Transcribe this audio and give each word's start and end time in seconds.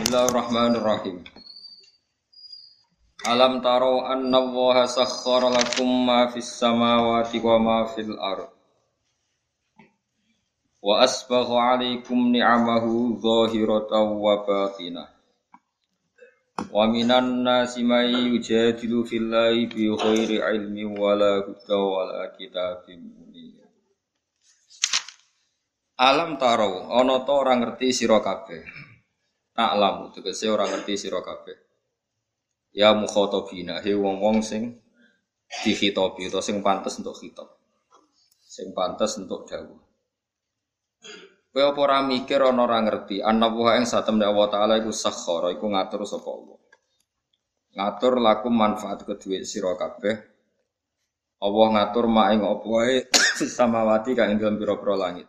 Bismillahirrahmanirrahim. 0.00 1.28
Alam 3.28 3.60
taro 3.60 4.00
anna 4.08 4.40
Allah 4.40 4.88
sakhkhara 4.88 5.52
lakum 5.52 6.08
ma 6.08 6.24
fis 6.32 6.48
samawati 6.56 7.36
wa 7.36 7.60
ma 7.60 7.84
fil 7.84 8.16
ard. 8.16 8.48
Wa 10.80 11.04
asbagha 11.04 11.52
'alaikum 11.52 12.32
ni'amahu 12.32 13.20
zahiratan 13.20 14.16
wa 14.16 14.40
batinah. 14.40 15.12
Wa 16.72 16.88
minan 16.88 17.44
nasi 17.44 17.84
may 17.84 18.08
yujadilu 18.08 19.04
fillahi 19.04 19.68
bi 19.68 19.84
ghairi 19.84 20.40
ilmin 20.40 20.96
wala 20.96 21.44
huda 21.44 21.76
wala 21.76 22.32
kitabim. 22.40 23.04
Alam 26.00 26.40
taro 26.40 26.88
ana 26.88 27.20
ta 27.20 27.36
ora 27.36 27.52
ngerti 27.52 27.92
sira 27.92 28.24
kabeh. 28.24 28.88
Tak 29.60 29.76
lamu 29.76 30.08
tegese 30.08 30.48
ora 30.48 30.64
ngerti 30.64 30.96
sira 30.96 31.20
kabeh. 31.20 31.52
Ya 32.72 32.96
mukhatabina 32.96 33.84
he 33.84 33.92
wong-wong 33.92 34.40
sing 34.40 34.80
dikhitabi 35.60 36.32
utawa 36.32 36.40
sing 36.40 36.64
pantes 36.64 36.96
untuk 36.96 37.12
khitab. 37.12 37.44
Sing 38.40 38.72
pantes 38.72 39.20
untuk 39.20 39.44
dawuh. 39.44 39.76
Kowe 41.52 41.60
apa 41.60 41.76
ora 41.76 42.00
mikir 42.00 42.40
ana 42.40 42.64
ora 42.64 42.80
ngerti 42.80 43.20
ana 43.20 43.52
wa 43.52 43.76
ing 43.76 43.84
satemne 43.84 44.24
Allah 44.24 44.48
taala 44.48 44.80
iku 44.80 44.96
sakhara 44.96 45.52
iku 45.52 45.68
ngatur 45.68 46.08
sapa 46.08 46.30
Allah. 46.32 46.58
Ngatur 47.76 48.12
laku 48.16 48.48
manfaat 48.48 49.04
kedue 49.04 49.44
sira 49.44 49.76
kabeh. 49.76 50.16
Allah 51.44 51.66
ngatur 51.68 52.08
mak 52.08 52.28
ing 52.32 52.40
apa 52.48 52.64
wae 52.64 52.96
samawati 53.60 54.16
kang 54.16 54.32
ing 54.32 54.40
dalem 54.40 54.56
pira-pira 54.56 54.96
langit. 54.96 55.28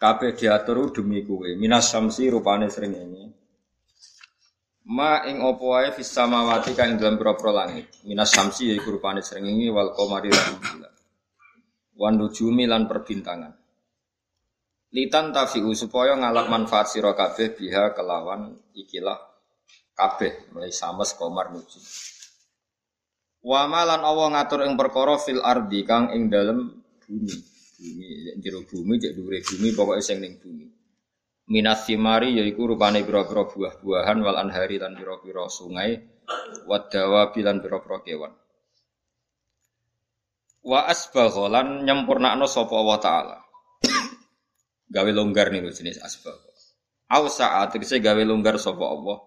Kabeh 0.00 0.32
diatur 0.32 0.96
demi 0.96 1.20
kowe. 1.20 1.44
Minas 1.60 1.92
samsi 1.92 2.32
rupane 2.32 2.72
srengenge. 2.72 3.36
Ma 4.88 5.20
ing 5.28 5.44
apa 5.44 5.60
wae 5.60 5.88
fis 5.92 6.08
samawati 6.08 6.72
kang 6.72 6.96
dalem 6.96 7.20
pira-pira 7.20 7.52
langit. 7.52 7.92
Minas 8.08 8.32
samsi 8.32 8.72
yaiku 8.72 8.96
rupane 8.96 9.20
srengenge 9.20 9.68
wal 9.68 9.92
qamari 9.92 10.32
lan 10.32 10.56
bulan. 10.56 10.94
Lan 12.00 12.82
perbintangan. 12.88 13.52
Litan 14.90 15.36
tafiu 15.36 15.70
supaya 15.76 16.16
ngalap 16.16 16.48
manfaat 16.48 16.90
sira 16.90 17.12
kabeh 17.12 17.54
biha 17.54 17.92
kelawan 17.92 18.56
ikilah 18.72 19.20
kabeh 19.94 20.50
mulai 20.56 20.72
sama 20.72 21.04
komar 21.14 21.52
nuji. 21.52 21.78
Wa 23.44 23.68
malan 23.68 24.00
Allah 24.00 24.26
ngatur 24.32 24.64
ing 24.64 24.74
perkara 24.80 25.20
fil 25.20 25.44
ardi 25.44 25.84
kang 25.84 26.08
ing 26.16 26.32
dalem 26.32 26.82
bumi. 27.04 27.49
Bumi 27.80 28.36
jero 28.44 28.60
bumi 28.68 29.00
cek 29.00 29.16
dhuwure 29.16 29.40
bumi 29.40 29.68
pokoke 29.72 30.04
sing 30.04 30.20
ning 30.20 30.36
bumi. 30.36 30.68
Minas 31.48 31.88
simari 31.88 32.36
yaiku 32.36 32.68
rupane 32.68 33.00
pira-pira 33.02 33.48
buah-buahan 33.48 34.20
wal 34.20 34.36
anhari 34.36 34.76
lan 34.76 34.94
pira-pira 34.94 35.48
sungai 35.48 35.96
wadawa 36.68 37.32
bilan 37.32 37.64
pira-pira 37.64 38.04
kewan. 38.04 38.32
Wa 40.60 40.84
asbagha 40.92 41.48
lan 41.48 41.88
nyempurnakno 41.88 42.44
sapa 42.44 42.74
Allah 42.76 42.98
taala 43.00 43.38
gawe 44.90 45.10
longgar 45.14 45.54
nih 45.54 45.64
jenis 45.70 46.02
asbab. 46.02 46.36
Au 47.10 47.26
saat 47.26 47.74
tegese 47.74 48.02
gawe 48.02 48.22
longgar 48.26 48.58
sapa 48.58 48.84
Allah. 48.84 49.18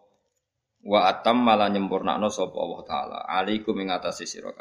Wa 0.84 1.08
atam 1.08 1.40
malah 1.42 1.72
nyempurnakno 1.72 2.28
sapa 2.28 2.56
Allah 2.60 2.82
taala. 2.84 3.20
Alaikum 3.26 3.76
ing 3.80 3.90
atase 3.90 4.28
sira 4.28 4.52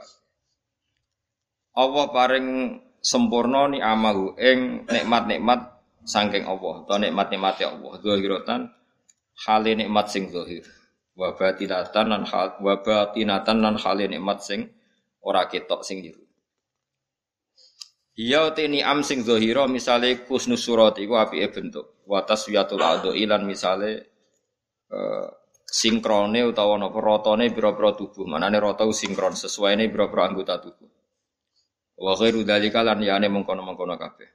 Allah 1.73 2.05
paring 2.15 2.48
sempurna 3.03 3.67
ni 3.67 3.83
amahu 3.83 4.39
ing 4.39 4.86
nikmat-nikmat 4.86 5.61
saking 6.06 6.47
Allah 6.47 6.86
atau 6.86 6.97
nikmat-nikmate 7.03 7.67
Allah. 7.67 7.92
Zahiratan 7.98 8.61
hale 9.47 9.72
nikmat 9.75 10.06
sing 10.08 10.31
zahir. 10.31 10.62
Wa 11.12 11.34
batinatan 11.36 12.06
lan 12.08 12.23
hal 12.25 12.62
wa 12.62 12.78
batinatan 12.80 13.58
lan 13.61 13.75
hale 13.77 14.06
nikmat 14.06 14.39
sing 14.41 14.70
ora 15.27 15.50
ketok 15.50 15.83
sing 15.83 16.00
jero. 16.00 16.23
Iya 18.12 18.52
te 18.52 18.68
am 18.85 19.02
sing 19.02 19.27
zahira 19.27 19.67
misale 19.67 20.23
kusnus 20.23 20.62
surat 20.62 20.96
iku 21.02 21.18
apike 21.18 21.48
bentuk. 21.51 22.07
Wa 22.07 22.23
taswiyatul 22.23 22.80
adu 22.80 23.11
ilan 23.17 23.42
misale 23.42 23.91
uh, 24.92 25.27
sinkrone 25.64 26.45
utawa 26.45 26.77
napa 26.77 27.01
rotone 27.01 27.48
pira-pira 27.48 27.96
tubuh. 27.96 28.29
Manane 28.29 28.61
rata 28.61 28.85
sinkron 28.92 29.33
sesuaine 29.33 29.89
pira-pira 29.89 30.29
anggota 30.29 30.61
tubuh. 30.61 31.02
Wa 31.98 32.13
ghairu 32.17 32.42
dzalika 32.47 32.80
lan 32.86 33.01
yane 33.03 33.29
mengkono-mengkono 33.29 33.95
kabeh. 33.97 34.30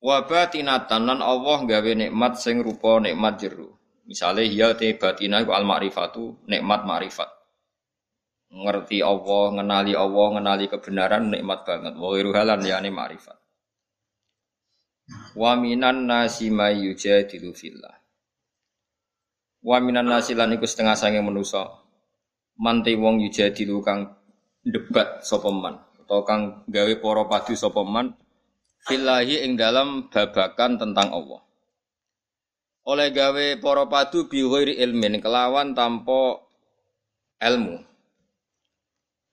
Wa 0.00 0.24
batinatan 0.24 1.04
lan 1.04 1.20
Allah 1.20 1.58
gawe 1.64 1.92
nikmat 1.92 2.40
sing 2.40 2.64
rupa 2.64 3.00
nikmat 3.00 3.36
jero. 3.36 3.76
Misale 4.08 4.48
iya 4.48 4.72
te 4.74 4.96
batina 4.96 5.44
iku 5.44 5.52
al 5.52 5.68
ma'rifatu 5.68 6.48
nikmat 6.48 6.82
ma'rifat 6.88 7.40
ngerti 8.50 8.98
Allah, 9.00 9.54
ngenali 9.54 9.94
Allah, 9.94 10.26
ngenali 10.36 10.66
kebenaran 10.66 11.30
nikmat 11.30 11.62
banget. 11.62 11.94
Wa 11.94 12.10
halan 12.18 12.60
yani 12.66 12.90
ma'rifat. 12.90 13.38
Wa 15.38 15.54
minan 15.58 16.06
nasi 16.06 16.50
may 16.50 16.82
yujadilu 16.82 17.54
fillah. 17.54 17.94
Wa 19.62 19.78
minan 19.78 20.10
nasi 20.10 20.34
lan 20.34 20.54
iku 20.54 20.66
setengah 20.66 20.98
sange 20.98 21.22
manusa. 21.22 21.66
Manti 22.60 22.92
wong 22.98 23.22
yujadilu 23.24 23.80
kang 23.80 24.19
debat 24.60 25.24
sapa 25.24 25.48
man 25.48 25.80
atau 26.04 26.20
kang 26.26 26.66
gawe 26.68 26.92
para 27.00 27.22
padu 27.28 27.54
sapa 27.56 27.80
man 27.84 28.12
fillahi 28.84 29.44
ing 29.44 29.56
dalam 29.56 30.08
babakan 30.08 30.80
tentang 30.80 31.08
Allah. 31.12 31.40
Oleh 32.88 33.12
gawe 33.12 33.46
para 33.60 33.84
padu 33.86 34.26
bi 34.26 34.40
ilmin 34.44 35.20
kelawan 35.20 35.76
tanpa 35.76 36.40
ilmu 37.40 37.90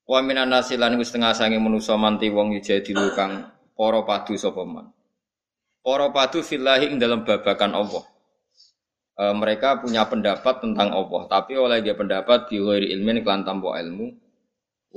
Wa 0.07 0.23
minan 0.23 0.47
nasi 0.47 0.79
lan 0.79 0.95
wis 0.95 1.11
tengah 1.11 1.35
sange 1.35 1.59
manusa 1.59 1.99
manti 1.99 2.31
wong 2.31 2.55
jadi 2.63 2.95
kang 3.11 3.51
para 3.75 3.99
padu 4.07 4.39
sapa 4.39 4.63
man. 4.63 4.95
Para 5.83 6.07
padu 6.15 6.39
fillahi 6.39 6.95
ing 6.95 6.97
dalam 6.99 7.27
babakan 7.27 7.75
Allah. 7.75 8.03
E, 9.19 9.23
mereka 9.35 9.83
punya 9.83 10.07
pendapat 10.07 10.63
tentang 10.63 10.95
Allah, 10.95 11.27
tapi 11.27 11.59
oleh 11.59 11.83
dia 11.83 11.91
pendapat 11.91 12.47
di 12.47 12.55
ghairi 12.55 12.87
ilmin 12.95 13.19
kelan 13.19 13.43
tanpa 13.43 13.75
ilmu, 13.83 14.15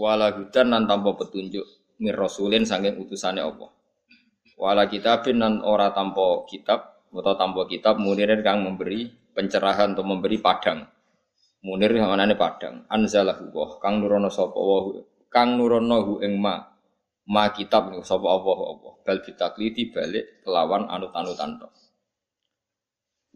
wala 0.00 0.32
hudan 0.32 0.72
nan 0.72 0.88
tanpa 0.88 1.12
petunjuk 1.12 1.68
mir 2.00 2.16
rasulin 2.16 2.64
saking 2.64 2.96
utusane 2.96 3.44
Allah. 3.44 3.68
Wala 4.56 4.88
kitabin 4.88 5.44
nan 5.44 5.60
ora 5.60 5.92
tanpa 5.92 6.48
kitab 6.48 7.04
atau 7.12 7.36
tanpa 7.36 7.68
kitab 7.68 8.00
munirin 8.00 8.40
kang 8.40 8.64
memberi 8.64 9.12
pencerahan 9.36 9.92
atau 9.92 10.04
memberi 10.08 10.40
padang 10.40 10.88
Munir 11.60 11.92
manane 11.92 12.40
padang. 12.40 12.88
Anzalahu 12.88 13.52
wa 13.52 13.76
kang 13.84 14.00
nurono 14.00 14.32
sapa 14.32 14.56
wa 14.56 14.96
kang 15.28 15.60
nurono 15.60 16.00
hu 16.00 16.12
ing 16.24 16.40
ma. 16.40 16.56
Ma 17.28 17.52
kitab 17.52 17.92
niku 17.92 18.00
sapa 18.00 18.24
Allah 18.32 18.58
Allah. 18.64 18.92
Bal 19.04 19.20
bitakliti 19.20 19.92
balik 19.92 20.40
kelawan 20.40 20.88
anut-anutan 20.88 21.60
tok. 21.60 21.72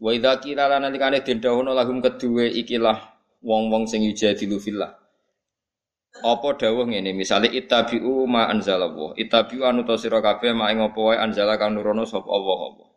Wa 0.01 0.09
idza 0.09 0.41
qila 0.41 0.65
lana 0.65 0.89
likane 0.89 1.21
den 1.21 1.37
lahum 1.37 2.01
kedue 2.01 2.49
ikilah 2.65 2.97
wong-wong 3.45 3.85
sing 3.85 4.01
yujadilu 4.01 4.57
fillah. 4.57 5.04
Apa 6.23 6.55
dawuh 6.55 6.87
ngene 6.87 7.11
misale 7.11 7.51
ittabi'u 7.51 8.23
ma 8.29 8.47
anzalallah. 8.47 9.17
Ittabi'u 9.19 9.67
anut 9.67 9.91
sira 9.99 10.23
kabeh 10.23 10.55
ma 10.55 10.71
ing 10.71 10.79
apa 10.79 10.99
wae 11.01 11.17
anzala 11.19 11.59
kang 11.59 11.75
nurono 11.75 12.07
sapa 12.07 12.29
Allah 12.31 12.59
Allah. 12.71 12.87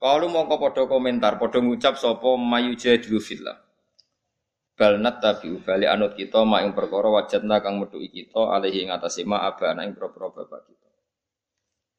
Kalau 0.00 0.26
mau 0.32 0.48
padha 0.48 0.88
komentar, 0.88 1.36
padha 1.36 1.60
ngucap 1.60 1.94
sapa 2.00 2.34
mayujadilu 2.34 3.20
fillah 3.20 3.70
bal 4.80 4.96
nattabi 4.96 5.60
bali 5.60 5.84
anut 5.84 6.16
kita 6.16 6.40
mak 6.40 6.64
ing 6.64 6.72
perkara 6.72 7.12
wajadna 7.12 7.60
kang 7.60 7.76
metuki 7.76 8.08
kita 8.08 8.48
alaihi 8.48 8.88
ing 8.88 8.96
atase 8.96 9.28
ma 9.28 9.44
abana 9.44 9.84
ing 9.84 9.92
propro 9.92 10.32
bapak 10.32 10.64
kita. 10.64 10.88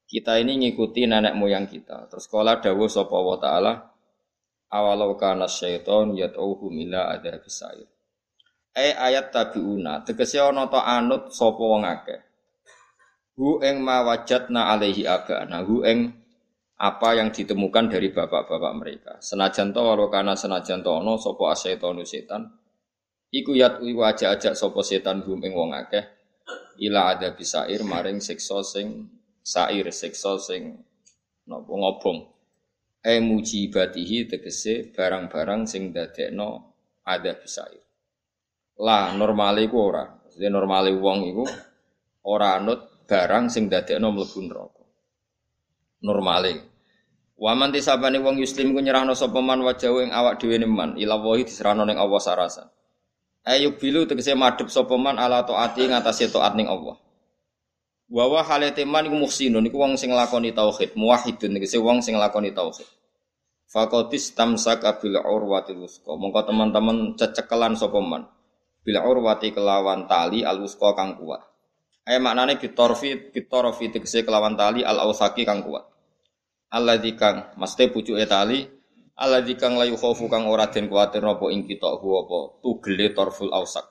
Kita 0.09 0.41
ini 0.41 0.65
ngikuti 0.65 1.05
nenek 1.05 1.37
moyang 1.37 1.69
kita. 1.69 2.09
Terus 2.09 2.25
sekolah 2.25 2.57
dawuh 2.57 2.89
sapa 2.89 3.13
wa 3.13 3.37
taala 3.37 3.73
awalau 4.73 5.13
kana 5.13 5.45
syaiton 5.45 6.17
yad'uhum 6.17 6.73
ila 6.89 7.13
ada 7.13 7.37
bisair. 7.37 7.85
E 8.71 8.95
ayat 8.95 9.35
tabiuna 9.35 10.07
tegese 10.07 10.39
ana 10.39 10.71
ta 10.71 10.87
anut 10.87 11.35
sapa 11.35 11.59
wong 11.59 11.83
akeh. 11.83 12.19
Hu 13.35 13.59
ing 13.59 13.83
ma 13.83 13.99
wajadna 14.07 14.71
alaihi 14.71 15.03
abana 15.03 15.67
hu 15.67 15.83
ing 15.83 16.15
apa 16.79 17.19
yang 17.19 17.29
ditemukan 17.35 17.91
dari 17.91 18.15
bapak-bapak 18.15 18.73
mereka. 18.79 19.13
Senajan 19.19 19.75
to 19.75 19.83
walau 19.83 20.07
kana 20.07 20.39
senajan 20.39 20.79
to 20.79 20.89
ana 20.89 21.19
sapa 21.19 21.51
setan 21.53 22.47
Iku 23.31 23.55
yat 23.55 23.79
iku 23.79 24.03
aja-aja 24.03 24.55
sapa 24.55 24.79
setan 24.83 25.23
hum 25.23 25.39
ing 25.43 25.55
wong 25.55 25.71
akeh 25.75 26.03
ila 26.81 27.13
ada 27.13 27.35
bisair 27.35 27.85
maring 27.85 28.17
siksa 28.17 28.65
sing 28.65 29.07
sair 29.43 29.85
siksa 29.91 30.39
sing 30.39 30.79
napa 31.43 31.69
ngobong. 31.69 32.19
E 33.01 33.17
mujibatihi 33.19 34.29
tegese 34.29 34.93
barang-barang 34.93 35.67
sing 35.67 35.91
dadekno 35.91 36.49
ada 37.03 37.33
bisair. 37.35 37.90
Lah 38.81 39.13
normale 39.13 39.69
iku 39.69 39.77
ora. 39.77 40.09
Jadi 40.09 40.49
normale 40.49 40.89
wong 40.97 41.19
iku 41.29 41.45
ora 42.25 42.57
anut 42.57 43.05
barang 43.05 43.53
sing 43.53 43.69
dadekno 43.69 44.09
mlebu 44.09 44.39
neraka. 44.41 44.83
Normale. 46.01 46.53
Wa 47.37 47.53
man 47.53 47.69
tisabane 47.69 48.17
wong 48.17 48.41
yuslim 48.41 48.73
ku 48.73 48.81
nyerahno 48.81 49.13
sapa 49.13 49.37
man 49.37 49.61
wajahu 49.61 50.05
ing 50.05 50.11
awak 50.13 50.41
dhewe 50.41 50.57
man 50.65 50.97
ila 50.97 51.17
wahi 51.21 51.45
diserahno 51.45 51.85
ning 51.85 52.01
Allah 52.01 52.21
sarasan. 52.21 52.67
Ayo 53.45 53.77
bilu 53.77 54.05
tegese 54.09 54.33
madhep 54.33 54.69
sapa 54.69 54.97
man 54.97 55.17
ala 55.17 55.45
taati 55.45 55.85
ngatasé 55.89 56.33
taat 56.33 56.57
ning 56.57 56.65
Allah. 56.65 56.97
Wa 58.09 58.25
wa 58.29 58.41
halate 58.45 58.81
man 58.85 59.09
iku 59.09 59.17
muhsinun 59.17 59.65
iku 59.69 59.77
wong 59.77 59.93
sing 59.97 60.13
nglakoni 60.13 60.53
tauhid, 60.57 60.97
muwahhidun 60.97 61.57
tegese 61.57 61.77
wong 61.77 62.01
sing 62.01 62.17
nglakoni 62.17 62.53
tauhid. 62.53 62.85
Fakotis 63.69 64.33
tamsak 64.33 64.83
bil 65.01 65.21
urwatil 65.21 65.81
wusqa. 65.85 66.13
Mongko 66.13 66.49
teman-teman 66.49 67.15
cecekelan 67.17 67.73
sapa 67.73 68.01
man. 68.03 68.27
Bil 68.81 68.97
urwati 68.97 69.53
kelawan 69.53 70.09
tali 70.09 70.41
al 70.41 70.57
wusqa 70.61 70.97
kang 70.97 71.17
kuat. 71.17 71.41
Ayo 72.09 72.17
maknane 72.17 72.57
bitorfi 72.57 73.29
bitorfi 73.29 73.93
tegese 73.93 74.25
kelawan 74.25 74.57
tali 74.57 74.81
al 74.81 74.97
ausaki 75.05 75.45
kang 75.45 75.61
kuat. 75.61 75.85
Allah 76.71 76.95
kang 77.19 77.51
mesti 77.59 77.91
pucuke 77.91 78.23
tali 78.23 78.63
Allah 79.19 79.43
kang 79.59 79.75
layu 79.75 79.99
khofu 79.99 80.31
kang 80.31 80.47
ora 80.47 80.71
den 80.71 80.87
kuwatir 80.87 81.19
napa 81.19 81.51
ing 81.51 81.67
kita 81.67 81.83
apa 81.83 82.63
tugele 82.63 83.11
torful 83.11 83.51
ausak 83.51 83.83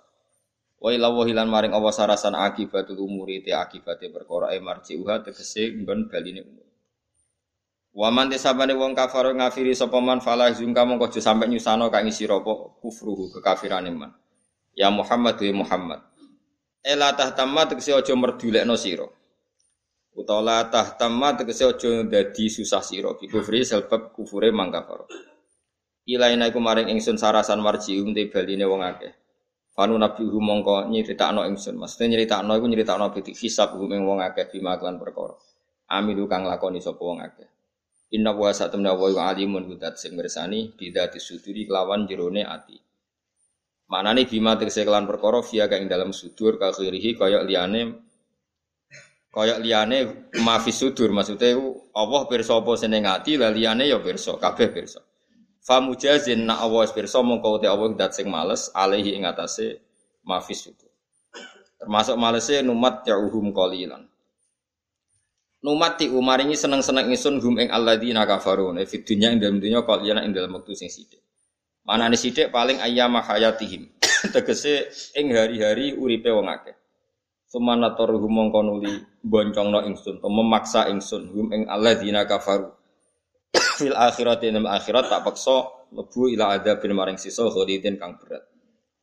wa 0.81 0.88
ila 0.88 1.12
wahilan 1.12 1.44
maring 1.44 1.76
Allah 1.76 1.92
sarasan 1.92 2.32
akibatul 2.32 3.04
umuri 3.04 3.44
te 3.44 3.52
akibate 3.52 4.08
perkara 4.08 4.56
e 4.56 4.58
marji 4.64 4.96
uha 4.96 5.20
tegese 5.20 5.76
nggon 5.76 6.08
baline 6.08 6.40
umur 6.40 6.66
Wa 7.90 8.08
man 8.08 8.31
tisabane 8.31 8.70
wong 8.78 8.94
kafir 8.94 9.34
ngafiri 9.34 9.75
sapa 9.75 9.98
man 9.98 10.22
fala 10.22 10.48
zungka 10.54 10.87
mongko 10.87 11.10
aja 11.10 11.20
sampe 11.20 11.50
nyusano 11.50 11.90
kang 11.92 12.06
isi 12.08 12.25
apa 12.25 12.81
kufruhu 12.81 13.28
kekafirane 13.34 13.90
man 13.92 14.14
Ya 14.75 14.88
Muhammad 14.88 15.37
wa 15.40 15.67
Muhammad. 15.67 16.00
Ela 16.81 17.12
tahtamma 17.12 17.69
tegese 17.69 17.93
aja 17.93 18.14
merdulekno 18.17 18.75
sira. 18.75 19.05
Utawa 20.17 20.67
tahtamma 20.72 21.37
tegese 21.37 21.69
aja 21.69 21.90
dadi 22.08 22.49
susah 22.49 22.81
sira. 22.81 23.12
Bi 23.19 23.28
kufri 23.28 23.67
sebab 23.67 24.17
kufure 24.17 24.49
mangkafar 24.49 25.05
ilaina 26.11 26.50
iku 26.50 26.58
maring 26.58 26.90
ingsun 26.90 27.14
sarasan 27.14 27.62
marjium 27.62 28.11
te 28.11 28.26
baline 28.26 28.67
wong 28.67 28.82
akeh. 28.82 29.14
Fanu 29.70 29.94
nabi 29.94 30.26
hu 30.26 30.38
mongko 30.43 30.90
nyeritakno 30.90 31.46
ingsun. 31.46 31.78
Maksudnya 31.78 32.16
nyeritakno 32.16 32.58
iku 32.58 32.66
nyeritakno 32.66 33.14
bitik 33.14 33.38
hisab 33.38 33.78
hu 33.78 33.87
wong 33.87 34.19
akeh 34.19 34.50
bima 34.50 34.75
kelan 34.76 34.99
perkara. 34.99 35.38
Amilu 35.90 36.26
kang 36.26 36.43
lakoni 36.46 36.82
sapa 36.82 36.99
wong 36.99 37.23
akeh. 37.23 37.46
Inna 38.11 38.34
wa 38.34 38.50
satamna 38.50 38.90
wa 38.99 39.06
alimun 39.31 39.70
hudat 39.70 39.94
sing 39.94 40.19
mirsani 40.19 40.75
bidati 40.75 41.23
suduri 41.23 41.62
kelawan 41.62 42.11
jerone 42.11 42.43
ati. 42.43 42.89
Manane 43.90 44.22
bima 44.25 44.54
tegese 44.54 44.87
kelan 44.87 45.10
via 45.50 45.66
kang 45.66 45.90
dalam 45.90 46.14
sudur 46.14 46.62
ka 46.62 46.70
kaya 46.70 47.42
liyane 47.42 48.10
Kayak 49.31 49.62
liane 49.62 49.98
mafis 50.42 50.82
sudur 50.82 51.14
maksudnya 51.14 51.54
Allah 51.94 52.26
pirsa 52.26 52.58
apa 52.58 52.75
seneng 52.75 53.06
ati 53.06 53.38
lah 53.38 53.54
liane 53.54 53.87
ya 53.87 54.02
pirsa 54.02 54.34
kabeh 54.42 54.75
pirsa. 54.75 54.98
Famujazin 55.62 56.50
nak 56.50 56.66
Allah 56.66 56.90
pirsa 56.90 57.22
mongko 57.22 57.62
te 57.62 57.70
Allah 57.70 57.94
dat 57.94 58.10
sing 58.10 58.26
males 58.26 58.75
alaihi 58.75 59.14
ing 59.14 59.22
atase 59.22 59.78
mafis 60.26 60.66
sudur. 60.66 60.90
Termasuk 61.78 62.19
malese 62.19 62.58
numat 62.66 63.06
ya'uhum 63.06 63.54
qalilan. 63.54 64.02
Numat 65.62 66.02
ti 66.02 66.10
umaringi 66.10 66.58
seneng-seneng 66.58 67.14
ingsun 67.14 67.38
hum 67.38 67.54
ing 67.62 67.70
alladzina 67.70 68.26
kafaru 68.26 68.75
ne 68.75 68.82
fid 68.82 69.06
dunya 69.06 69.31
ing 69.31 69.38
dalem 69.38 69.62
dunya 69.62 69.87
qalilan 69.87 70.26
ing 70.26 70.34
sing 70.75 70.90
sithik. 70.90 71.19
Manane 71.90 72.14
sithik 72.14 72.54
paling 72.54 72.78
ayyama 72.78 73.19
hayatihim. 73.19 73.90
Tegese 74.34 74.94
ing 75.19 75.34
hari-hari 75.34 75.90
uripe 75.98 76.31
wong 76.31 76.46
akeh. 76.46 76.78
Sumana 77.50 77.98
toruhum 77.98 78.31
mongko 78.31 78.62
nuli 78.62 78.94
boncongno 79.26 79.82
ingsun, 79.90 80.22
memaksa 80.22 80.87
ingsun 80.87 81.34
hum 81.34 81.50
ing 81.50 81.66
alladzina 81.66 82.31
kafaru. 82.31 82.70
Fil 83.82 83.90
akhirati 83.90 84.54
ing 84.54 84.62
akhirat 84.62 85.10
tak 85.10 85.26
paksa 85.26 85.66
lebu 85.90 86.31
ila 86.31 86.54
adzabin 86.54 86.94
maring 86.94 87.19
sisa 87.19 87.50
khalidin 87.50 87.98
kang 87.98 88.14
berat. 88.22 88.46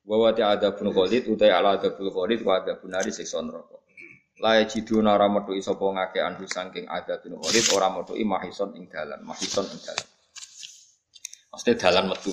Wa 0.07 0.15
wa 0.23 0.31
adzabun 0.31 0.87
khalid 0.95 1.27
utai 1.27 1.51
ala 1.51 1.75
adzabul 1.75 2.07
khalid 2.07 2.39
wa 2.47 2.63
adzabun 2.63 2.95
nari 2.95 3.11
siksa 3.11 3.43
neraka. 3.43 3.83
La 4.39 4.63
yajiduna 4.63 5.19
ora 5.19 5.27
metu 5.27 5.51
sapa 5.59 5.83
ngake 5.83 6.23
anhu 6.23 6.47
saking 6.47 6.87
adzabun 6.87 7.35
khalid 7.35 7.65
ora 7.75 7.91
metu 7.91 8.15
mahison 8.15 8.71
ing 8.79 8.87
dalan, 8.87 9.19
mahison 9.27 9.67
ing 9.75 9.79
dalan. 9.83 10.07
Mesti 11.51 11.71
dalan 11.75 12.15
metu. 12.15 12.31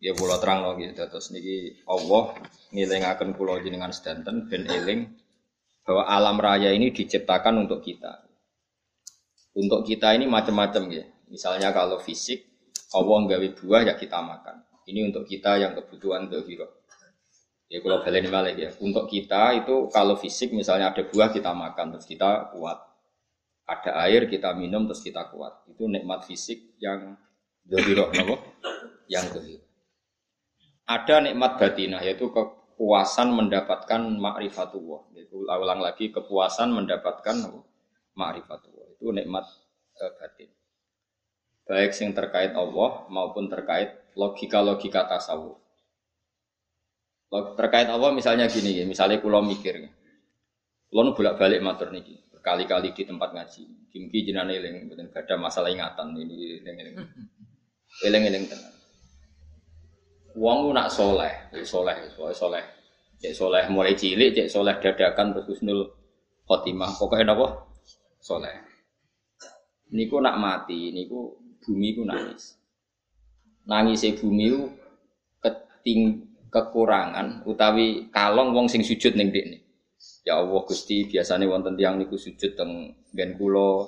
Ya 0.00 0.16
kula 0.16 0.40
terang 0.40 0.64
lagi 0.64 0.96
terus 0.96 1.28
niki 1.28 1.84
Allah 1.84 2.32
ngilingaken 2.72 3.36
kula 3.36 3.60
jenengan 3.60 3.92
sedanten 3.92 4.48
ben 4.48 4.64
eling 4.64 5.12
bahwa 5.84 6.08
alam 6.08 6.40
raya 6.40 6.72
ini 6.72 6.88
diciptakan 6.88 7.68
untuk 7.68 7.84
kita. 7.84 8.24
Untuk 9.52 9.84
kita 9.84 10.16
ini 10.16 10.24
macam-macam 10.24 10.88
ya. 10.88 11.04
Misalnya 11.28 11.76
kalau 11.76 12.00
fisik 12.00 12.48
Allah 12.96 13.28
nggawe 13.28 13.48
buah 13.60 13.92
ya 13.92 13.94
kita 14.00 14.24
makan. 14.24 14.64
Ini 14.88 15.12
untuk 15.12 15.28
kita 15.28 15.60
yang 15.60 15.76
kebutuhan 15.76 16.32
dohiro. 16.32 16.80
Ya 17.68 17.84
kalau 17.84 18.00
balik 18.00 18.32
balik 18.32 18.56
ya. 18.56 18.72
Untuk 18.80 19.04
kita 19.04 19.52
itu 19.52 19.92
kalau 19.92 20.16
fisik 20.16 20.56
misalnya 20.56 20.96
ada 20.96 21.04
buah 21.04 21.28
kita 21.28 21.52
makan 21.52 22.00
terus 22.00 22.08
kita 22.08 22.56
kuat. 22.56 22.80
Ada 23.68 24.00
air 24.08 24.32
kita 24.32 24.56
minum 24.56 24.88
terus 24.88 25.04
kita 25.04 25.28
kuat. 25.28 25.60
Itu 25.68 25.92
nikmat 25.92 26.24
fisik 26.24 26.80
yang 26.80 27.20
dohiro, 27.68 28.08
Yang 29.12 29.26
dohiro 29.36 29.69
ada 30.90 31.22
nikmat 31.22 31.54
batinah 31.54 32.02
yaitu 32.02 32.34
kepuasan 32.34 33.30
mendapatkan 33.30 34.02
ma'rifatullah. 34.18 35.14
Itu 35.14 35.46
ulang 35.46 35.78
lagi 35.78 36.10
kepuasan 36.10 36.74
mendapatkan 36.74 37.46
ma'rifatullah. 38.18 38.98
Itu 38.98 39.14
nikmat 39.14 39.46
e, 39.94 40.04
batin. 40.18 40.50
Baik 41.70 41.94
yang 41.94 42.10
terkait 42.10 42.52
Allah 42.58 43.06
maupun 43.06 43.46
terkait 43.46 44.10
logika-logika 44.18 45.06
tasawuf. 45.06 45.62
Terkait 47.30 47.86
Allah 47.86 48.10
misalnya 48.10 48.50
gini 48.50 48.82
ya, 48.82 48.84
misalnya 48.90 49.22
kulo 49.22 49.38
mikir. 49.38 49.78
Kulo 50.90 51.14
bolak-balik 51.14 51.62
matur 51.62 51.94
niki 51.94 52.18
berkali-kali 52.34 52.90
di 52.90 53.06
tempat 53.06 53.30
ngaji. 53.30 53.62
Kimki 53.92 54.18
jenane 54.24 54.56
eling, 54.56 54.90
gak 54.90 55.28
ada 55.28 55.36
masalah 55.36 55.68
ingatan 55.68 56.16
ini 56.16 56.56
eling-eling. 56.64 56.96
Eling-eling 58.02 58.44
tenang. 58.48 58.79
Wong 60.40 60.72
nak 60.72 60.88
soleh, 60.88 61.52
soleh, 61.68 62.08
soleh, 62.16 62.32
soleh. 62.32 62.64
Cek 63.20 63.36
soleh 63.36 63.68
mulai 63.68 63.92
cilik, 63.92 64.32
cek 64.32 64.48
soleh 64.48 64.72
dadakan 64.80 65.36
terus 65.36 65.52
husnul 65.52 65.84
khotimah. 66.48 66.96
Pokoknya 66.96 67.36
apa? 67.36 67.68
Soleh. 68.24 68.56
Niku 69.92 70.16
nak 70.24 70.40
mati, 70.40 70.96
niku 70.96 71.36
bumi 71.60 71.92
ku 71.92 72.08
nangis. 72.08 72.56
Nangis 73.68 74.00
bumi 74.16 74.48
ku 74.48 74.62
keting 75.44 76.24
kekurangan 76.48 77.44
utawi 77.44 78.08
kalong 78.08 78.56
wong 78.56 78.72
sing 78.72 78.80
sujud 78.80 79.20
ning 79.20 79.28
dekne. 79.28 79.60
Ya 80.24 80.40
Allah 80.40 80.64
Gusti 80.64 81.04
biasanya 81.04 81.44
wonten 81.52 81.76
tiang 81.76 82.00
niku 82.00 82.16
sujud 82.16 82.56
teng 82.56 82.96
gen 83.12 83.36
kula 83.36 83.84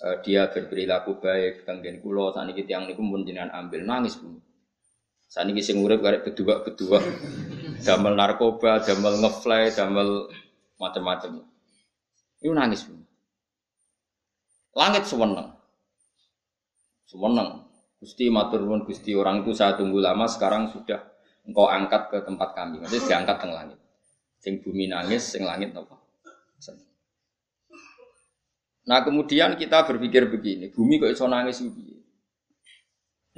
uh, 0.00 0.16
dia 0.24 0.48
berperilaku 0.48 1.20
baik 1.20 1.68
teng 1.68 1.84
gen 1.84 2.00
kula 2.00 2.32
sakniki 2.32 2.64
tiang 2.64 2.88
niku 2.88 3.04
pun 3.04 3.28
ambil 3.28 3.80
nangis 3.84 4.16
bumi. 4.16 4.47
Saat 5.28 5.44
ini 5.52 5.60
sing 5.60 5.84
urip 5.84 6.00
karek 6.00 6.24
kedua, 6.24 6.64
damel 7.84 8.16
narkoba, 8.16 8.80
damel 8.80 9.20
ngefly, 9.20 9.76
damel 9.76 10.32
macam-macam. 10.80 11.44
Ini 12.40 12.56
nangis. 12.56 12.88
Langit 14.72 15.04
sewenang, 15.04 15.52
sewenang. 17.04 17.68
Gusti 17.98 18.30
matur 18.30 18.62
nuwun 18.62 18.86
Gusti 18.86 19.10
orang 19.18 19.42
itu 19.42 19.50
saya 19.50 19.74
tunggu 19.74 19.98
lama 19.98 20.30
sekarang 20.30 20.70
sudah 20.70 21.02
engkau 21.42 21.66
angkat 21.66 22.14
ke 22.14 22.18
tempat 22.22 22.54
kami. 22.54 22.78
Maksudnya 22.78 23.04
diangkat 23.10 23.36
ke 23.42 23.46
langit. 23.50 23.78
Sing 24.38 24.62
bumi 24.62 24.86
nangis, 24.86 25.34
sing 25.34 25.42
langit 25.42 25.74
apa? 25.74 25.98
Nah 28.88 29.04
kemudian 29.04 29.58
kita 29.58 29.84
berpikir 29.84 30.32
begini, 30.32 30.72
bumi 30.72 30.96
kok 30.96 31.12
iso 31.12 31.28
nangis 31.28 31.60
begini? 31.60 31.97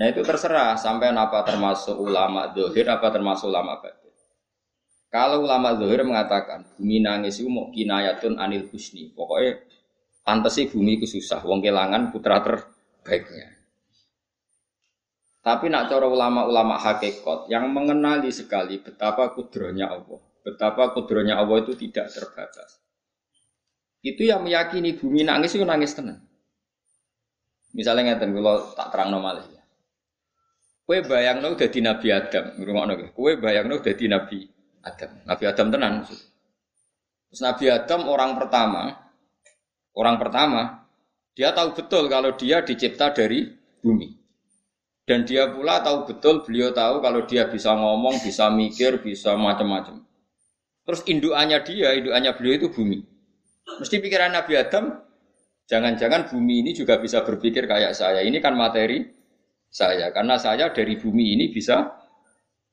Nah 0.00 0.08
itu 0.08 0.24
terserah 0.24 0.80
sampai 0.80 1.12
apa 1.12 1.44
termasuk 1.44 1.92
ulama 1.92 2.48
dohir 2.48 2.88
apa 2.88 3.12
termasuk 3.12 3.52
ulama 3.52 3.84
batin. 3.84 4.00
Kalau 5.12 5.44
ulama 5.44 5.76
dohir 5.76 6.00
mengatakan 6.06 6.64
bumi 6.80 7.04
nangis 7.04 7.36
itu 7.36 7.52
mau 7.52 7.68
kinayatun 7.68 8.40
anil 8.40 8.64
husni. 8.72 9.12
Pokoknya 9.12 9.60
pantas 10.24 10.56
sih 10.56 10.72
bumi 10.72 10.96
itu 10.96 11.04
susah. 11.04 11.44
Wong 11.44 11.60
kelangan 11.60 12.08
putra 12.08 12.40
terbaiknya. 12.40 13.60
Tapi 15.44 15.68
nak 15.68 15.92
cara 15.92 16.06
ulama-ulama 16.08 16.80
hakikat 16.80 17.52
yang 17.52 17.68
mengenali 17.68 18.32
sekali 18.32 18.80
betapa 18.80 19.36
kudronya 19.36 19.90
Allah. 19.90 20.20
Betapa 20.40 20.96
kudronya 20.96 21.36
Allah 21.36 21.60
itu 21.60 21.76
tidak 21.76 22.08
terbatas. 22.08 22.80
Itu 24.00 24.24
yang 24.24 24.48
meyakini 24.48 24.96
bumi 24.96 25.28
nangis 25.28 25.52
itu 25.58 25.64
nangis 25.68 25.92
tenang. 25.92 26.24
Misalnya 27.76 28.16
ngeten 28.16 28.32
kalau 28.32 28.72
tak 28.72 28.88
terang 28.94 29.12
normal 29.12 29.44
ya. 29.44 29.59
Kue 30.90 31.06
bayang 31.06 31.38
no 31.38 31.54
jadi 31.54 31.86
Nabi 31.86 32.10
Adam, 32.10 32.58
rumah 32.66 32.82
no. 32.82 32.98
Kue 33.14 33.38
bayang 33.38 33.70
no 33.70 33.78
jadi 33.78 34.10
Nabi 34.10 34.42
Adam, 34.82 35.22
Nabi 35.22 35.44
Adam 35.46 35.66
tenan. 35.70 36.02
Terus 36.02 37.38
Nabi 37.46 37.70
Adam 37.70 38.10
orang 38.10 38.34
pertama, 38.34 38.98
orang 39.94 40.18
pertama 40.18 40.62
Dia 41.38 41.54
tahu 41.54 41.78
betul 41.78 42.10
kalau 42.10 42.34
dia 42.34 42.66
dicipta 42.66 43.14
dari 43.14 43.46
bumi. 43.78 44.18
Dan 45.06 45.22
dia 45.22 45.46
pula 45.46 45.78
tahu 45.78 46.10
betul, 46.10 46.42
beliau 46.42 46.74
tahu 46.74 46.98
kalau 46.98 47.22
dia 47.22 47.46
bisa 47.46 47.70
ngomong, 47.70 48.18
bisa 48.18 48.50
mikir, 48.50 48.98
bisa 48.98 49.38
macam-macam. 49.38 50.02
Terus 50.82 51.06
indukannya 51.06 51.62
dia, 51.62 51.94
indukannya 51.94 52.34
beliau 52.34 52.66
itu 52.66 52.68
bumi. 52.74 52.98
Mesti 53.78 54.02
pikiran 54.02 54.34
Nabi 54.34 54.58
Adam, 54.58 54.90
jangan-jangan 55.70 56.34
bumi 56.34 56.66
ini 56.66 56.70
juga 56.74 56.98
bisa 56.98 57.22
berpikir 57.22 57.70
kayak 57.70 57.94
saya. 57.94 58.26
Ini 58.26 58.42
kan 58.42 58.58
materi 58.58 59.19
saya, 59.70 60.10
karena 60.10 60.34
saya 60.34 60.74
dari 60.74 60.98
bumi 60.98 61.38
ini 61.38 61.54
bisa 61.54 61.86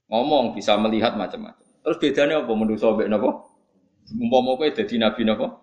ngomong, 0.10 0.58
bisa 0.58 0.76
melihat 0.82 1.14
macam-macam. 1.14 1.62
Terus 1.86 1.98
bedanya 2.02 2.44
apa 2.44 2.52
menurut 2.52 2.82
sobat 2.82 3.08
apa? 3.08 3.30
Umpama 4.18 4.58
kowe 4.58 4.68
dadi 4.72 4.96
nabi 4.98 5.24
napa? 5.24 5.62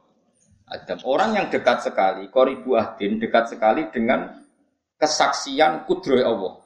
Adam. 0.65 0.99
Orang 1.05 1.37
yang 1.37 1.47
dekat 1.53 1.85
sekali, 1.85 2.33
koribu 2.33 2.81
ahdin, 2.81 3.21
dekat 3.21 3.53
sekali 3.53 3.93
dengan 3.93 4.33
kesaksian 4.97 5.85
kudroy 5.85 6.25
Allah. 6.25 6.65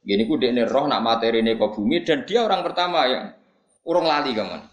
Gini 0.00 0.24
ku 0.24 0.40
dekne 0.40 0.64
roh 0.64 0.88
nak 0.88 1.02
materi 1.02 1.44
ke 1.44 1.66
bumi 1.74 2.00
dan 2.06 2.24
dia 2.24 2.46
orang 2.46 2.62
pertama 2.64 3.04
yang 3.10 3.34
urung 3.84 4.06
lali 4.08 4.32
kaman. 4.32 4.64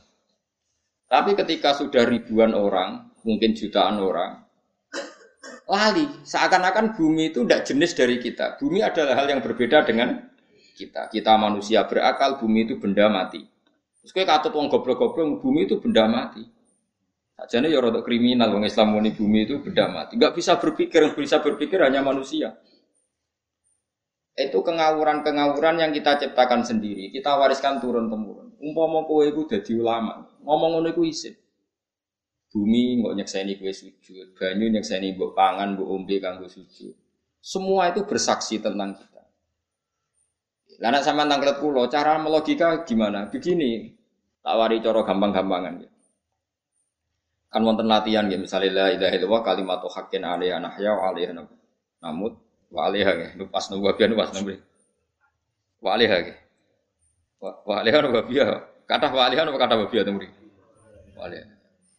Tapi 1.07 1.35
ketika 1.35 1.75
sudah 1.75 2.03
ribuan 2.03 2.51
orang, 2.51 3.11
mungkin 3.23 3.55
jutaan 3.55 3.99
orang, 3.99 4.46
lali. 5.67 6.07
Seakan-akan 6.23 6.95
bumi 6.95 7.35
itu 7.35 7.43
tidak 7.43 7.61
jenis 7.67 7.91
dari 7.93 8.17
kita. 8.17 8.57
Bumi 8.57 8.81
adalah 8.81 9.19
hal 9.19 9.27
yang 9.27 9.43
berbeda 9.43 9.83
dengan 9.83 10.17
kita. 10.73 11.11
Kita 11.11 11.35
manusia 11.35 11.85
berakal, 11.85 12.39
bumi 12.39 12.65
itu 12.65 12.79
benda 12.79 13.11
mati. 13.11 13.43
Terus 14.01 14.11
kayak 14.15 14.39
katut 14.39 14.55
wong 14.55 14.71
goblok-goblok, 14.71 15.43
bumi 15.43 15.67
itu 15.67 15.77
benda 15.83 16.07
mati. 16.07 16.41
Sajane 17.37 17.69
ya 17.69 17.77
rada 17.77 18.01
kriminal 18.01 18.49
wong 18.49 18.65
Islam 18.65 18.97
muni 18.97 19.13
bumi 19.13 19.45
itu 19.45 19.61
benda 19.61 19.85
mati. 19.91 20.17
Enggak 20.17 20.33
bisa 20.33 20.57
berpikir, 20.57 21.05
yang 21.05 21.13
bisa 21.13 21.37
berpikir 21.43 21.77
hanya 21.83 22.01
manusia 22.01 22.57
itu 24.37 24.61
kengawuran-kengawuran 24.61 25.81
yang 25.81 25.89
kita 25.89 26.21
ciptakan 26.21 26.61
sendiri, 26.61 27.09
kita 27.09 27.33
wariskan 27.41 27.81
turun 27.81 28.05
temurun. 28.05 28.53
Umpama 28.61 29.01
kowe 29.09 29.25
dadi 29.49 29.73
ulama, 29.73 30.29
ngomong 30.45 30.77
ngono 30.77 30.87
iku 30.93 31.01
isin. 31.01 31.33
Bumi 32.47 33.03
nggak 33.03 33.13
nyekseni 33.19 33.59
kowe 33.59 33.73
sujud, 33.75 34.33
banyu 34.39 34.71
nyekseni 34.71 35.13
mbok 35.13 35.35
pangan, 35.35 35.75
mbok 35.75 35.87
ombe 35.91 36.15
kanggo 36.23 36.47
sujud. 36.47 36.95
Semua 37.43 37.91
itu 37.91 38.07
bersaksi 38.07 38.63
tentang 38.63 38.95
kita. 38.95 39.23
Lah 40.79 40.89
nek 40.93 41.03
sampean 41.03 41.27
tanglet 41.27 41.59
pulau, 41.59 41.91
cara 41.91 42.15
melogika 42.21 42.87
gimana? 42.87 43.27
Begini, 43.27 43.91
tak 44.39 44.55
wari 44.55 44.79
cara 44.79 45.03
gampang-gampangan 45.03 45.83
ya. 45.83 45.89
Kan 47.51 47.61
wonten 47.63 47.87
latihan 47.87 48.27
ya, 48.31 48.37
misalnya 48.39 48.71
la 48.71 48.85
ilaha 48.95 49.13
illallah 49.15 49.41
kalimatu 49.43 49.87
haqqin 49.91 50.23
alaiha 50.23 50.59
nahya 50.59 50.91
wa 50.95 51.03
alaiha 51.11 51.31
namut 52.03 52.35
Wa 52.67 52.91
alaiha 52.91 53.11
ge, 53.15 53.27
nupas 53.39 53.71
nu 53.71 53.79
wabiya 53.79 54.11
nupas 54.11 54.35
nambe. 54.35 54.59
Wa 55.79 55.95
alaiha 55.95 56.17
ge. 56.19 56.35
Wa 57.39 57.79
alaiha 57.79 58.03
nu 58.03 58.11
wabiya. 58.11 58.45
Kata 58.83 59.07
wa 59.07 59.23
alaiha 59.23 59.47
kata 59.47 59.75
wabiya 59.79 60.03
to 60.03 60.11
mriki. 60.11 60.43
Wa 61.15 61.31
alaiha. 61.31 61.47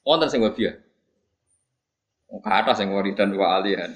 Wonten 0.06 0.28
sing 0.30 0.40
wabiya. 0.42 0.76
Oh, 2.28 2.44
kata 2.44 2.76
sing 2.76 2.92
waridan 2.92 3.32
wa 3.34 3.56
alaiha. 3.56 3.88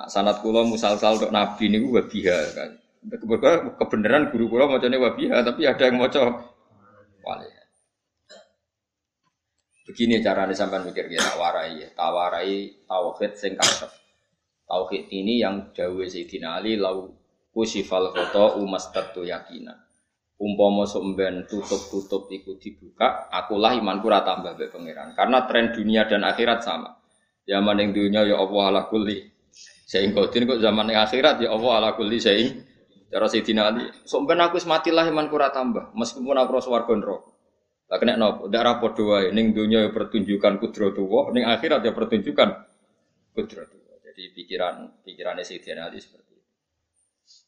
Nah, 0.00 0.08
sanat 0.08 0.40
kula 0.40 0.64
musal-sal 0.64 1.20
untuk 1.20 1.30
nabi 1.30 1.68
niku 1.68 2.00
wabiha 2.00 2.38
kan. 2.56 2.70
Kebenaran 3.76 4.32
guru 4.32 4.48
kula 4.48 4.70
macane 4.70 4.96
wabiha 4.96 5.44
tapi 5.44 5.68
ada 5.68 5.82
yang 5.84 6.00
maca 6.00 6.20
wa 7.22 7.30
alaiha. 7.36 7.62
Begini 9.82 10.22
caranya 10.22 10.54
sampai 10.54 10.78
mikir 10.86 11.10
ya, 11.10 11.20
warai, 11.36 11.82
tak 11.92 12.10
warai 12.14 12.70
tauhid 12.86 13.34
sing 13.34 13.58
kasep. 13.58 13.90
Tauhid 14.64 15.10
ini 15.10 15.42
yang 15.42 15.74
dawe 15.74 16.04
Sayyidina 16.06 16.62
Ali 16.62 16.78
lau 16.78 17.12
kusifal 17.52 18.14
khoto 18.14 18.62
umastatu 18.62 19.26
yakina. 19.26 19.76
Umpama 20.42 20.82
somben 20.90 21.46
tutup-tutup 21.46 22.26
iku 22.34 22.58
dibuka, 22.58 23.30
akulah 23.30 23.78
imanku 23.78 24.10
ora 24.10 24.26
tambah 24.26 24.58
mbek 24.58 24.74
pangeran. 24.74 25.14
Karena 25.14 25.46
tren 25.46 25.70
dunia 25.70 26.10
dan 26.10 26.26
akhirat 26.26 26.66
sama. 26.66 26.98
Zaman 27.46 27.78
yang 27.78 27.94
dunia 27.94 28.26
ya 28.26 28.42
Allah 28.42 28.62
ala 28.74 28.82
kulli. 28.90 29.22
Sehingga 29.86 30.26
kodin 30.26 30.50
kok 30.50 30.58
zaman 30.58 30.90
yang 30.90 31.06
akhirat 31.06 31.38
ya 31.38 31.54
Allah 31.54 31.72
ala 31.78 31.90
kulli 31.94 32.18
sehing. 32.18 32.58
Cara 33.12 33.28
Sayyidina 33.28 33.62
Ali, 33.68 33.84
somben 34.08 34.40
aku 34.40 34.56
matilah 34.64 35.04
imanku 35.04 35.36
ora 35.36 35.52
tambah, 35.52 35.92
meskipun 35.92 36.32
aku 36.32 36.50
ora 36.56 36.62
swarga 36.64 36.96
neraka. 36.96 37.28
Lah 37.92 38.00
kena 38.00 38.16
nopo? 38.16 38.48
Ndak 38.48 38.62
ra 38.64 38.72
padha 38.80 39.02
wae 39.04 39.28
ning 39.36 39.52
donya 39.52 39.84
ya 39.84 39.90
pertunjukan 39.92 40.56
kudratullah, 40.56 41.28
ning 41.36 41.44
akhirat 41.44 41.84
ya 41.84 41.92
pertunjukan 41.92 42.48
kudratullah. 43.36 43.96
Jadi 44.00 44.32
pikiran 44.32 45.04
pikirannya 45.04 45.44
Sayyidina 45.44 45.92
Ali 45.92 46.00
seperti. 46.00 46.21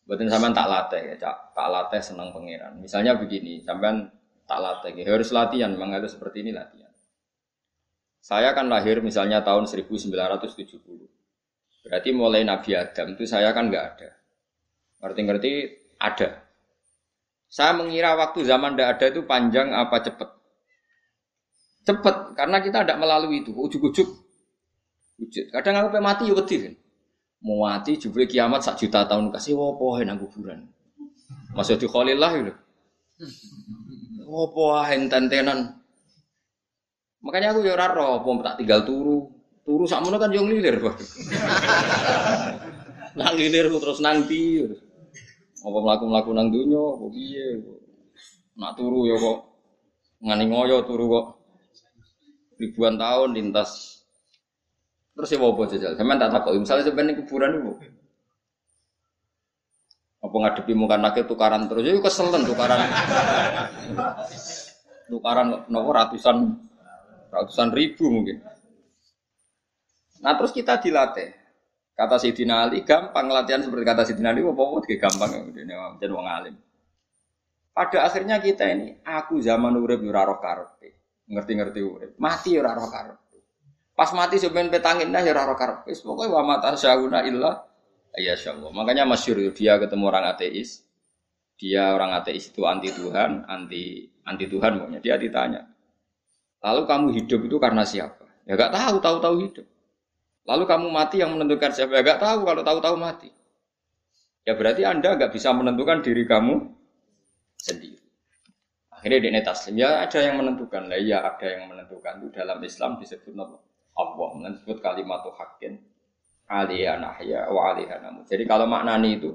Buatin 0.05 0.29
sampean 0.29 0.53
tak 0.53 0.69
latih 0.69 1.01
ya, 1.01 1.15
cak, 1.17 1.57
tak 1.57 1.69
latih 1.73 2.01
senang 2.05 2.29
pangeran. 2.29 2.77
Misalnya 2.77 3.17
begini, 3.17 3.65
sampean 3.65 4.13
tak 4.45 4.61
latih, 4.61 4.93
ya, 5.01 5.09
harus 5.09 5.33
latihan, 5.33 5.73
memang 5.73 5.97
harus 5.97 6.13
seperti 6.13 6.45
ini 6.45 6.53
latihan. 6.53 6.93
Saya 8.21 8.53
kan 8.53 8.69
lahir 8.69 9.01
misalnya 9.01 9.41
tahun 9.41 9.65
1970. 9.65 10.81
Berarti 11.85 12.11
mulai 12.17 12.45
Nabi 12.45 12.73
Adam 12.73 13.13
itu 13.17 13.29
saya 13.29 13.53
kan 13.53 13.69
nggak 13.69 13.85
ada. 13.85 14.17
Ngerti-ngerti 15.05 15.53
ada. 16.01 16.41
Saya 17.49 17.77
mengira 17.77 18.17
waktu 18.17 18.41
zaman 18.45 18.73
tidak 18.77 18.97
ada 18.97 19.05
itu 19.13 19.21
panjang 19.29 19.77
apa 19.77 20.01
cepat? 20.01 20.31
Cepat, 21.85 22.17
karena 22.33 22.65
kita 22.65 22.89
tidak 22.89 22.97
melalui 22.97 23.45
itu. 23.45 23.53
Ujuk-ujuk. 23.53 24.09
Kadang 25.53 25.85
aku 25.85 26.01
mati 26.01 26.33
ya 26.33 26.37
kan. 26.37 26.75
Mau 27.45 27.69
mati 27.69 28.01
kiamat 28.01 28.65
sak 28.65 28.81
juta 28.81 29.05
tahun 29.05 29.29
kasih 29.29 29.53
wopo 29.53 30.01
nang 30.01 30.17
kuburan. 30.17 30.65
Masuk 31.53 31.77
di 31.77 31.85
Khalillah 31.85 32.33
itu. 32.41 32.53
Wopo 34.25 34.73
enten-tenan. 34.81 35.77
Makanya 37.21 37.53
aku 37.53 37.69
ya 37.69 37.77
roh, 37.77 38.25
tak 38.41 38.57
tinggal 38.61 38.81
turu. 38.89 39.29
Turu 39.65 39.89
sakmono 39.89 40.21
kan 40.21 40.29
yo 40.29 40.45
nglilir, 40.45 40.77
nang 43.17 43.33
lilir 43.33 43.73
terus 43.73 44.05
nanti. 44.05 44.61
Apa 45.65 45.79
mlaku-mlaku 45.81 46.37
nang 46.37 46.53
donya, 46.53 47.01
apa 47.01 47.07
piye? 47.09 47.65
Nak 48.61 48.77
turu 48.77 49.09
ya 49.09 49.17
kok 49.17 49.39
ngani 50.25 50.45
ngoyo 50.53 50.85
turu 50.85 51.05
kok 51.11 51.27
ribuan 52.57 52.97
tahun 52.97 53.37
lintas 53.37 53.94
Terus 55.15 55.31
ya 55.31 55.39
apa 55.39 55.63
jajal? 55.71 55.93
Sampeyan 55.95 56.19
tak 56.19 56.31
takut. 56.35 56.53
Misalnya 56.59 56.85
sampeyan 56.91 57.15
kuburan 57.23 57.51
itu. 57.55 57.73
Apa 60.25 60.37
ngadepi 60.41 60.73
muka 60.75 60.97
nakil 60.99 61.25
tukaran 61.29 61.71
terus? 61.71 61.87
Itu 61.87 62.03
keselen 62.03 62.43
tukaran. 62.43 62.81
tukaran 65.13 65.69
nopo 65.71 65.91
ratusan 65.95 66.37
ratusan 67.31 67.69
ribu 67.71 68.11
mungkin. 68.11 68.43
Nah 70.25 70.35
terus 70.35 70.51
kita 70.51 70.81
dilatih. 70.81 71.31
Kata 71.95 72.19
Sidina 72.19 72.67
Ali 72.67 72.83
gampang 72.83 73.31
latihan 73.31 73.63
seperti 73.63 73.87
kata 73.87 74.03
Sidina 74.03 74.35
Ali, 74.35 74.43
apa 74.43 74.51
apa 74.51 74.83
gampang 74.99 75.31
jadi 75.55 76.11
wong 76.11 76.27
alim. 76.27 76.59
Pada 77.71 78.07
akhirnya 78.07 78.43
kita 78.43 78.67
ini, 78.67 78.99
aku 79.07 79.39
zaman 79.39 79.79
urip 79.79 80.03
ora 80.03 80.27
roh. 80.27 80.39
Ngerti-ngerti 81.31 81.81
urip. 81.83 82.11
Mati 82.19 82.59
ora 82.59 82.75
roh. 82.75 82.91
Pas 83.95 84.11
mati 84.11 84.43
sebenarnya 84.43 84.75
petangin 84.75 85.15
dah 85.15 85.23
ya 85.23 85.31
raro 85.31 85.55
karep. 85.55 85.87
Wis 85.87 86.03
wa 86.03 86.43
mata 86.43 86.75
syauna 86.75 87.23
illa 87.23 87.63
ya 88.19 88.35
Allah. 88.35 88.71
Makanya 88.75 89.07
masyhur 89.07 89.55
dia 89.55 89.79
ketemu 89.79 90.05
orang 90.11 90.35
ateis. 90.35 90.83
Dia 91.55 91.95
orang 91.95 92.11
ateis 92.19 92.51
itu 92.51 92.67
anti 92.67 92.91
Tuhan, 92.91 93.47
anti 93.47 94.11
anti 94.27 94.51
Tuhan 94.51 94.83
pokoknya. 94.83 94.99
Dia 94.99 95.15
ditanya. 95.15 95.63
Lalu 96.65 96.83
kamu 96.91 97.07
hidup 97.23 97.41
itu 97.47 97.57
karena 97.63 97.87
siapa? 97.87 98.25
Ya 98.49 98.57
gak 98.57 98.73
tahu, 98.73 98.97
tahu-tahu 98.99 99.37
hidup. 99.47 99.67
Lalu 100.45 100.65
kamu 100.65 100.87
mati 100.91 101.21
yang 101.21 101.37
menentukan 101.37 101.71
siapa? 101.71 101.93
Ya 101.95 102.03
gak 102.03 102.21
tahu 102.21 102.45
kalau 102.49 102.63
tahu-tahu 102.65 102.97
mati. 102.97 103.31
Ya 104.45 104.57
berarti 104.57 104.83
Anda 104.83 105.15
gak 105.17 105.33
bisa 105.33 105.53
menentukan 105.53 106.01
diri 106.01 106.25
kamu 106.25 106.65
sendiri. 107.61 108.01
Akhirnya 108.91 109.21
dia 109.21 109.43
taslim. 109.45 109.77
Ya 109.77 110.01
ada 110.01 110.19
yang 110.25 110.41
menentukan. 110.41 110.89
Lah 110.89 110.97
ya 110.97 111.21
ada 111.21 111.47
yang 111.47 111.69
menentukan. 111.69 112.25
Itu 112.25 112.29
dalam 112.33 112.59
Islam 112.65 112.97
disebut 112.97 113.37
apa? 113.37 113.57
Allah 113.95 114.29
menyebut 114.35 114.79
kalimat 114.83 115.23
hakin 115.23 115.79
aliyah 116.51 116.99
nahya 116.99 117.49
wa 117.49 117.73
aliyah 117.73 118.03
namu. 118.03 118.27
Jadi 118.27 118.45
kalau 118.45 118.67
maknani 118.67 119.17
itu 119.19 119.31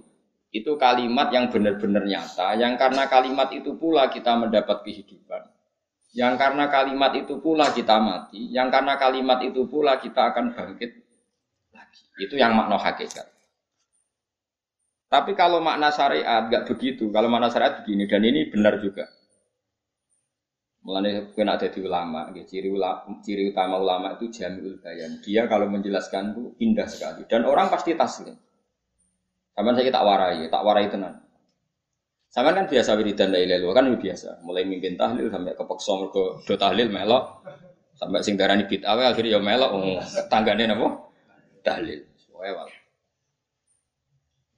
itu 0.50 0.74
kalimat 0.82 1.30
yang 1.30 1.54
benar-benar 1.54 2.04
nyata, 2.10 2.58
yang 2.58 2.74
karena 2.74 3.06
kalimat 3.06 3.54
itu 3.54 3.78
pula 3.78 4.10
kita 4.10 4.34
mendapat 4.34 4.82
kehidupan. 4.82 5.46
Yang 6.10 6.42
karena 6.42 6.66
kalimat 6.74 7.14
itu 7.14 7.38
pula 7.38 7.70
kita 7.70 8.02
mati, 8.02 8.50
yang 8.50 8.74
karena 8.74 8.98
kalimat 8.98 9.46
itu 9.46 9.70
pula 9.70 10.02
kita 10.02 10.34
akan 10.34 10.58
bangkit 10.58 11.06
lagi. 11.70 12.02
Itu 12.18 12.34
yang 12.34 12.58
makna 12.58 12.82
hakikat. 12.82 13.30
Tapi 15.10 15.34
kalau 15.34 15.62
makna 15.62 15.90
syariat 15.90 16.50
nggak 16.50 16.66
begitu. 16.70 17.10
Kalau 17.10 17.30
makna 17.30 17.50
syariat 17.50 17.82
begini 17.82 18.06
dan 18.06 18.22
ini 18.26 18.50
benar 18.50 18.78
juga. 18.82 19.10
Mulane 20.80 21.36
kowe 21.36 21.44
nek 21.44 21.60
dadi 21.60 21.80
ulama, 21.84 22.32
nggih 22.32 22.48
ciri 22.48 22.72
ulama, 22.72 23.04
ciri 23.20 23.52
utama 23.52 23.76
ulama 23.84 24.16
itu 24.16 24.32
jamiul 24.32 24.80
bayan. 24.80 25.20
Dia 25.20 25.44
kalau 25.52 25.68
menjelaskan 25.68 26.32
itu 26.32 26.56
indah 26.64 26.88
sekali 26.88 27.28
dan 27.28 27.44
orang 27.44 27.68
pasti 27.68 28.00
taslim. 28.00 28.36
Sampeyan 29.52 29.76
saya 29.76 29.92
tak 29.92 30.06
warai, 30.08 30.48
tak 30.48 30.64
warai 30.64 30.88
tenan. 30.88 31.20
Sampeyan 32.32 32.64
kan 32.64 32.66
biasa 32.72 32.96
wiridan 32.96 33.30
la 33.36 33.40
ilaha 33.44 33.76
kan 33.76 33.86
biasa. 33.92 34.40
Mulai 34.48 34.64
mimpin 34.64 34.96
tahlil 34.96 35.28
sampai 35.28 35.52
kepeksa 35.52 35.92
mergo 36.00 36.40
do 36.48 36.54
tahlil 36.56 36.88
melok 36.88 37.44
sampai 38.00 38.24
sing 38.24 38.40
darani 38.40 38.64
bid'ah 38.64 38.96
akhirnya 39.12 39.36
ya 39.36 39.40
melok 39.44 39.72
oh, 39.76 40.00
tanggane 40.32 40.64
napa? 40.64 41.12
Tahlil. 41.60 42.08
Wewal. 42.32 42.72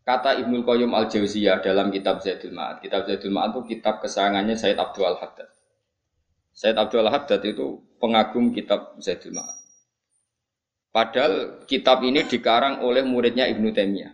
Kata 0.02 0.38
Ibnu 0.42 0.66
Qayyim 0.66 0.92
Al 0.98 1.06
Jauziyah 1.10 1.62
dalam 1.62 1.94
kitab 1.94 2.26
Zaidul 2.26 2.58
Ma'ad. 2.58 2.82
Kitab 2.82 3.06
Zaidul 3.06 3.34
Ma'ad 3.34 3.54
itu 3.54 3.78
kitab 3.78 4.02
kesayangannya 4.02 4.58
Said 4.58 4.78
Abdul 4.78 5.06
Al 5.06 5.18
Haddad. 5.22 5.50
Said 6.52 6.76
Abdul 6.76 7.08
Haddad 7.08 7.42
itu 7.48 7.80
pengagum 7.98 8.52
kitab 8.52 9.00
Zaidul 9.00 9.34
Ma'ad. 9.34 9.58
Padahal 10.92 11.64
kitab 11.64 12.04
ini 12.04 12.28
dikarang 12.28 12.84
oleh 12.84 13.02
muridnya 13.08 13.48
Ibnu 13.48 13.72
Taimiyah. 13.72 14.12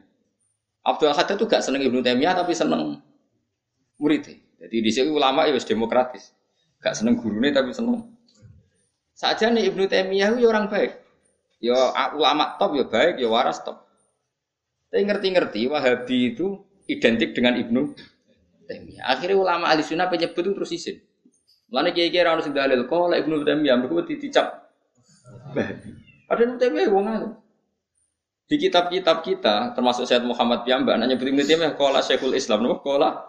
Abdul 0.86 1.12
Haddad 1.17 1.41
itu 1.41 1.50
gak 1.50 1.65
seneng 1.65 1.82
Ibnu 1.82 2.06
Taimiyah 2.06 2.38
tapi 2.38 2.53
seneng 2.53 3.01
muridnya. 3.98 4.38
Jadi 4.62 4.77
di 4.77 4.91
sini 4.94 5.10
ulama 5.10 5.50
itu 5.50 5.58
demokratis. 5.65 6.29
Gak 6.77 6.94
seneng 6.94 7.17
gurunya 7.17 7.50
tapi 7.50 7.74
seneng. 7.74 8.06
Saja 9.17 9.50
nih 9.50 9.74
Ibnu 9.74 9.89
Taimiyah 9.89 10.38
itu 10.38 10.46
orang 10.46 10.70
baik. 10.70 11.01
Ya 11.58 11.89
ulama 12.13 12.53
top 12.62 12.77
ya 12.77 12.86
baik, 12.86 13.17
ya 13.17 13.27
waras 13.34 13.65
top. 13.65 13.89
Tapi 14.94 15.01
ngerti-ngerti 15.10 15.65
Wahabi 15.74 16.38
itu 16.38 16.62
identik 16.86 17.34
dengan 17.34 17.58
Ibnu 17.58 17.98
Taimiyah. 18.70 19.10
Akhirnya 19.10 19.41
ulama 19.41 19.74
ahli 19.74 19.82
sunnah 19.82 20.06
penyebut 20.06 20.46
itu 20.46 20.53
terus 20.53 20.72
izin. 20.77 21.06
Mana 21.67 21.91
kiai-kiai 21.91 22.24
ora 22.24 22.39
sing 22.39 22.55
dalil 22.55 22.88
kok 22.88 23.12
lek 23.12 23.27
Ibnu 23.27 23.43
Taimiyah 23.43 23.75
mergo 23.75 24.00
dicap. 24.07 24.71
Ada 26.31 26.41
Ibnu 26.47 26.55
Taimiyah 26.55 26.88
wong 26.88 27.03
ngono. 27.03 27.29
Di 28.47 28.55
kitab-kitab 28.55 29.27
kita, 29.27 29.75
termasuk 29.75 30.07
Syed 30.07 30.24
Muhammad 30.24 30.63
Piyambak, 30.63 30.95
nanya 30.95 31.19
Ibnu 31.19 31.43
Taimiyah 31.43 31.75
kola 31.75 32.00
Syekhul 32.00 32.39
Islam, 32.39 32.63
nopo 32.63 32.79
kola. 32.79 33.27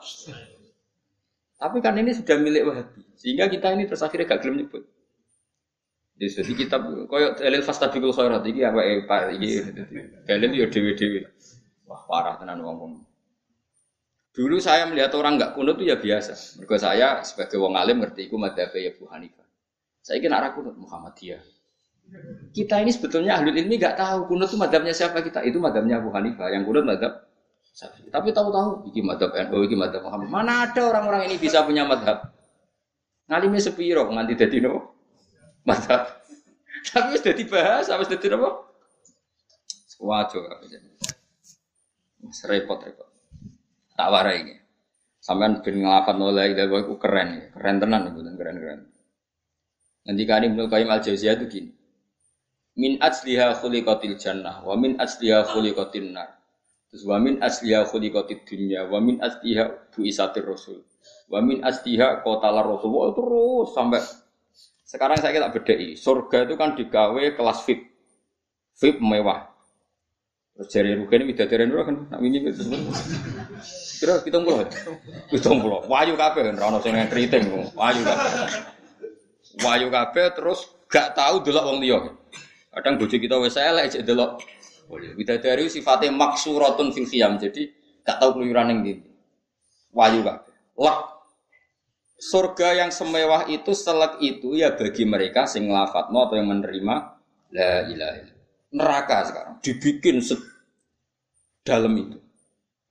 Tapi 1.59 1.83
kan 1.83 1.99
ini 1.99 2.15
sudah 2.15 2.39
milik 2.39 2.63
Wahabi, 2.71 3.03
sehingga 3.19 3.51
kita 3.51 3.75
ini 3.75 3.91
terus 3.91 4.07
akhirnya 4.07 4.31
gak 4.31 4.47
gelem 4.47 4.63
nyebut. 4.63 4.87
Jadi 6.19 6.55
kitab 6.55 6.87
koyo 7.11 7.35
dalil 7.35 7.63
fastabiqul 7.63 8.11
khairat 8.11 8.43
iki 8.47 8.67
apa 8.67 8.83
eh 8.83 9.07
Pak 9.07 9.39
iki 9.39 9.63
dalil 10.27 10.51
yo 10.55 10.67
dhewe-dhewe. 10.67 11.31
Wah, 11.87 12.03
parah 12.11 12.35
tenan 12.39 12.59
wong-wong. 12.63 13.08
Dulu 14.39 14.63
saya 14.63 14.87
melihat 14.87 15.11
orang 15.19 15.35
nggak 15.35 15.59
kunut 15.59 15.83
itu 15.83 15.91
ya 15.91 15.99
biasa. 15.99 16.63
Mereka 16.63 16.79
saya 16.79 17.27
sebagai 17.27 17.59
wong 17.59 17.75
alim 17.75 17.99
ngerti 17.99 18.31
itu 18.31 18.39
madhab 18.39 18.71
ya 18.71 18.95
Bu 18.95 19.11
Hanifah. 19.11 19.43
Saya 19.99 20.23
kira 20.23 20.39
arah 20.39 20.55
kunut 20.55 20.79
Muhammadiyah. 20.79 21.43
Kita 22.55 22.79
ini 22.79 22.95
sebetulnya 22.95 23.35
ahli 23.35 23.51
ilmi 23.51 23.83
nggak 23.83 23.99
tahu 23.99 24.31
kunut 24.31 24.47
itu 24.47 24.55
madhabnya 24.55 24.95
siapa 24.95 25.27
kita. 25.27 25.43
Itu 25.43 25.59
madhabnya 25.59 25.99
Abu 25.99 26.15
Hanifah. 26.15 26.55
Yang 26.55 26.71
kunut 26.71 26.87
madhab 26.87 27.29
tapi 28.11 28.35
tahu-tahu 28.35 28.91
iki 28.91 29.07
madhab 29.07 29.31
NU, 29.31 29.63
iki 29.63 29.79
madhab 29.79 30.03
Muhammad. 30.03 30.27
Mana 30.27 30.67
ada 30.67 30.83
orang-orang 30.83 31.31
ini 31.31 31.39
bisa 31.39 31.63
punya 31.63 31.87
madhab? 31.87 32.35
Ngalimnya 33.31 33.63
sepiro 33.63 34.09
nganti 34.11 34.35
dadi 34.35 34.59
no 34.59 34.99
madhab. 35.63 36.19
Tapi 36.91 37.19
sudah 37.19 37.35
dibahas, 37.35 37.87
apa 37.91 38.03
sudah 38.07 38.19
dadi 38.19 38.35
nopo? 38.35 38.51
Wajo 39.99 40.47
repot-repot 42.47 43.18
tak 43.99 44.09
warai 44.15 44.47
ini. 44.47 44.55
Sampai 45.19 45.59
ben 45.59 45.83
ngelafat 45.83 46.15
nolai 46.15 46.55
dari 46.55 46.71
itu 46.71 46.95
keren, 46.95 47.51
keren 47.51 47.77
tenan 47.83 48.15
itu 48.15 48.23
keren 48.39 48.57
keren. 48.63 48.81
Nanti 50.07 50.23
kan 50.23 50.47
Ibnu 50.47 50.71
Qayyim 50.71 50.89
al 50.89 51.03
Jauziyah 51.03 51.35
itu 51.43 51.47
gini. 51.51 51.71
Min 52.79 53.03
asliha 53.03 53.59
khuliqatil 53.59 54.15
jannah 54.15 54.63
wa 54.63 54.79
min 54.79 54.95
asliha 55.03 55.43
khuliqatin 55.51 56.15
nar. 56.15 56.39
Terus 56.89 57.03
wa 57.05 57.19
min 57.19 57.43
asliha 57.43 57.85
khuliqatid 57.91 58.47
dunya 58.47 58.87
wa 58.87 59.03
min 59.03 59.19
asliha 59.19 59.93
buisatir 59.93 60.47
rasul. 60.47 60.87
Wa 61.27 61.43
min 61.43 61.61
asliha 61.61 62.23
qotala 62.23 62.63
rasul. 62.63 62.89
Wah, 62.95 63.11
terus 63.13 63.75
sampai 63.75 64.01
sekarang 64.89 65.21
saya 65.21 65.37
kita 65.37 65.53
bedai. 65.53 65.99
Surga 65.99 66.49
itu 66.49 66.55
kan 66.57 66.73
digawe 66.73 67.25
kelas 67.37 67.61
VIP. 67.67 67.93
VIP 68.79 68.97
mewah. 69.03 69.58
Terus 70.59 70.75
jari 70.75 70.99
rugen 70.99 71.23
widadari 71.23 71.71
nurah 71.71 71.87
kan 71.87 71.97
nak 72.11 72.19
wingi 72.19 72.43
itu. 72.43 72.67
Kira 74.03 74.19
kita 74.27 74.43
pulau, 74.43 74.67
kita 75.31 75.55
pulau. 75.55 75.87
Wayu 75.87 76.19
kafe 76.19 76.51
kan, 76.51 76.59
rano 76.59 76.83
sing 76.83 76.99
keriting, 77.07 77.47
wayu 77.79 78.03
kafe. 78.03 78.29
Wayu 79.63 79.87
kafe 79.87 80.35
terus 80.35 80.67
gak 80.91 81.15
tahu 81.15 81.47
delok 81.47 81.63
wong 81.63 81.79
liya. 81.79 82.11
Kadang 82.75 82.99
bojo 82.99 83.15
kita 83.15 83.39
wis 83.39 83.55
elek 83.55 83.87
cek 83.95 84.03
delok. 84.03 84.43
Widadari 84.91 85.71
sifatnya 85.71 86.11
maksuratun 86.11 86.91
fil 86.91 87.07
khiyam, 87.07 87.39
jadi 87.39 87.71
gak 88.03 88.19
tahu 88.19 88.43
keluyuran 88.43 88.75
yang 88.75 88.79
gitu. 88.83 89.15
Wayu 89.95 90.27
kafe. 90.27 90.51
Lah 90.75 91.23
surga 92.19 92.83
yang 92.83 92.91
semewah 92.91 93.47
itu 93.47 93.71
selek 93.79 94.19
itu 94.27 94.59
ya 94.59 94.75
bagi 94.75 95.07
mereka 95.07 95.47
sing 95.47 95.71
lafadzmu 95.71 96.19
atau 96.19 96.35
yang 96.35 96.51
menerima 96.51 96.95
la 97.55 97.87
ilaha 97.87 98.38
neraka 98.75 99.29
sekarang 99.29 99.55
dibikin 99.65 100.21
dalam 101.65 101.93
itu 101.97 102.19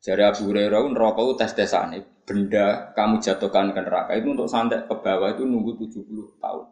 Jari 0.08 0.24
Abu 0.24 0.48
Hurairah 0.48 0.88
neraka 0.88 1.20
itu 1.20 1.34
tes 1.36 1.52
tesane 1.52 2.00
benda 2.24 2.96
kamu 2.96 3.20
jatuhkan 3.20 3.76
ke 3.76 3.82
neraka 3.84 4.16
itu 4.16 4.32
untuk 4.32 4.48
santet 4.48 4.88
ke 4.88 4.96
bawah 5.00 5.36
itu 5.36 5.44
nunggu 5.44 5.76
70 5.80 6.40
tahun. 6.40 6.66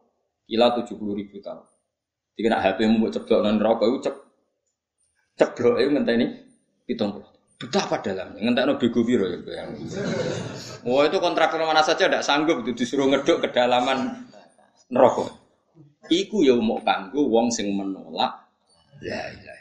Kila 0.46 0.68
70 0.78 1.20
ribu 1.20 1.36
tahun. 1.44 1.66
Jika 2.36 2.48
nak 2.52 2.62
HP 2.64 2.80
mu 2.88 3.08
buat 3.08 3.16
ceblok 3.16 3.40
non 3.44 3.56
neraka 3.60 3.84
itu 3.88 3.98
cep 4.04 4.16
ceblok 5.36 5.76
itu 5.84 5.92
pitung 6.88 7.12
puluh. 7.18 7.28
Betapa 7.56 8.04
dalamnya 8.04 8.40
ngenteni 8.40 8.76
bego 8.76 9.02
biro 9.04 9.26
ya 9.32 9.40
yang. 9.40 9.72
Wah 10.88 11.04
itu 11.08 11.18
kontraktor 11.24 11.60
mana 11.64 11.84
saja 11.84 12.12
tidak 12.12 12.24
sanggup 12.24 12.62
itu 12.62 12.72
disuruh 12.76 13.08
ngeduk 13.12 13.44
kedalaman 13.44 14.28
neraka. 14.92 15.28
Iku 16.12 16.46
ya 16.46 16.54
mau 16.60 16.78
kanggo 16.84 17.26
wong 17.26 17.52
sing 17.52 17.74
menolak. 17.74 18.45
Ya, 19.04 19.32
ya. 19.32 19.56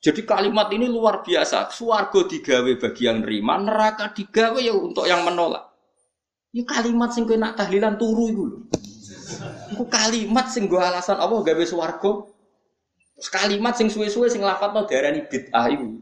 Jadi 0.00 0.24
kalimat 0.24 0.72
ini 0.72 0.88
luar 0.88 1.20
biasa. 1.20 1.68
Suargo 1.68 2.24
digawe 2.24 2.72
bagi 2.80 3.04
yang 3.04 3.20
nerima, 3.20 3.60
neraka 3.60 4.16
digawe 4.16 4.56
ya 4.56 4.72
untuk 4.72 5.04
yang 5.04 5.28
menolak. 5.28 5.70
Ini 6.50 6.64
kalimat 6.64 7.12
sing 7.12 7.28
nak 7.28 7.54
tahlilan 7.54 8.00
turu 8.00 8.24
itu 8.26 8.42
loh. 8.42 8.60
Itu 9.70 9.84
kalimat 9.86 10.50
sing 10.50 10.66
gue 10.66 10.80
alasan 10.80 11.20
Allah 11.20 11.40
gawe 11.44 11.64
suargo. 11.68 12.32
kalimat 13.20 13.76
sing 13.76 13.92
suwe-suwe 13.92 14.32
sing 14.32 14.40
lafat 14.40 14.72
no 14.72 14.88
darani 14.88 15.20
bid'ah 15.28 15.68
itu. 15.68 16.00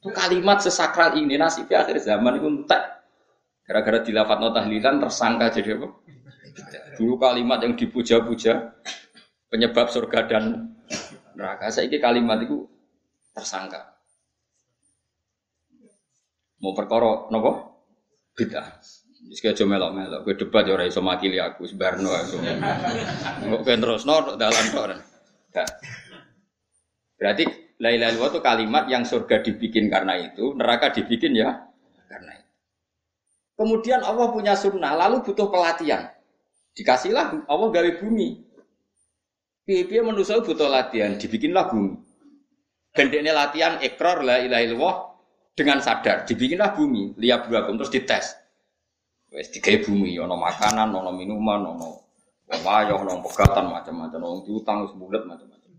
Itu 0.00 0.08
kalimat 0.16 0.64
sesakral 0.64 1.12
ini 1.20 1.36
nasibnya 1.36 1.84
akhir 1.84 2.00
zaman 2.00 2.40
itu 2.40 2.48
entek. 2.48 2.82
Gara-gara 3.68 4.00
dilafat 4.00 4.40
no 4.40 4.48
tahlilan 4.56 4.96
tersangka 4.96 5.52
jadi 5.52 5.76
apa? 5.76 5.92
Dulu 6.96 7.20
kalimat 7.20 7.60
yang 7.60 7.76
dipuja-puja 7.76 8.72
penyebab 9.52 9.92
surga 9.92 10.24
dan 10.24 10.72
neraka. 11.36 11.68
Saya 11.68 11.92
kalimat 12.00 12.40
itu 12.40 12.64
tersangka. 13.36 14.00
Mau 16.64 16.72
perkara 16.72 17.28
nopo? 17.28 17.76
Bid'ah. 18.32 18.80
Wis 19.26 19.42
aja 19.42 19.66
melok-melok, 19.66 20.22
kowe 20.22 20.34
debat 20.38 20.62
ya 20.62 20.78
ora 20.78 20.86
iso 20.86 21.02
makili 21.02 21.42
aku 21.42 21.66
sebarno 21.66 22.14
iso. 22.14 22.38
Kok 22.38 23.60
kowe 23.66 23.74
terusno 23.74 24.38
dalan 24.38 24.66
tok. 24.70 24.86
Berarti 27.18 27.44
la 27.82 27.90
ilaha 27.90 28.10
illallah 28.14 28.30
itu 28.30 28.40
kalimat 28.44 28.84
yang 28.86 29.02
surga 29.02 29.42
dibikin 29.42 29.90
karena 29.90 30.14
itu, 30.20 30.54
neraka 30.54 30.94
dibikin 30.94 31.34
ya 31.34 31.58
karena 32.06 32.38
itu. 32.38 32.50
Kemudian 33.56 34.04
Allah 34.06 34.30
punya 34.30 34.54
sunnah, 34.54 34.94
lalu 34.94 35.26
butuh 35.26 35.50
pelatihan. 35.50 36.06
Dikasihlah 36.76 37.50
Allah 37.50 37.68
gawe 37.72 37.90
bumi. 37.98 38.45
Piye-piye 39.66 39.98
manusia 39.98 40.38
butuh 40.38 40.70
latihan, 40.70 41.18
dibikinlah 41.18 41.66
bumi. 41.66 41.98
Gendeknya 42.94 43.34
latihan 43.34 43.82
ekor 43.82 44.22
la 44.22 44.38
ilaha 44.38 44.62
illallah 44.62 44.96
dengan 45.58 45.82
sadar. 45.82 46.22
Dibikinlah 46.22 46.78
bumi, 46.78 47.18
lihat 47.18 47.50
beragam 47.50 47.74
terus 47.74 47.90
dites. 47.90 48.26
Wes 49.34 49.50
digawe 49.50 49.82
bumi, 49.82 50.14
ono 50.22 50.38
makanan, 50.38 50.94
ono 50.94 51.10
minuman, 51.10 51.66
ono 51.66 51.88
wayah, 52.46 52.94
ono 52.94 53.18
pegatan 53.26 53.66
macam-macam, 53.74 54.20
ono 54.22 54.38
diutang 54.46 54.86
sebulat 54.86 55.26
macam-macam. 55.26 55.70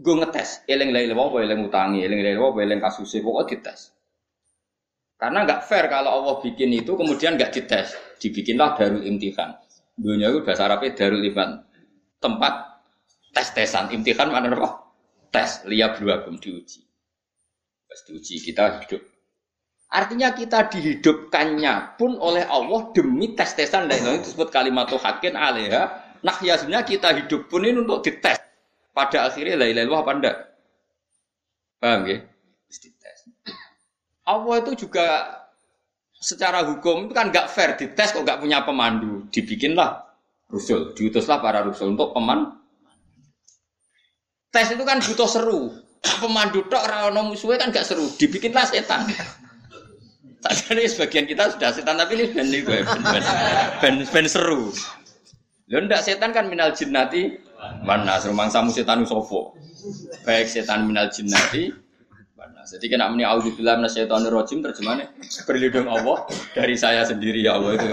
Gue 0.00 0.14
ngetes, 0.24 0.64
eling 0.64 0.88
la 0.88 1.04
ilaha 1.04 1.20
illallah, 1.20 1.44
eling 1.44 1.60
utangi, 1.68 2.00
eling 2.00 2.20
la 2.24 2.30
ilaha 2.32 2.64
eling 2.64 2.80
kasusnya, 2.80 3.20
pokoknya 3.20 3.48
dites. 3.52 3.92
Karena 5.20 5.44
nggak 5.44 5.60
fair 5.68 5.86
kalau 5.92 6.10
Allah 6.16 6.34
bikin 6.40 6.72
itu 6.72 6.96
kemudian 6.96 7.36
nggak 7.36 7.52
dites, 7.52 7.92
dibikinlah 8.24 8.72
darul 8.74 9.04
imtihan. 9.04 9.52
Dunia 9.94 10.32
itu 10.32 10.42
bahasa 10.42 10.66
Arabnya 10.66 10.96
darul 10.96 11.22
imtihan, 11.22 11.60
tempat 12.24 12.80
tes-tesan, 13.36 13.92
imtihan 13.92 14.32
mana 14.32 14.48
apa? 14.56 14.84
tes 15.34 15.66
dua 15.66 16.22
belum 16.22 16.38
diuji 16.38 16.86
pas 17.90 18.00
diuji 18.06 18.38
kita 18.38 18.86
hidup 18.86 19.02
Artinya 19.94 20.34
kita 20.34 20.74
dihidupkannya 20.74 21.94
pun 21.94 22.18
oleh 22.18 22.42
Allah 22.50 22.90
demi 22.90 23.30
tes-tesan 23.30 23.86
dan 23.86 24.02
itu 24.02 24.26
disebut 24.26 24.50
kalimat 24.50 24.90
hakin 24.90 25.38
alaiha. 25.38 26.18
Nah 26.18 26.34
ya 26.42 26.58
kita 26.82 27.14
hidup 27.14 27.46
pun 27.46 27.62
ini 27.62 27.78
untuk 27.78 28.02
dites. 28.02 28.42
Pada 28.90 29.30
akhirnya 29.30 29.54
la 29.54 29.70
ilaha 29.70 30.02
apa 30.02 30.12
enggak? 30.18 30.36
Paham 31.78 32.10
ya? 32.10 32.26
Dites. 32.66 33.18
Allah 34.26 34.54
itu 34.66 34.82
juga 34.82 35.06
secara 36.18 36.66
hukum 36.66 37.06
itu 37.06 37.14
kan 37.14 37.30
nggak 37.30 37.46
fair 37.46 37.78
dites 37.78 38.10
kok 38.10 38.26
nggak 38.26 38.42
punya 38.42 38.66
pemandu. 38.66 39.30
Dibikinlah 39.30 40.03
rusul, 40.48 40.92
diutuslah 40.94 41.40
para 41.40 41.64
rusul 41.64 41.96
untuk 41.96 42.12
peman. 42.12 42.60
Tes 44.54 44.70
itu 44.70 44.84
kan 44.86 45.02
butuh 45.02 45.26
seru. 45.26 45.60
Pemandu 46.04 46.68
tok 46.68 46.84
ora 46.84 47.08
musuhnya 47.10 47.64
kan 47.64 47.72
gak 47.72 47.88
seru. 47.88 48.06
Dibikinlah 48.20 48.68
setan. 48.68 49.08
Tadi 50.44 50.84
sebagian 50.84 51.24
kita 51.24 51.56
sudah 51.56 51.72
setan 51.72 51.96
tapi 51.96 52.20
ini 52.20 52.28
ben 52.36 52.52
ben 52.52 52.84
ben, 53.80 53.94
ben, 54.04 54.26
seru. 54.28 54.68
Lo 55.72 55.80
ndak 55.80 56.04
setan 56.04 56.36
kan 56.36 56.52
minal 56.52 56.76
jinnati 56.76 57.40
mana 57.80 58.20
serumang 58.20 58.52
samu 58.52 58.68
setan 58.68 59.08
sofo. 59.08 59.56
Baik 60.28 60.52
setan 60.52 60.84
minal 60.84 61.08
jinnati. 61.08 61.72
Jadi 62.64 62.92
kena 62.92 63.08
muni 63.12 63.24
auzubillah 63.24 63.76
minasyaitonir 63.80 64.32
rajim 64.32 64.64
terjemahnya 64.64 65.12
berlindung 65.44 65.88
Allah 65.88 66.28
dari 66.56 66.76
saya 66.76 67.04
sendiri 67.04 67.44
ya 67.44 67.56
Allah 67.56 67.76
itu. 67.76 67.86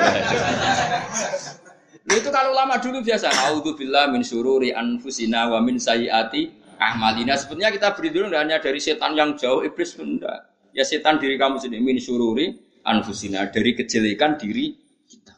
Itu 2.10 2.34
kalau 2.34 2.58
lama 2.58 2.82
dulu 2.82 3.06
biasa 3.06 3.30
auzubillah 3.52 4.10
min 4.10 4.26
sururi 4.26 4.74
anfusina 4.74 5.46
wa 5.54 5.62
min 5.62 5.78
sayyiati 5.78 6.50
ahmalina. 6.82 7.38
Sebenarnya 7.38 7.78
kita 7.78 7.94
berlindung 7.94 8.34
hanya 8.34 8.58
dari 8.58 8.82
setan 8.82 9.14
yang 9.14 9.38
jauh 9.38 9.62
iblis 9.62 9.94
enggak. 10.02 10.50
Ya 10.74 10.82
setan 10.82 11.22
diri 11.22 11.38
kamu 11.38 11.62
sendiri 11.62 11.84
min 11.84 12.02
sururi 12.02 12.58
anfusina 12.82 13.46
dari 13.54 13.78
kejelekan 13.78 14.42
diri 14.42 14.74
kita. 15.06 15.38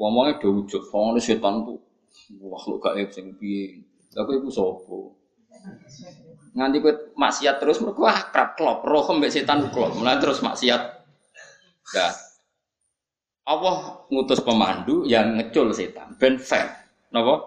Ngomongnya 0.00 0.40
do 0.40 0.64
ujuk, 0.64 0.88
soalnya 0.88 1.20
setan 1.20 1.64
tuh 1.64 1.80
makhluk 2.40 2.80
gaib 2.80 3.12
sing 3.12 3.36
piye. 3.36 3.84
Lah 4.16 4.24
kowe 4.24 4.32
iku 4.32 4.48
sapa? 4.48 4.98
Nganti 6.56 6.76
kowe 6.80 6.92
maksiat 7.20 7.60
terus 7.60 7.84
mergo 7.84 8.08
akrab 8.08 8.56
klop, 8.56 8.80
roh 8.80 9.04
mbek 9.12 9.28
setan 9.28 9.68
klop. 9.68 9.92
Mulai 9.92 10.16
terus 10.16 10.40
maksiat. 10.40 10.82
Ya. 11.92 12.08
Allah 13.46 14.02
ngutus 14.10 14.42
pemandu 14.42 15.06
yang 15.06 15.38
ngecul 15.38 15.70
setan, 15.70 16.18
ben 16.18 16.36
fair. 16.42 16.66
Napa? 17.14 17.46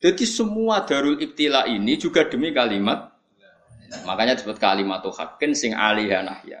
Jadi 0.00 0.24
semua 0.24 0.88
darul 0.88 1.20
ibtila 1.20 1.68
ini 1.68 2.00
juga 2.00 2.24
demi 2.24 2.54
kalimat 2.54 3.18
Makanya 4.04 4.36
disebut 4.36 4.60
kalimat 4.60 5.00
hakin 5.00 5.56
sing 5.56 5.72
alihah 5.72 6.20
nahya. 6.20 6.60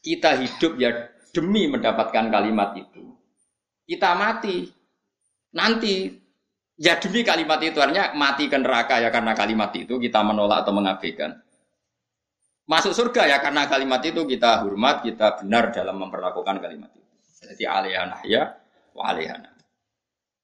Kita 0.00 0.40
hidup 0.40 0.80
ya 0.80 1.12
demi 1.36 1.68
mendapatkan 1.68 2.32
kalimat 2.32 2.72
itu. 2.78 3.04
Kita 3.84 4.16
mati 4.16 4.64
nanti 5.52 6.08
ya 6.80 6.96
demi 6.96 7.20
kalimat 7.24 7.60
itu 7.60 7.76
artinya 7.80 8.16
mati 8.16 8.48
ke 8.48 8.56
neraka 8.56 9.00
ya 9.00 9.12
karena 9.12 9.36
kalimat 9.36 9.72
itu 9.76 10.00
kita 10.00 10.24
menolak 10.24 10.64
atau 10.64 10.72
mengabaikan. 10.72 11.36
Masuk 12.68 12.92
surga 12.92 13.28
ya 13.28 13.38
karena 13.40 13.64
kalimat 13.64 14.04
itu 14.04 14.28
kita 14.28 14.60
hormat, 14.60 15.00
kita 15.00 15.40
benar 15.40 15.72
dalam 15.72 15.96
memperlakukan 16.04 16.60
kalimat 16.60 16.92
itu. 16.92 16.97
Jadi 17.38 17.64
alihah 17.64 18.04
nahya 18.10 18.42
wa 18.94 19.14
alihah 19.14 19.38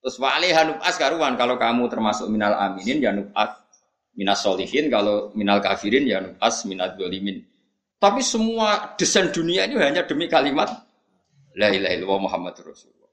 Terus 0.05 0.17
wa 0.21 0.37
alihah 0.37 0.63
nub'as 0.69 0.95
karuan 1.01 1.35
kalau 1.35 1.59
kamu 1.59 1.91
termasuk 1.91 2.31
minal 2.31 2.55
aminin 2.55 2.99
ya 3.03 3.11
nub'as 3.11 3.65
minas 4.15 4.41
solihin, 4.47 4.87
kalau 4.89 5.35
minal 5.35 5.59
kafirin 5.59 6.07
ya 6.07 6.23
nubas 6.23 6.63
minat 6.71 6.95
dolimin. 6.95 7.43
Tapi 7.99 8.23
semua 8.23 8.95
desain 8.95 9.31
dunia 9.33 9.67
ini 9.67 9.81
hanya 9.81 10.07
demi 10.07 10.31
kalimat 10.31 10.71
La 11.55 11.71
ilaha 11.71 11.95
illallah 11.95 12.21
Muhammad 12.27 12.55
Rasulullah. 12.67 13.11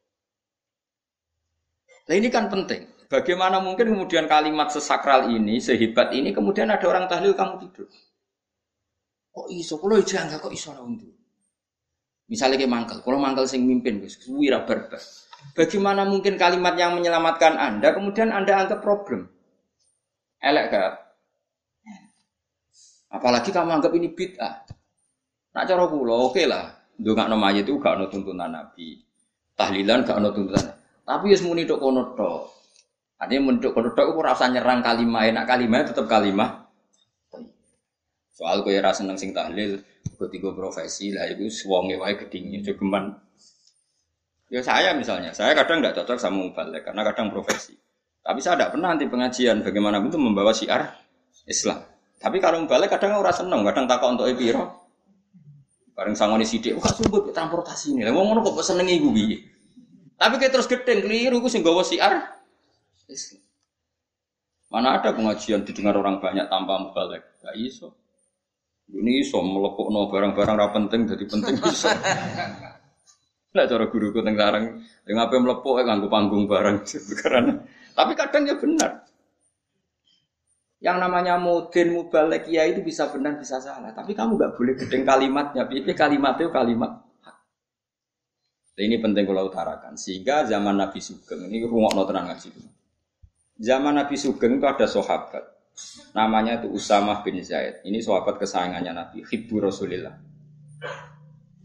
Nah 2.09 2.15
ini 2.17 2.27
kan 2.33 2.49
penting. 2.49 2.89
Bagaimana 3.05 3.61
mungkin 3.61 3.93
kemudian 3.93 4.25
kalimat 4.25 4.73
sesakral 4.73 5.29
ini, 5.29 5.61
sehebat 5.61 6.09
ini, 6.15 6.33
kemudian 6.33 6.71
ada 6.73 6.81
orang 6.89 7.05
tahlil 7.05 7.37
kamu 7.37 7.69
tidur. 7.69 7.85
Kok 9.31 9.47
iso? 9.53 9.77
Kalau 9.77 10.01
jangan 10.01 10.41
kok 10.41 10.49
iso 10.49 10.73
orang 10.73 10.97
itu. 10.97 11.07
Misalnya 12.31 12.55
kayak 12.55 12.71
mangkel, 12.71 12.97
kalau 13.03 13.19
mangkel 13.19 13.43
sing 13.43 13.67
mimpin, 13.67 13.99
wira 14.31 14.63
berbas. 14.63 15.27
Bagaimana 15.51 16.07
mungkin 16.07 16.39
kalimat 16.39 16.79
yang 16.79 16.95
menyelamatkan 16.95 17.59
Anda, 17.59 17.91
kemudian 17.91 18.31
Anda 18.31 18.63
anggap 18.63 18.79
problem? 18.79 19.27
Elek 20.39 20.71
gak? 20.71 20.91
Apalagi 23.11 23.51
kamu 23.51 23.83
anggap 23.83 23.91
ini 23.91 24.15
bid'ah. 24.15 24.63
Nak 25.51 25.63
cara 25.67 25.83
kula 25.91 26.15
oke 26.15 26.39
okay 26.39 26.47
lah. 26.47 26.71
Ndongakno 26.95 27.35
mayit 27.35 27.67
itu 27.67 27.75
gak 27.83 27.99
ono 27.99 28.07
tuntunan 28.07 28.47
Nabi. 28.47 29.03
Tahlilan 29.59 30.07
gak 30.07 30.23
ono 30.23 30.31
tuntunan. 30.31 30.71
Tapi 31.03 31.25
wis 31.35 31.43
muni 31.43 31.67
tok 31.67 31.83
kono. 31.83 32.15
Artinya 33.19 33.41
mun 33.43 33.59
tok 33.59 33.75
kono 33.75 33.91
tok 33.91 34.15
ora 34.15 34.31
usah 34.31 34.47
nyerang 34.47 34.79
kalimah, 34.79 35.27
enak 35.27 35.43
kalimah 35.43 35.83
tetap 35.83 36.07
kalimah. 36.07 36.71
Soal 38.31 38.63
kowe 38.63 38.71
ora 38.71 38.95
seneng 38.95 39.19
sing 39.19 39.35
tahlil, 39.35 39.83
tiga 40.27 40.53
profesi 40.53 41.15
lah 41.15 41.25
itu 41.25 41.47
wonge 41.65 41.95
wae 41.97 42.13
gedinge 42.19 42.61
jogeman. 42.61 43.15
Ya 44.51 44.59
saya 44.59 44.91
misalnya, 44.91 45.31
saya 45.31 45.55
kadang 45.55 45.79
nggak 45.79 45.95
cocok 45.95 46.19
sama 46.19 46.43
mubalik 46.43 46.83
karena 46.83 47.07
kadang 47.07 47.31
profesi. 47.31 47.73
Tapi 48.21 48.43
saya 48.43 48.59
tidak 48.59 48.75
pernah 48.75 48.93
nanti 48.93 49.07
pengajian 49.07 49.63
bagaimana 49.63 50.03
itu 50.03 50.19
membawa 50.19 50.51
syiar 50.51 50.91
Islam. 51.47 51.81
Tapi 52.21 52.37
kalau 52.37 52.61
balik 52.67 52.93
kadang 52.93 53.17
orang 53.17 53.33
seneng, 53.33 53.65
kadang 53.65 53.87
takut 53.89 54.13
untuk 54.13 54.27
epiro. 54.29 54.85
Bareng 55.97 56.13
sangoni 56.13 56.45
sidik, 56.45 56.77
wah 56.77 56.91
sumpah 56.91 57.33
transportasi 57.33 57.97
ini. 57.97 58.05
Lah 58.05 58.13
ngono 58.13 58.45
kok 58.45 58.61
seneng 58.61 58.85
ibu 58.91 59.09
bi. 59.09 59.39
Tapi 60.21 60.37
kayak 60.37 60.53
terus 60.53 60.69
gedeng 60.69 61.01
keliru, 61.01 61.41
gue 61.41 61.49
sing 61.49 61.65
bawa 61.65 61.81
siar 61.81 62.13
Islam. 63.09 63.41
Mana 64.71 65.01
ada 65.01 65.11
pengajian 65.11 65.65
didengar 65.67 65.97
orang 65.97 66.21
banyak 66.21 66.45
tanpa 66.47 66.79
mubalik? 66.79 67.25
Gak 67.41 67.57
iso. 67.57 68.00
Ini 68.89 69.11
iso 69.21 69.43
melepuk 69.45 69.93
no 69.93 70.09
barang-barang 70.09 70.55
ra 70.57 70.67
penting 70.73 71.05
jadi 71.05 71.25
penting 71.29 71.55
iso. 71.61 71.89
Nah 73.51 73.67
cara 73.67 73.91
guruku 73.91 74.23
teng 74.23 74.39
sarang, 74.39 74.79
yang 75.03 75.27
apa 75.27 75.35
melepuk 75.35 75.75
ya 75.75 75.83
nganggu 75.83 76.07
panggung 76.07 76.47
barang 76.47 76.87
karena 77.19 77.59
tapi 77.91 78.15
kadang 78.15 78.47
ya 78.47 78.55
benar. 78.55 79.03
Yang 80.79 80.97
namanya 81.03 81.35
modern 81.35 81.89
mubalek 81.91 82.47
ya 82.47 82.63
itu 82.63 82.79
bisa 82.79 83.11
benar 83.11 83.35
bisa 83.35 83.59
salah. 83.59 83.91
Tapi 83.91 84.15
kamu 84.15 84.39
nggak 84.39 84.55
boleh 84.55 84.73
gedeng 84.79 85.03
kalimatnya. 85.03 85.67
Tapi 85.67 85.93
kalimat 85.93 86.39
itu 86.39 86.47
kalimat 86.47 86.91
ini 88.81 88.97
penting 88.97 89.29
kalau 89.29 89.51
utarakan. 89.51 89.93
Sehingga 89.93 90.49
zaman 90.49 90.79
Nabi 90.79 90.97
Sugeng 90.97 91.45
ini 91.45 91.61
rumah 91.67 91.93
tenang 92.07 92.33
ngaji. 92.33 92.49
Zaman 93.61 93.93
Nabi 93.93 94.15
Sugeng 94.17 94.57
itu 94.57 94.65
ada 94.65 94.87
sahabat. 94.89 95.43
Namanya 96.11 96.63
itu 96.63 96.67
Usamah 96.75 97.23
bin 97.23 97.39
Zaid. 97.39 97.85
Ini 97.87 97.99
sahabat 98.03 98.39
kesayangannya 98.41 98.91
Nabi. 98.91 99.17
Hibbu 99.23 99.55
Rasulillah. 99.63 100.15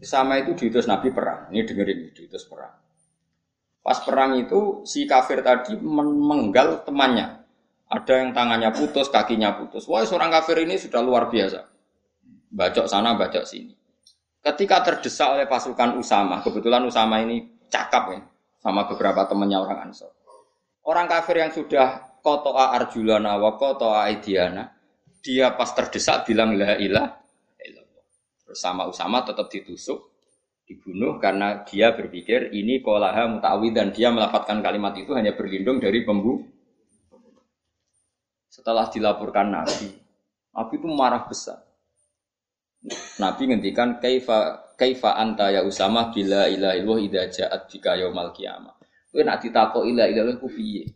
Sama 0.01 0.39
itu 0.39 0.53
diutus 0.53 0.85
Nabi 0.85 1.09
perang. 1.09 1.49
Ini 1.49 1.65
dengerin 1.65 1.99
diutus 2.13 2.45
perang. 2.45 2.73
Pas 3.81 4.03
perang 4.03 4.35
itu 4.35 4.83
si 4.83 5.07
kafir 5.07 5.39
tadi 5.41 5.79
menggal 5.79 6.83
temannya. 6.83 7.39
Ada 7.87 8.19
yang 8.19 8.35
tangannya 8.35 8.67
putus, 8.75 9.07
kakinya 9.07 9.55
putus. 9.55 9.87
Wah, 9.87 10.03
seorang 10.03 10.27
kafir 10.27 10.59
ini 10.59 10.75
sudah 10.75 10.99
luar 10.99 11.31
biasa. 11.31 11.63
Bacok 12.51 12.83
sana, 12.83 13.15
bacok 13.15 13.47
sini. 13.47 13.71
Ketika 14.43 14.83
terdesak 14.83 15.39
oleh 15.39 15.47
pasukan 15.47 15.95
Usama, 15.95 16.43
kebetulan 16.43 16.83
Usama 16.83 17.23
ini 17.23 17.47
cakap 17.71 18.11
ya, 18.11 18.19
sama 18.59 18.87
beberapa 18.91 19.23
temannya 19.23 19.55
orang 19.55 19.79
Ansor. 19.87 20.11
Orang 20.83 21.07
kafir 21.07 21.39
yang 21.39 21.51
sudah 21.51 22.16
kotoa 22.27 22.75
arjulana 22.75 23.39
wa 23.39 23.55
kotoa 23.55 24.03
aidiana, 24.11 24.75
dia 25.23 25.55
pas 25.55 25.71
terdesak 25.71 26.27
bilang 26.27 26.59
la 26.59 26.75
ilah 26.75 27.23
Bersama 28.47 28.87
Usama 28.87 29.27
tetap 29.27 29.51
ditusuk, 29.51 30.07
dibunuh 30.63 31.19
karena 31.19 31.67
dia 31.67 31.91
berpikir 31.91 32.55
ini 32.55 32.79
kolaha 32.79 33.27
mutawi 33.27 33.75
dan 33.75 33.91
dia 33.91 34.07
melafatkan 34.07 34.63
kalimat 34.63 34.95
itu 34.95 35.11
hanya 35.11 35.35
berlindung 35.35 35.83
dari 35.83 36.07
pembunuh. 36.07 36.47
Setelah 38.47 38.87
dilaporkan 38.87 39.51
Nabi, 39.51 39.99
Nabi 40.55 40.73
itu 40.79 40.87
marah 40.87 41.27
besar. 41.27 41.59
Nabi 43.19 43.51
ngendikan 43.51 43.99
kaifa 43.99 44.71
kaifa 44.79 45.19
anta 45.19 45.51
ya 45.51 45.67
Usama 45.67 46.07
bila 46.15 46.47
ilah 46.47 46.71
illallah 46.71 47.03
idza 47.03 47.23
ja'at 47.43 47.67
bika 47.67 47.99
yaumal 47.99 48.31
qiyamah. 48.31 48.79
Kowe 49.11 49.21
nak 49.27 49.43
ditakok 49.43 49.83
ilah 49.83 50.07
illallah 50.07 50.39
ku 50.39 50.47
piye? 50.47 50.87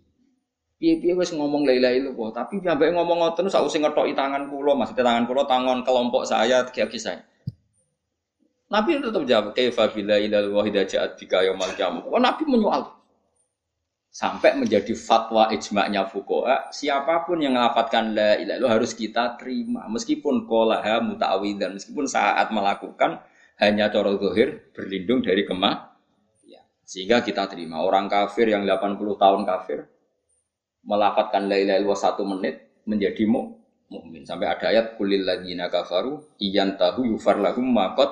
Piye-piye 0.82 1.13
wis 1.13 1.30
ngomong 1.38 1.62
la 1.70 1.78
ilaha 1.78 1.94
illallah, 1.94 2.30
tapi 2.34 2.58
sampai 2.58 2.89
ngomong 2.89 3.22
ngoten 3.22 3.46
usah 3.46 3.62
ngetoki 3.62 4.17
tangan 4.17 4.50
kula, 4.50 4.74
maksudnya 4.74 5.06
tangan 5.06 5.30
kula 5.30 5.46
tangan 5.46 5.86
kelompok 5.86 6.26
saya, 6.26 6.65
tiga 6.65 6.89
saya. 6.98 7.22
Nabi 8.74 8.98
tetap 8.98 9.22
jawab, 9.30 9.54
kaifa 9.54 9.94
bila 9.94 10.17
ilal 10.17 10.50
wahida 10.58 10.82
ja'at 10.82 11.22
bika 11.22 11.46
yaumal 11.46 11.70
qiyamah. 11.78 12.02
Wah, 12.10 12.17
Nabi 12.17 12.50
menyoal. 12.50 13.02
sampai 14.12 14.60
menjadi 14.60 14.91
fatwa 14.91 15.48
ijma'nya 15.56 16.04
fuqaha 16.04 16.67
siapa 16.76 17.24
pun 17.24 17.39
yang 17.39 17.56
melafatkan 17.56 18.12
la 18.12 18.36
ilaha 18.36 18.60
illallah 18.60 18.74
harus 18.76 18.91
kita 18.91 19.39
terima 19.39 19.88
meskipun 19.88 20.44
qolaha 20.44 21.00
muta'awidan 21.00 21.80
meskipun 21.80 22.12
saat 22.12 22.52
melakukan 22.52 23.24
hanya 23.63 23.88
cara 23.88 24.12
zahir 24.20 24.67
berlindung 24.76 25.24
dari 25.24 25.48
kemah 25.48 25.96
ya. 26.44 26.60
sehingga 26.84 27.24
kita 27.24 27.48
terima 27.48 27.80
orang 27.80 28.12
kafir 28.12 28.52
yang 28.52 28.67
80 28.67 29.00
tahun 29.15 29.41
kafir 29.48 29.88
melafatkan 30.86 31.48
la 31.48 31.58
ilaha 31.58 31.78
illallah 31.82 32.02
satu 32.02 32.24
menit 32.26 32.82
menjadi 32.88 33.24
mu 33.30 33.58
mukmin. 33.91 34.24
Sampai 34.24 34.50
ada 34.50 34.72
ayat 34.72 34.98
kulil 34.98 35.26
ladzina 35.26 35.67
kafaru 35.67 36.38
iyan 36.41 36.80
tahu 36.80 37.08
yufar 37.08 37.38
lahum 37.38 37.67
makot 37.67 38.10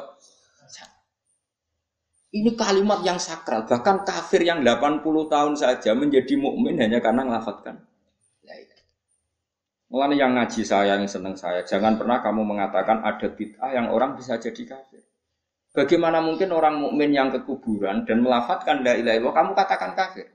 ini 2.29 2.53
kalimat 2.53 3.01
yang 3.01 3.17
sakral. 3.17 3.65
Bahkan 3.65 4.05
kafir 4.05 4.45
yang 4.45 4.61
80 4.61 5.01
tahun 5.01 5.53
saja 5.57 5.97
menjadi 5.97 6.37
mukmin 6.37 6.77
hanya 6.77 7.01
karena 7.01 7.25
melafatkan 7.25 7.89
Mulanya 9.89 10.15
yang 10.21 10.37
ngaji 10.37 10.61
saya, 10.61 11.01
yang 11.01 11.09
seneng 11.09 11.33
saya, 11.33 11.65
jangan 11.65 11.97
pernah 11.97 12.21
kamu 12.21 12.45
mengatakan 12.45 13.01
ada 13.01 13.25
bid'ah 13.25 13.73
yang 13.73 13.89
orang 13.89 14.13
bisa 14.13 14.37
jadi 14.37 14.77
kafir. 14.77 15.01
Bagaimana 15.73 16.21
mungkin 16.21 16.53
orang 16.53 16.77
mukmin 16.77 17.09
yang 17.09 17.33
kekuburan 17.33 18.05
dan 18.05 18.21
melafatkan 18.21 18.85
la 18.85 18.93
ilaha 18.93 19.17
illallah 19.17 19.37
kamu 19.41 19.51
katakan 19.57 19.91
kafir? 19.97 20.29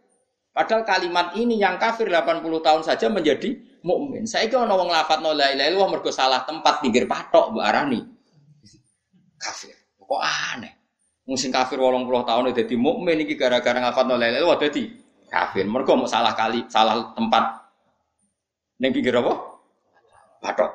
Padahal 0.55 0.87
kalimat 0.87 1.35
ini 1.35 1.59
yang 1.59 1.83
kafir 1.83 2.07
80 2.07 2.47
tahun 2.62 2.83
saja 2.87 3.11
menjadi 3.11 3.59
mukmin. 3.83 4.23
Saya 4.23 4.47
kira 4.47 4.62
orang 4.62 4.87
lafat 4.87 5.19
no 5.19 5.35
la 5.35 5.51
ilaha 5.51 5.67
illallah 5.67 6.14
salah 6.14 6.47
tempat 6.47 6.79
pinggir 6.79 7.11
patok 7.11 7.51
mbak 7.51 7.64
Arani. 7.75 8.01
Kafir. 9.35 9.75
Kok 9.99 10.23
aneh. 10.23 10.73
Musim 11.27 11.51
kafir 11.51 11.83
80 11.83 12.07
tahun 12.07 12.55
jadi 12.55 12.75
mukmin 12.79 13.27
iki 13.27 13.35
gara-gara 13.35 13.83
ngafat 13.83 14.07
no 14.07 14.14
la 14.14 14.31
ilaha 14.31 14.40
illallah 14.47 14.61
dadi 14.62 14.85
kafir. 15.27 15.67
Mergo 15.67 15.99
mau 15.99 16.07
salah 16.07 16.38
kali, 16.38 16.71
salah 16.71 17.11
tempat. 17.19 17.45
Ning 18.79 18.95
pinggir 18.95 19.19
apa? 19.19 19.35
Patok. 20.38 20.71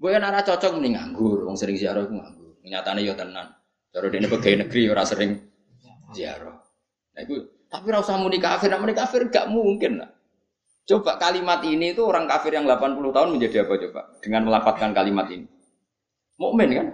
Gue 0.00 0.10
kan 0.10 0.26
arah 0.26 0.42
cocok 0.42 0.74
mending 0.74 0.96
nganggur, 0.96 1.44
wong 1.46 1.54
sering 1.54 1.78
ziarah 1.78 2.02
gue 2.02 2.18
nganggur. 2.18 2.50
Nyatane 2.66 3.06
yo 3.06 3.14
tenan. 3.14 3.46
Cara 3.94 4.06
dene 4.10 4.26
pegawai 4.26 4.66
negeri 4.66 4.90
ora 4.90 5.06
sering 5.06 5.38
ziarah. 6.10 6.56
Nah, 7.14 7.20
itu 7.20 7.59
tapi 7.70 7.86
rasa 7.94 8.18
muni 8.18 8.42
kafir, 8.42 8.74
muni 8.74 8.92
kafir 8.98 9.30
gak 9.30 9.46
mungkin 9.46 10.02
lah. 10.02 10.10
Coba 10.90 11.22
kalimat 11.22 11.62
ini 11.62 11.94
itu 11.94 12.02
orang 12.02 12.26
kafir 12.26 12.50
yang 12.50 12.66
80 12.66 12.98
tahun 13.14 13.28
menjadi 13.30 13.62
apa 13.62 13.78
coba? 13.78 14.00
Dengan 14.18 14.42
melafatkan 14.50 14.90
kalimat 14.90 15.30
ini. 15.30 15.46
Mukmin 16.34 16.68
kan? 16.74 16.86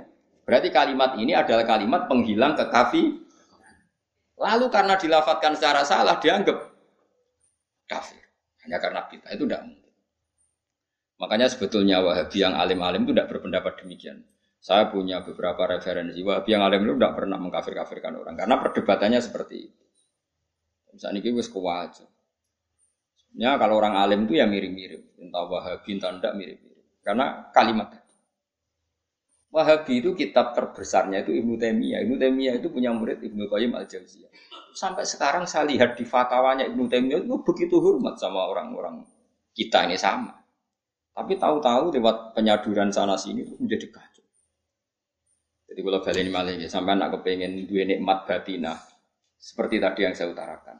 Berarti 0.44 0.68
kalimat 0.68 1.16
ini 1.16 1.32
adalah 1.32 1.64
kalimat 1.64 2.04
penghilang 2.04 2.60
kekafi. 2.60 3.24
Lalu 4.36 4.66
karena 4.68 5.00
dilafatkan 5.00 5.56
secara 5.56 5.80
salah 5.88 6.20
dianggap 6.20 6.60
kafir. 7.88 8.20
Hanya 8.68 8.76
karena 8.76 9.00
kita 9.08 9.32
itu 9.32 9.48
tidak 9.48 9.64
mungkin. 9.64 9.92
Makanya 11.16 11.48
sebetulnya 11.48 12.04
Wahabi 12.04 12.36
yang 12.44 12.52
alim-alim 12.52 13.08
itu 13.08 13.16
tidak 13.16 13.32
berpendapat 13.32 13.80
demikian. 13.80 14.28
Saya 14.60 14.92
punya 14.92 15.24
beberapa 15.24 15.64
referensi 15.64 16.20
Wahabi 16.20 16.52
yang 16.52 16.68
alim 16.68 16.84
itu 16.84 17.00
tidak 17.00 17.16
pernah 17.16 17.40
mengkafir-kafirkan 17.40 18.12
orang 18.20 18.36
karena 18.36 18.60
perdebatannya 18.60 19.20
seperti 19.24 19.72
itu. 19.72 19.85
Misalnya 20.96 21.20
ini 21.20 21.36
wis 21.36 21.52
kewajar. 21.52 22.08
Ya 23.36 23.60
kalau 23.60 23.76
orang 23.76 24.00
alim 24.00 24.24
itu 24.24 24.40
ya 24.40 24.48
mirip-mirip, 24.48 25.20
entah 25.20 25.44
Wahabi 25.44 26.00
entah 26.00 26.16
tidak 26.16 26.32
mirip-mirip. 26.40 26.84
Karena 27.04 27.52
kalimat 27.52 27.92
tadi. 27.92 28.16
Wahabi 29.52 30.00
itu 30.00 30.16
kitab 30.16 30.56
terbesarnya 30.56 31.20
itu 31.20 31.36
Ibnu 31.36 31.60
Taimiyah. 31.60 32.00
Ibnu 32.08 32.16
Taimiyah 32.16 32.54
itu 32.56 32.72
punya 32.72 32.96
murid 32.96 33.20
Ibnu 33.20 33.44
Qayyim 33.44 33.76
al 33.76 33.84
Jauziyah. 33.84 34.32
Sampai 34.72 35.04
sekarang 35.04 35.44
saya 35.44 35.68
lihat 35.68 36.00
di 36.00 36.08
fatwanya 36.08 36.64
Ibnu 36.64 36.88
Taimiyah 36.88 37.24
itu 37.24 37.36
begitu 37.44 37.76
hormat 37.76 38.16
sama 38.16 38.48
orang-orang 38.48 39.04
kita 39.52 39.84
ini 39.84 40.00
sama. 40.00 40.32
Tapi 41.16 41.36
tahu-tahu 41.36 41.92
lewat 41.96 42.36
penyaduran 42.36 42.92
sana 42.92 43.16
sini 43.16 43.44
itu 43.44 43.56
menjadi 43.56 43.88
kacau. 43.88 44.24
Jadi 45.72 45.80
kalau 45.80 46.00
kali 46.04 46.18
ini 46.24 46.30
malah 46.32 46.56
sampai 46.68 46.92
anak 46.96 47.20
kepengen 47.20 47.64
dua 47.64 47.84
nikmat 47.84 48.28
batinah 48.28 48.76
seperti 49.36 49.80
tadi 49.80 50.04
yang 50.04 50.12
saya 50.12 50.32
utarakan. 50.32 50.76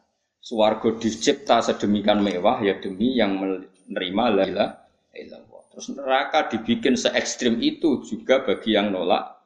Suwargo 0.46 0.94
dicipta 0.94 1.58
sedemikian 1.58 2.22
mewah 2.22 2.62
ya 2.62 2.78
demi 2.78 3.18
yang 3.18 3.34
menerima 3.34 4.24
la 4.30 4.44
ilaha 4.46 5.46
Terus 5.74 5.92
neraka 5.92 6.46
dibikin 6.48 6.94
se 6.94 7.10
ekstrim 7.10 7.58
itu 7.58 8.00
juga 8.06 8.46
bagi 8.46 8.78
yang 8.78 8.94
nolak. 8.94 9.42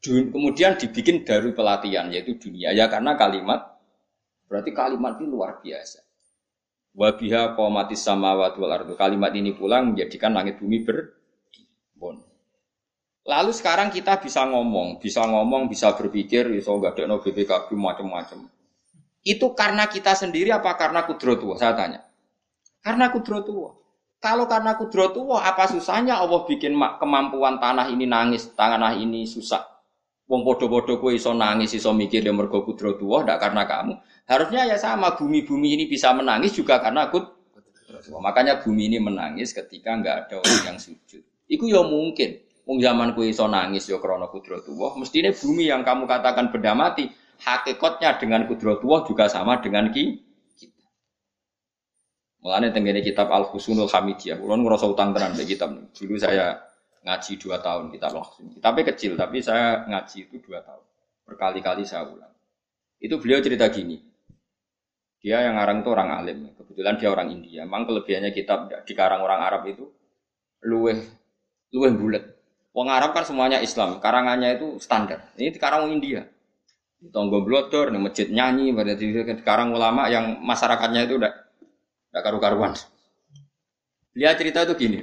Kemudian 0.00 0.80
dibikin 0.80 1.22
dari 1.22 1.52
pelatihan 1.52 2.08
yaitu 2.08 2.34
dunia 2.34 2.72
ya 2.72 2.88
karena 2.88 3.14
kalimat 3.14 3.76
berarti 4.48 4.72
kalimat 4.72 5.20
ini 5.20 5.28
luar 5.28 5.60
biasa. 5.60 6.00
Wabiha 6.96 7.52
komatis 7.52 8.00
sama 8.00 8.34
wal 8.34 8.72
ardu. 8.72 8.96
Kalimat 8.96 9.36
ini 9.36 9.52
pulang 9.52 9.92
menjadikan 9.92 10.32
langit 10.32 10.58
bumi 10.58 10.80
berbon. 10.80 12.24
Lalu 13.28 13.52
sekarang 13.52 13.92
kita 13.92 14.16
bisa 14.16 14.48
ngomong, 14.48 14.96
bisa 14.98 15.28
ngomong, 15.28 15.68
bisa 15.68 15.92
berpikir, 15.92 16.48
bisa 16.48 16.72
nggak 16.72 16.98
ada 16.98 17.04
no 17.06 17.20
BPKB 17.20 17.70
macam-macam. 17.76 18.50
Itu 19.24 19.56
karena 19.56 19.88
kita 19.88 20.12
sendiri 20.12 20.52
apa 20.52 20.76
karena 20.76 21.08
kudrotuwa? 21.08 21.56
Saya 21.56 21.72
tanya. 21.72 22.04
Karena 22.84 23.08
kudrotuwa. 23.08 23.72
Kalau 24.20 24.44
karena 24.48 24.76
kudrotuwa, 24.76 25.44
apa 25.44 25.68
susahnya 25.68 26.20
Allah 26.20 26.44
bikin 26.44 26.76
kemampuan 26.76 27.60
tanah 27.60 27.88
ini 27.88 28.04
nangis, 28.04 28.52
tanah 28.52 28.96
ini 28.96 29.24
susah. 29.24 29.64
Wong 30.24 30.40
podo-podo 30.40 30.96
kue 30.96 31.20
iso 31.20 31.36
nangis, 31.36 31.76
iso 31.76 31.92
mikir 31.92 32.24
dia 32.24 32.32
mergo 32.32 32.64
kudrotuwa, 32.64 33.20
tidak 33.20 33.44
karena 33.44 33.68
kamu. 33.68 33.92
Harusnya 34.24 34.64
ya 34.64 34.80
sama, 34.80 35.12
bumi-bumi 35.16 35.76
ini 35.76 35.84
bisa 35.84 36.16
menangis 36.16 36.56
juga 36.56 36.80
karena 36.80 37.12
kudrotuwa. 37.12 38.24
Makanya 38.24 38.64
bumi 38.64 38.88
ini 38.88 38.96
menangis 39.00 39.52
ketika 39.52 39.92
nggak 39.92 40.16
ada 40.28 40.34
orang 40.40 40.60
yang 40.72 40.78
sujud. 40.80 41.20
Itu 41.44 41.68
ya 41.68 41.84
mungkin. 41.84 42.40
Wong 42.64 42.80
zaman 42.80 43.12
kue 43.12 43.28
iso 43.28 43.44
nangis 43.44 43.84
ya 43.92 44.00
krono 44.00 44.32
kudrotuwa. 44.32 44.96
Mestinya 44.96 45.28
bumi 45.36 45.68
yang 45.68 45.84
kamu 45.84 46.08
katakan 46.08 46.48
benda 46.48 46.72
mati, 46.72 47.12
hakikatnya 47.40 48.16
dengan 48.20 48.46
kudrotullah 48.46 49.02
juga 49.08 49.26
sama 49.26 49.58
dengan 49.58 49.90
ki 49.90 50.20
kita. 50.58 50.86
Mulane 52.44 52.70
kitab 53.00 53.32
Al 53.32 53.48
Husnul 53.48 53.88
Hamidiyah, 53.88 54.36
kula 54.38 54.54
ngrasa 54.60 54.86
utang 54.86 55.16
tenan 55.16 55.34
mbek 55.34 55.56
kitab. 55.56 55.72
Dulu 55.74 56.14
saya 56.20 56.60
ngaji 57.04 57.32
dua 57.40 57.56
tahun 57.60 57.90
kitab 57.90 58.12
Al 58.14 58.24
Husnul. 58.24 58.52
Kitabnya 58.60 58.82
kecil 58.94 59.12
tapi 59.16 59.40
saya 59.40 59.84
ngaji 59.88 60.18
itu 60.30 60.36
dua 60.44 60.60
tahun. 60.62 60.84
Berkali-kali 61.24 61.82
saya 61.88 62.04
ulang. 62.04 62.32
Itu 63.00 63.16
beliau 63.16 63.40
cerita 63.40 63.68
gini. 63.72 63.96
Dia 65.24 65.40
yang 65.40 65.56
ngarang 65.56 65.80
itu 65.80 65.88
orang 65.88 66.10
alim. 66.20 66.52
Kebetulan 66.52 67.00
dia 67.00 67.08
orang 67.08 67.32
India. 67.32 67.64
Memang 67.64 67.88
kelebihannya 67.88 68.30
kitab 68.36 68.68
dikarang 68.84 69.24
orang 69.24 69.40
Arab 69.40 69.64
itu 69.64 69.88
luweh 70.60 71.00
luweh 71.72 71.92
bulat. 71.96 72.24
Wong 72.74 72.90
Arab 72.90 73.14
kan 73.14 73.22
semuanya 73.22 73.62
Islam, 73.62 74.02
karangannya 74.02 74.58
itu 74.58 74.82
standar. 74.82 75.30
Ini 75.38 75.54
dikarang 75.54 75.94
India 75.94 76.26
tonggo 77.12 77.44
blotor, 77.44 77.92
nih 77.92 78.00
masjid 78.00 78.28
nyanyi, 78.30 78.72
berarti 78.72 79.10
sekarang 79.40 79.74
ulama 79.76 80.08
yang 80.08 80.40
masyarakatnya 80.40 81.04
itu 81.04 81.20
udah 81.20 81.32
udah 82.14 82.22
karu-karuan. 82.22 82.72
Dia 84.14 84.38
cerita 84.38 84.62
itu 84.62 84.78
gini, 84.78 85.00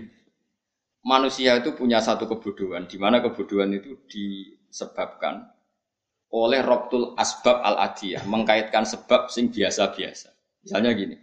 manusia 1.04 1.60
itu 1.60 1.76
punya 1.76 2.00
satu 2.00 2.26
kebodohan, 2.26 2.88
di 2.88 2.96
mana 2.96 3.20
kebodohan 3.20 3.76
itu 3.76 4.00
disebabkan 4.08 5.52
oleh 6.32 6.64
robtul 6.64 7.12
asbab 7.20 7.60
al 7.60 7.76
adiyah, 7.92 8.24
mengkaitkan 8.24 8.88
sebab 8.88 9.28
sing 9.28 9.52
biasa-biasa. 9.52 10.32
Misalnya 10.64 10.96
gini, 10.96 11.20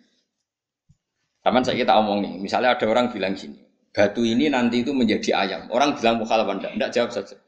Taman 1.48 1.64
saya 1.64 1.80
kita 1.80 1.96
omong 1.96 2.20
nih, 2.20 2.34
misalnya 2.44 2.76
ada 2.76 2.84
orang 2.84 3.08
bilang 3.08 3.32
gini, 3.32 3.56
batu 3.88 4.20
ini 4.20 4.52
nanti 4.52 4.84
itu 4.84 4.92
menjadi 4.92 5.32
ayam. 5.32 5.72
Orang 5.72 5.96
bilang 5.96 6.20
mukhal 6.20 6.44
apa 6.44 6.52
enggak? 6.60 6.72
Enggak 6.76 6.90
jawab 6.92 7.10
saja. 7.14 7.40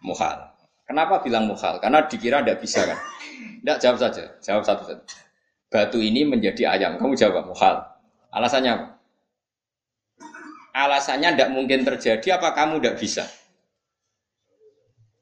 Mukhal. 0.00 0.57
Kenapa 0.88 1.20
bilang 1.20 1.44
mukhal? 1.44 1.76
Karena 1.84 2.08
dikira 2.08 2.40
tidak 2.40 2.64
bisa 2.64 2.80
kan? 2.88 2.96
Tidak 3.60 3.76
jawab 3.76 3.98
saja, 4.00 4.24
jawab 4.40 4.64
satu 4.64 4.82
satu. 4.88 5.04
Batu 5.68 6.00
ini 6.00 6.24
menjadi 6.24 6.64
ayam. 6.64 6.96
Kamu 6.96 7.12
jawab 7.12 7.44
mukhal. 7.44 7.84
Alasannya 8.32 8.72
apa? 8.72 8.86
Alasannya 10.72 11.36
tidak 11.36 11.52
mungkin 11.52 11.84
terjadi. 11.84 12.40
Apa 12.40 12.56
kamu 12.56 12.80
tidak 12.80 12.96
bisa? 12.96 13.28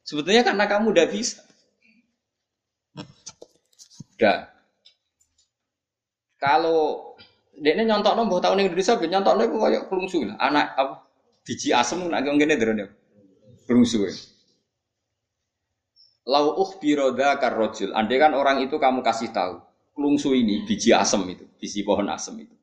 Sebetulnya 0.06 0.46
karena 0.46 0.70
kamu 0.70 0.94
tidak 0.94 1.10
bisa. 1.10 1.42
Udah. 4.14 4.54
Kalau 6.38 7.18
dia 7.58 7.74
ini 7.74 7.90
nyontok 7.90 8.14
nombor 8.14 8.38
tahun 8.38 8.70
Indonesia, 8.70 8.94
nyontok 8.94 9.34
nombor 9.34 9.66
kayak 9.66 9.90
kelungsu 9.90 10.22
Anak 10.38 10.78
apa? 10.78 10.94
Biji 11.42 11.74
asem 11.74 12.06
nak 12.06 12.22
ngene 12.22 12.54
derene. 12.54 12.84
Kelungsu. 13.66 14.06
Ya. 14.06 14.14
Lau 16.26 16.58
biroda 16.82 17.38
karrojul. 17.38 17.94
Andai 17.94 18.18
kan 18.18 18.34
orang 18.34 18.58
itu 18.66 18.82
kamu 18.82 18.98
kasih 19.06 19.30
tahu, 19.30 19.62
lungsu 19.94 20.34
ini 20.34 20.66
biji 20.66 20.90
asem 20.90 21.22
itu, 21.30 21.46
biji 21.62 21.86
pohon 21.86 22.10
asem 22.10 22.34
itu. 22.42 22.56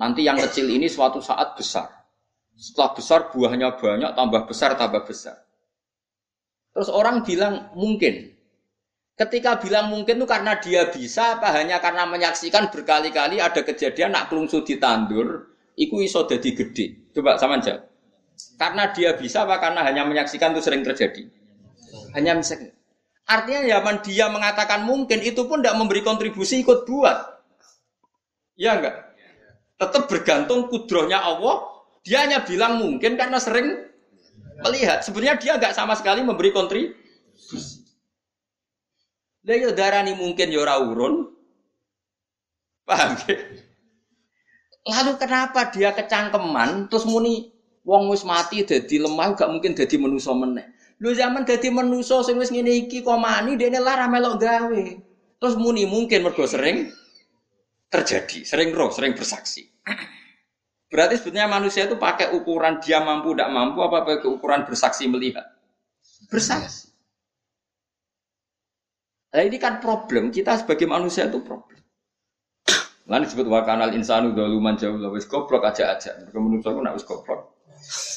Nanti 0.00 0.24
yang 0.24 0.40
kecil 0.40 0.68
ini 0.68 0.88
suatu 0.88 1.20
saat 1.20 1.56
besar. 1.56 1.88
Setelah 2.56 2.96
besar 2.96 3.20
buahnya 3.28 3.76
banyak, 3.76 4.16
tambah 4.16 4.48
besar, 4.48 4.80
tambah 4.80 5.04
besar. 5.04 5.44
Terus 6.72 6.88
orang 6.92 7.24
bilang 7.24 7.72
mungkin. 7.76 8.36
Ketika 9.16 9.56
bilang 9.56 9.88
mungkin 9.88 10.20
itu 10.20 10.28
karena 10.28 10.60
dia 10.60 10.92
bisa 10.92 11.40
apa 11.40 11.48
hanya 11.56 11.80
karena 11.80 12.04
menyaksikan 12.04 12.68
berkali-kali 12.68 13.40
ada 13.40 13.64
kejadian 13.64 14.12
nak 14.12 14.28
kelungsu 14.28 14.60
ditandur, 14.60 15.56
iku 15.72 16.04
iso 16.04 16.28
jadi 16.28 16.52
gede. 16.52 17.16
Coba 17.16 17.40
sama 17.40 17.56
aja. 17.56 17.80
Karena 18.60 18.92
dia 18.92 19.16
bisa 19.16 19.48
apa 19.48 19.56
karena 19.56 19.80
hanya 19.88 20.04
menyaksikan 20.04 20.52
itu 20.52 20.60
sering 20.60 20.84
terjadi? 20.84 21.32
Hanya 22.12 22.36
misalnya. 22.36 22.75
Artinya 23.26 23.66
zaman 23.66 23.96
dia 24.06 24.30
mengatakan 24.30 24.86
mungkin 24.86 25.18
itu 25.18 25.50
pun 25.50 25.58
tidak 25.58 25.74
memberi 25.74 26.06
kontribusi 26.06 26.62
ikut 26.62 26.86
buat. 26.86 27.42
Ya 28.54 28.78
enggak? 28.78 29.18
Tetap 29.76 30.06
bergantung 30.06 30.70
kudrohnya 30.70 31.18
Allah. 31.18 31.66
Dia 32.06 32.22
hanya 32.22 32.46
bilang 32.46 32.78
mungkin 32.78 33.18
karena 33.18 33.42
sering 33.42 33.66
melihat. 34.62 35.02
Sebenarnya 35.02 35.42
dia 35.42 35.52
enggak 35.58 35.74
sama 35.74 35.98
sekali 35.98 36.22
memberi 36.22 36.54
kontribusi. 36.54 37.82
Lah 39.46 39.56
yo 39.58 39.70
darani 39.74 40.14
mungkin 40.14 40.54
yo 40.54 40.62
ora 40.62 40.78
urun. 40.78 41.26
Paham 42.86 43.18
ya? 43.26 43.38
Lalu 44.86 45.12
kenapa 45.18 45.74
dia 45.74 45.90
kecangkeman 45.90 46.86
terus 46.86 47.02
muni 47.10 47.50
wong 47.82 48.06
wis 48.06 48.22
mati 48.22 48.62
dadi 48.62 49.02
lemah 49.02 49.34
gak 49.34 49.50
mungkin 49.50 49.74
dadi 49.74 49.98
manusa 49.98 50.30
meneh. 50.30 50.75
Lho 50.96 51.12
zaman 51.12 51.44
dadi 51.44 51.68
manusa 51.68 52.24
sing 52.24 52.40
wis 52.40 52.48
ngene 52.48 52.72
iki 52.88 53.04
kok 53.04 53.20
mani 53.20 53.60
dene 53.60 53.84
lara 53.84 54.08
melok 54.08 54.40
gawe. 54.40 54.84
Terus 55.36 55.54
muni 55.60 55.84
mungkin 55.84 56.24
mergo 56.24 56.48
sering 56.48 56.88
terjadi, 57.92 58.48
sering 58.48 58.72
roh, 58.72 58.88
sering 58.88 59.12
bersaksi. 59.12 59.68
Berarti 60.90 61.20
sebetulnya 61.20 61.52
manusia 61.52 61.84
itu 61.84 62.00
pakai 62.00 62.32
ukuran 62.32 62.80
dia 62.80 63.04
mampu 63.04 63.36
tidak 63.36 63.52
mampu 63.52 63.84
apa 63.84 64.08
pakai 64.08 64.24
ukuran 64.24 64.64
bersaksi 64.64 65.04
melihat? 65.04 65.44
Bersaksi. 66.32 66.88
Nah 69.36 69.42
ini 69.44 69.60
kan 69.60 69.84
problem 69.84 70.32
kita 70.32 70.64
sebagai 70.64 70.88
manusia 70.88 71.28
itu 71.28 71.44
problem. 71.44 71.76
Lalu 73.12 73.28
disebut 73.28 73.44
wakanal 73.52 73.92
insanu 73.92 74.32
doluman 74.32 74.80
jauh 74.80 74.96
wis 75.12 75.28
goblok 75.28 75.68
aja 75.68 75.92
aja. 75.92 76.16
Mereka 76.16 76.38
menurut 76.40 76.64
aku 76.64 76.80
nak 76.80 76.96
wis 76.96 77.04
goblok 77.04 77.52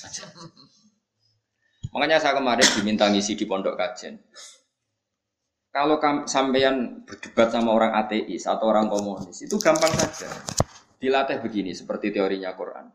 aja. 0.07 0.23
Makanya 1.89 2.21
saya 2.21 2.37
kemarin 2.37 2.67
diminta 2.77 3.09
ngisi 3.09 3.33
di 3.33 3.45
pondok 3.49 3.73
kajen. 3.73 4.21
Kalau 5.69 6.01
sampean 6.25 7.05
berdebat 7.05 7.53
sama 7.53 7.73
orang 7.73 7.93
ateis 7.93 8.49
atau 8.49 8.73
orang 8.73 8.89
komunis 8.89 9.45
itu 9.45 9.55
gampang 9.61 9.93
saja. 9.93 10.29
Dilatih 10.97 11.39
begini 11.39 11.77
seperti 11.77 12.09
teorinya 12.09 12.51
Quran. 12.57 12.89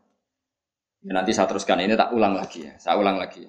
Ya, 1.05 1.11
nanti 1.15 1.31
saya 1.31 1.47
teruskan 1.47 1.79
ini 1.81 1.95
tak 1.95 2.11
ulang 2.11 2.35
lagi 2.35 2.67
ya. 2.67 2.75
Saya 2.75 2.99
ulang 2.99 3.15
lagi. 3.15 3.47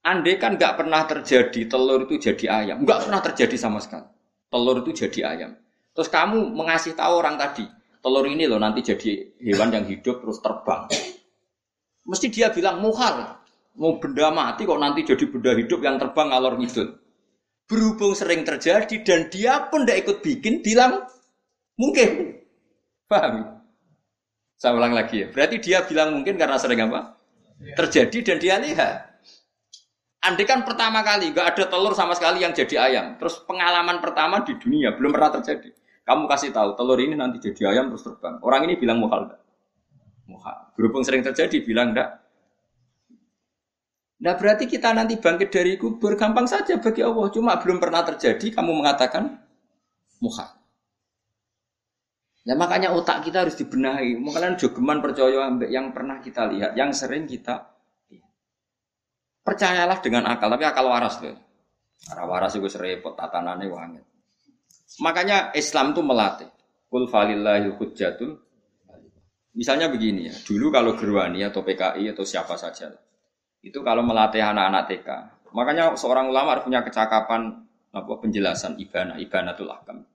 Andai 0.00 0.40
kan 0.40 0.56
nggak 0.56 0.80
pernah 0.80 1.04
terjadi 1.04 1.60
telur 1.68 2.08
itu 2.08 2.16
jadi 2.16 2.64
ayam, 2.64 2.88
nggak 2.88 3.04
pernah 3.04 3.20
terjadi 3.20 3.56
sama 3.60 3.84
sekali. 3.84 4.08
Telur 4.48 4.80
itu 4.80 4.96
jadi 4.96 5.20
ayam. 5.36 5.52
Terus 5.92 6.08
kamu 6.08 6.56
mengasih 6.56 6.96
tahu 6.96 7.20
orang 7.20 7.36
tadi, 7.36 7.68
telur 8.00 8.24
ini 8.24 8.48
loh 8.48 8.56
nanti 8.56 8.80
jadi 8.80 9.36
hewan 9.44 9.76
yang 9.76 9.84
hidup 9.84 10.24
terus 10.24 10.40
terbang. 10.40 10.88
Mesti 12.08 12.32
dia 12.32 12.48
bilang 12.48 12.80
muhal, 12.80 13.44
mau 13.76 14.00
benda 14.02 14.32
mati 14.34 14.66
kok 14.66 14.80
nanti 14.80 15.06
jadi 15.06 15.24
benda 15.30 15.54
hidup 15.54 15.80
yang 15.84 15.96
terbang 16.00 16.28
ngalor 16.32 16.58
ngidul. 16.58 16.88
Berhubung 17.70 18.18
sering 18.18 18.42
terjadi 18.42 18.96
dan 19.06 19.30
dia 19.30 19.70
pun 19.70 19.86
tidak 19.86 20.02
ikut 20.02 20.16
bikin, 20.26 20.58
bilang 20.58 21.06
mungkin. 21.78 22.42
Paham? 23.06 23.62
Saya 24.58 24.74
ulang 24.74 24.92
lagi 24.92 25.22
ya. 25.22 25.26
Berarti 25.30 25.56
dia 25.62 25.86
bilang 25.86 26.18
mungkin 26.18 26.34
karena 26.34 26.58
sering 26.58 26.82
apa? 26.90 27.14
Terjadi 27.78 28.18
dan 28.26 28.36
dia 28.42 28.58
lihat. 28.58 29.10
Andai 30.20 30.44
kan 30.44 30.68
pertama 30.68 31.00
kali 31.00 31.32
nggak 31.32 31.56
ada 31.56 31.64
telur 31.64 31.96
sama 31.96 32.12
sekali 32.12 32.44
yang 32.44 32.52
jadi 32.52 32.76
ayam, 32.76 33.16
terus 33.16 33.40
pengalaman 33.48 34.04
pertama 34.04 34.44
di 34.44 34.52
dunia 34.60 34.92
belum 34.92 35.16
pernah 35.16 35.32
terjadi. 35.40 35.72
Kamu 36.04 36.28
kasih 36.28 36.52
tahu 36.52 36.76
telur 36.76 37.00
ini 37.00 37.16
nanti 37.16 37.40
jadi 37.40 37.72
ayam 37.72 37.88
terus 37.88 38.04
terbang. 38.04 38.36
Orang 38.44 38.68
ini 38.68 38.76
bilang 38.76 39.00
muhal 39.00 39.30
enggak? 39.30 39.40
Muhal. 40.28 40.56
Berhubung 40.76 41.06
sering 41.08 41.24
terjadi 41.24 41.64
bilang 41.64 41.96
enggak. 41.96 42.20
Nah 44.20 44.36
berarti 44.36 44.68
kita 44.68 44.92
nanti 44.92 45.16
bangkit 45.16 45.48
dari 45.48 45.80
kubur 45.80 46.16
gampang 46.16 46.44
saja 46.44 46.76
bagi 46.76 47.00
Allah. 47.00 47.26
Cuma 47.32 47.56
belum 47.56 47.80
pernah 47.80 48.04
terjadi 48.04 48.52
kamu 48.52 48.72
mengatakan 48.84 49.40
muhal. 50.20 50.60
Ya 52.44 52.56
makanya 52.56 52.92
otak 52.92 53.24
kita 53.24 53.48
harus 53.48 53.56
dibenahi. 53.56 54.20
Makanya 54.20 54.60
jogeman 54.60 55.00
percaya 55.00 55.48
yang 55.68 55.92
pernah 55.96 56.20
kita 56.20 56.48
lihat, 56.52 56.72
yang 56.76 56.92
sering 56.92 57.24
kita 57.24 57.70
Percayalah 59.40 59.98
dengan 60.04 60.28
akal, 60.28 60.52
tapi 60.52 60.64
akal 60.68 60.86
waras 60.86 61.16
loh. 61.24 61.34
Arah 62.12 62.26
waras 62.28 62.54
itu 62.56 62.68
serepot 62.68 63.16
tatanannya 63.16 63.66
wangi. 63.66 64.02
Makanya 65.00 65.56
Islam 65.56 65.96
itu 65.96 66.02
melatih. 66.04 66.50
Kul 66.86 67.08
falillahil 67.08 67.74
hujjatul. 67.74 68.36
Misalnya 69.56 69.90
begini 69.90 70.30
ya, 70.30 70.34
dulu 70.46 70.70
kalau 70.70 70.94
Gerwani 70.94 71.42
atau 71.42 71.66
PKI 71.66 72.14
atau 72.14 72.22
siapa 72.22 72.54
saja, 72.54 72.94
itu 73.60 73.78
kalau 73.84 74.00
melatih 74.00 74.40
anak-anak 74.40 74.88
TK, 74.88 75.08
makanya 75.52 75.92
seorang 75.92 76.32
ulama 76.32 76.56
harus 76.56 76.64
punya 76.64 76.80
kecakapan 76.80 77.60
apa 77.92 78.12
penjelasan 78.22 78.80
ibana, 78.80 79.20
ibanatul 79.20 79.68
ahkam. 79.68 80.06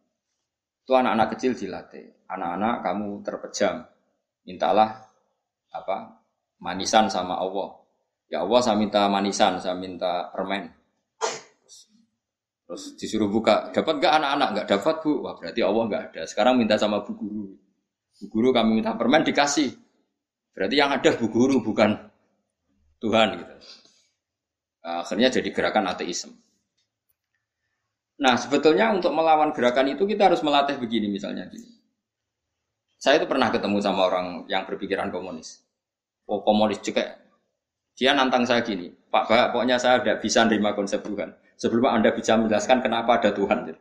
Itu 0.85 0.93
anak-anak 0.97 1.37
kecil 1.37 1.53
dilatih. 1.53 2.25
Anak-anak 2.25 2.81
kamu 2.81 3.07
terpejam, 3.21 3.85
mintalah 4.49 5.05
apa 5.69 6.25
manisan 6.57 7.05
sama 7.11 7.37
Allah. 7.37 7.85
Ya 8.25 8.41
Allah 8.41 8.59
saya 8.65 8.77
minta 8.79 9.05
manisan, 9.05 9.61
saya 9.61 9.77
minta 9.77 10.33
permen. 10.33 10.73
Terus 12.65 12.97
disuruh 12.97 13.29
buka, 13.29 13.69
dapat 13.69 14.01
gak 14.01 14.13
anak-anak? 14.17 14.49
Gak 14.57 14.67
dapat 14.73 14.95
bu, 15.05 15.21
wah 15.21 15.37
berarti 15.37 15.61
Allah 15.61 15.83
gak 15.85 16.03
ada. 16.09 16.21
Sekarang 16.25 16.57
minta 16.57 16.81
sama 16.81 17.05
bu 17.05 17.13
guru. 17.13 17.53
Bu 18.17 18.25
guru 18.25 18.49
kami 18.49 18.81
minta 18.81 18.97
permen 18.97 19.21
dikasih. 19.21 19.69
Berarti 20.57 20.73
yang 20.73 20.89
ada 20.89 21.13
bu 21.13 21.29
guru 21.29 21.61
bukan 21.61 21.93
Tuhan 23.05 23.27
gitu. 23.37 23.53
Akhirnya 24.81 25.29
jadi 25.29 25.49
gerakan 25.53 25.93
ateisme. 25.93 26.33
Nah 28.21 28.33
sebetulnya 28.39 28.89
untuk 28.89 29.13
melawan 29.13 29.53
gerakan 29.53 29.93
itu 29.93 30.09
kita 30.09 30.33
harus 30.33 30.41
melatih 30.41 30.81
begini 30.81 31.05
misalnya 31.05 31.45
gini. 31.45 31.69
Saya 32.97 33.21
itu 33.21 33.29
pernah 33.29 33.53
ketemu 33.53 33.77
sama 33.83 34.09
orang 34.09 34.49
yang 34.49 34.65
berpikiran 34.65 35.13
komunis. 35.13 35.61
Oh 36.25 36.41
komunis 36.41 36.81
juga 36.81 37.21
dia 37.95 38.11
nantang 38.11 38.43
saya 38.43 38.59
gini, 38.59 38.91
Pak 38.91 39.23
Pak, 39.29 39.45
pokoknya 39.55 39.79
saya 39.79 40.03
tidak 40.03 40.19
bisa 40.19 40.43
menerima 40.43 40.75
konsep 40.75 40.99
Tuhan. 40.99 41.31
Sebelum 41.55 41.87
Anda 41.87 42.11
bisa 42.11 42.35
menjelaskan 42.35 42.83
kenapa 42.83 43.23
ada 43.23 43.31
Tuhan. 43.31 43.71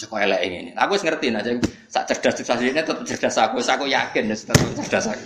Cek 0.00 0.08
kok 0.08 0.16
elek 0.16 0.40
ini. 0.48 0.72
Aku 0.72 0.96
ngerti 0.96 1.28
aja. 1.28 1.52
Sak 1.92 2.08
cerdas 2.08 2.40
cerdas 2.40 2.58
ini 2.64 2.72
tetap 2.72 3.04
cerdas 3.04 3.36
aku. 3.36 3.60
Aku 3.60 3.84
yakin 3.84 4.32
ya 4.32 4.34
tetap 4.34 4.56
cerdas 4.80 5.06
aku. 5.12 5.24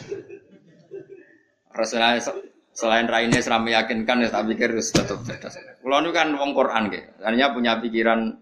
Selain 2.78 3.10
raine 3.10 3.42
seram 3.42 3.66
meyakinkan 3.66 4.22
ya 4.22 4.30
tak 4.30 4.46
pikir 4.46 4.70
harus 4.70 4.94
tetap 4.94 5.18
cerdas. 5.26 5.58
Kalau 5.58 5.98
ini 5.98 6.14
kan 6.14 6.30
wong 6.38 6.54
Quran 6.54 6.94
gitu. 6.94 7.10
Hanya 7.26 7.50
punya 7.50 7.74
pikiran 7.82 8.38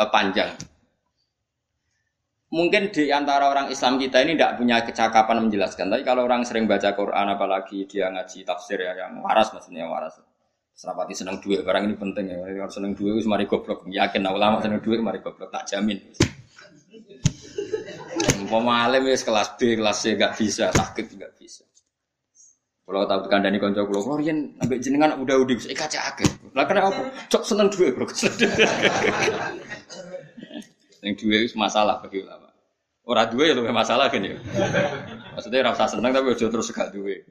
uh, 0.00 0.08
panjang 0.08 0.56
mungkin 2.54 2.94
di 2.94 3.10
antara 3.10 3.50
orang 3.50 3.66
Islam 3.74 3.98
kita 3.98 4.22
ini 4.22 4.38
tidak 4.38 4.62
punya 4.62 4.78
kecakapan 4.86 5.42
menjelaskan. 5.50 5.90
Tapi 5.90 6.06
kalau 6.06 6.22
orang 6.22 6.46
sering 6.46 6.70
baca 6.70 6.94
Quran, 6.94 7.26
apalagi 7.34 7.90
dia 7.90 8.06
ngaji 8.14 8.46
tafsir 8.46 8.78
ya 8.78 8.94
yang 8.94 9.18
waras 9.26 9.50
maksudnya 9.50 9.82
yang 9.82 9.90
waras. 9.90 10.22
Serapati 10.74 11.14
senang 11.14 11.42
duit 11.42 11.66
barang 11.66 11.86
ini 11.86 11.94
penting 11.98 12.30
ya. 12.30 12.38
Kalau 12.38 12.70
senang 12.70 12.94
duit 12.94 13.18
itu 13.18 13.26
mari 13.26 13.46
goblok. 13.50 13.86
Yakin 13.90 14.22
nah, 14.22 14.34
ulama 14.34 14.62
senang 14.62 14.78
duit 14.78 15.02
mari 15.02 15.18
goblok 15.18 15.50
tak 15.50 15.66
jamin. 15.66 15.98
Umpama 18.42 18.86
ya 18.86 18.98
kelas 19.02 19.58
B, 19.58 19.74
kelas 19.74 19.98
C 19.98 20.14
gak 20.14 20.38
bisa, 20.38 20.70
sakit 20.70 21.06
gak 21.18 21.34
bisa. 21.34 21.66
Kalau 22.84 23.08
tahu 23.08 23.32
kandani 23.32 23.56
konco 23.56 23.88
kulo, 23.88 24.00
kulo 24.04 24.20
ambek 24.60 24.78
jenengan 24.84 25.16
udah 25.16 25.40
udah 25.40 25.54
bisa 25.56 25.72
kaca 25.72 26.12
akeh. 26.12 26.28
Lah 26.52 26.68
kenapa 26.68 26.92
apa? 26.92 27.02
Cok 27.32 27.44
seneng 27.48 27.72
duit, 27.72 27.96
Bro. 27.96 28.04
Yang 31.00 31.14
duit 31.20 31.40
itu 31.48 31.56
masalah 31.56 32.04
bagi 32.04 32.20
ulama. 32.20 32.52
Orang 33.04 33.32
dua 33.32 33.44
ya 33.48 33.54
lebih 33.56 33.72
masalah 33.72 34.12
kan 34.12 34.20
ya. 34.20 34.36
Maksudnya 35.36 35.64
rasa 35.64 35.96
senang 35.96 36.12
tapi 36.12 36.32
udah 36.32 36.48
terus 36.48 36.72
gak 36.72 36.92
dua. 36.92 37.24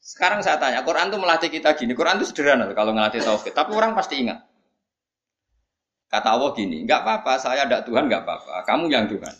Sekarang 0.00 0.40
saya 0.40 0.56
tanya, 0.56 0.80
Quran 0.80 1.12
itu 1.12 1.18
melatih 1.20 1.52
kita 1.52 1.76
gini. 1.76 1.92
Quran 1.92 2.16
itu 2.20 2.32
sederhana 2.32 2.72
kalau 2.72 2.96
ngelatih 2.96 3.20
tauhid, 3.20 3.52
tapi 3.52 3.76
orang 3.76 3.92
pasti 3.92 4.24
ingat. 4.24 4.40
Kata 6.08 6.34
Allah 6.34 6.50
gini, 6.56 6.82
nggak 6.88 7.00
apa-apa, 7.06 7.38
saya 7.38 7.68
ada 7.68 7.84
Tuhan 7.84 8.08
nggak 8.08 8.24
apa-apa, 8.26 8.64
kamu 8.66 8.90
yang 8.90 9.06
Tuhan. 9.06 9.34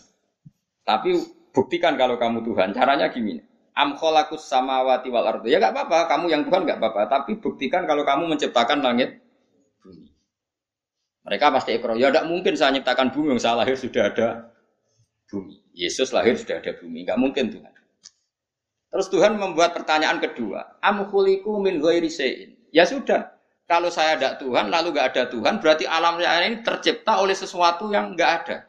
Tapi 0.85 1.09
buktikan 1.51 1.97
kalau 1.97 2.15
kamu 2.15 2.45
Tuhan. 2.45 2.71
Caranya 2.71 3.11
gini, 3.11 3.41
am 3.81 3.97
kholakus 3.97 4.45
samawati 4.45 5.09
wal 5.09 5.25
ardu. 5.25 5.49
Ya 5.49 5.57
nggak 5.57 5.73
apa-apa, 5.73 6.05
kamu 6.05 6.25
yang 6.29 6.41
Tuhan 6.45 6.61
nggak 6.69 6.77
apa-apa. 6.77 7.01
Tapi 7.09 7.41
buktikan 7.41 7.89
kalau 7.89 8.05
kamu 8.05 8.29
menciptakan 8.29 8.85
langit 8.85 9.17
bumi. 9.81 10.13
Mereka 11.25 11.49
pasti 11.49 11.73
ekor. 11.73 11.97
Ya 11.97 12.13
tidak 12.13 12.29
mungkin 12.29 12.53
saya 12.53 12.69
menciptakan 12.77 13.09
bumi 13.09 13.33
yang 13.33 13.41
saya 13.41 13.65
lahir 13.65 13.73
sudah 13.73 14.03
ada 14.13 14.27
bumi. 15.25 15.57
Yesus 15.73 16.11
lahir 16.11 16.37
sudah 16.37 16.59
ada 16.59 16.77
bumi, 16.77 17.07
nggak 17.07 17.19
mungkin 17.19 17.49
Tuhan. 17.49 17.73
Terus 18.91 19.07
Tuhan 19.07 19.39
membuat 19.39 19.71
pertanyaan 19.71 20.19
kedua, 20.19 20.77
amhuliku 20.83 21.63
min 21.63 21.79
ghairi 21.79 22.11
Ya 22.75 22.83
sudah, 22.83 23.39
Kalau 23.71 23.87
saya 23.87 24.19
ada 24.19 24.35
Tuhan, 24.35 24.67
lalu 24.67 24.91
nggak 24.91 25.07
ada 25.15 25.23
Tuhan, 25.31 25.63
berarti 25.63 25.87
alam 25.87 26.19
raya 26.19 26.43
ini 26.43 26.59
tercipta 26.59 27.23
oleh 27.23 27.31
sesuatu 27.31 27.87
yang 27.87 28.19
nggak 28.19 28.31
ada. 28.43 28.67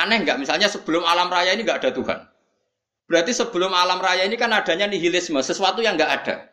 Aneh 0.00 0.24
nggak? 0.24 0.40
Misalnya 0.40 0.64
sebelum 0.72 1.04
alam 1.04 1.28
raya 1.28 1.52
ini 1.52 1.60
nggak 1.60 1.84
ada 1.84 1.92
Tuhan. 1.92 2.18
Berarti 3.08 3.32
sebelum 3.32 3.72
alam 3.72 4.04
raya 4.04 4.28
ini 4.28 4.36
kan 4.36 4.52
adanya 4.52 4.84
nihilisme, 4.84 5.40
sesuatu 5.40 5.80
yang 5.80 5.96
nggak 5.96 6.12
ada. 6.22 6.52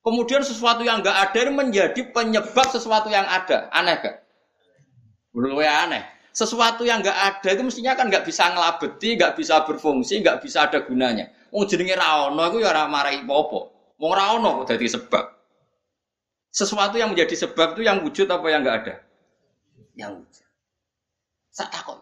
Kemudian 0.00 0.40
sesuatu 0.40 0.80
yang 0.80 1.04
nggak 1.04 1.12
ada 1.12 1.38
ini 1.44 1.52
menjadi 1.52 2.00
penyebab 2.08 2.72
sesuatu 2.72 3.12
yang 3.12 3.28
ada. 3.28 3.68
Aneh 3.68 4.00
gak? 4.00 4.16
Menurut 5.36 5.60
aneh. 5.60 6.00
Sesuatu 6.32 6.88
yang 6.88 7.04
nggak 7.04 7.18
ada 7.20 7.48
itu 7.52 7.62
mestinya 7.68 7.92
kan 7.92 8.08
nggak 8.08 8.24
bisa 8.24 8.48
ngelabeti, 8.48 9.20
nggak 9.20 9.36
bisa 9.36 9.60
berfungsi, 9.68 10.24
nggak 10.24 10.40
bisa 10.40 10.64
ada 10.64 10.80
gunanya. 10.88 11.28
Wong 11.52 11.68
jenenge 11.68 11.98
raono 12.00 12.48
itu 12.48 12.64
ya 12.64 12.72
ora 12.72 12.88
marai 12.88 13.20
popo. 13.20 13.92
Wong 14.00 14.12
raono 14.16 14.64
kok 14.64 14.72
jadi 14.72 14.86
sebab. 14.88 15.24
Sesuatu 16.48 16.96
yang 16.96 17.12
menjadi 17.12 17.46
sebab 17.46 17.76
itu 17.76 17.84
yang 17.84 18.00
wujud 18.00 18.26
apa 18.30 18.46
yang 18.48 18.64
nggak 18.64 18.76
ada? 18.82 18.94
Yang 19.98 20.10
wujud. 20.24 20.46
Saya 21.50 21.68
takut. 21.68 21.98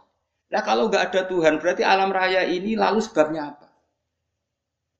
Nah 0.54 0.62
kalau 0.62 0.86
nggak 0.86 1.12
ada 1.12 1.20
Tuhan 1.26 1.58
berarti 1.58 1.82
alam 1.82 2.12
raya 2.12 2.46
ini 2.46 2.76
lalu 2.78 3.00
sebabnya 3.00 3.52
apa? 3.56 3.67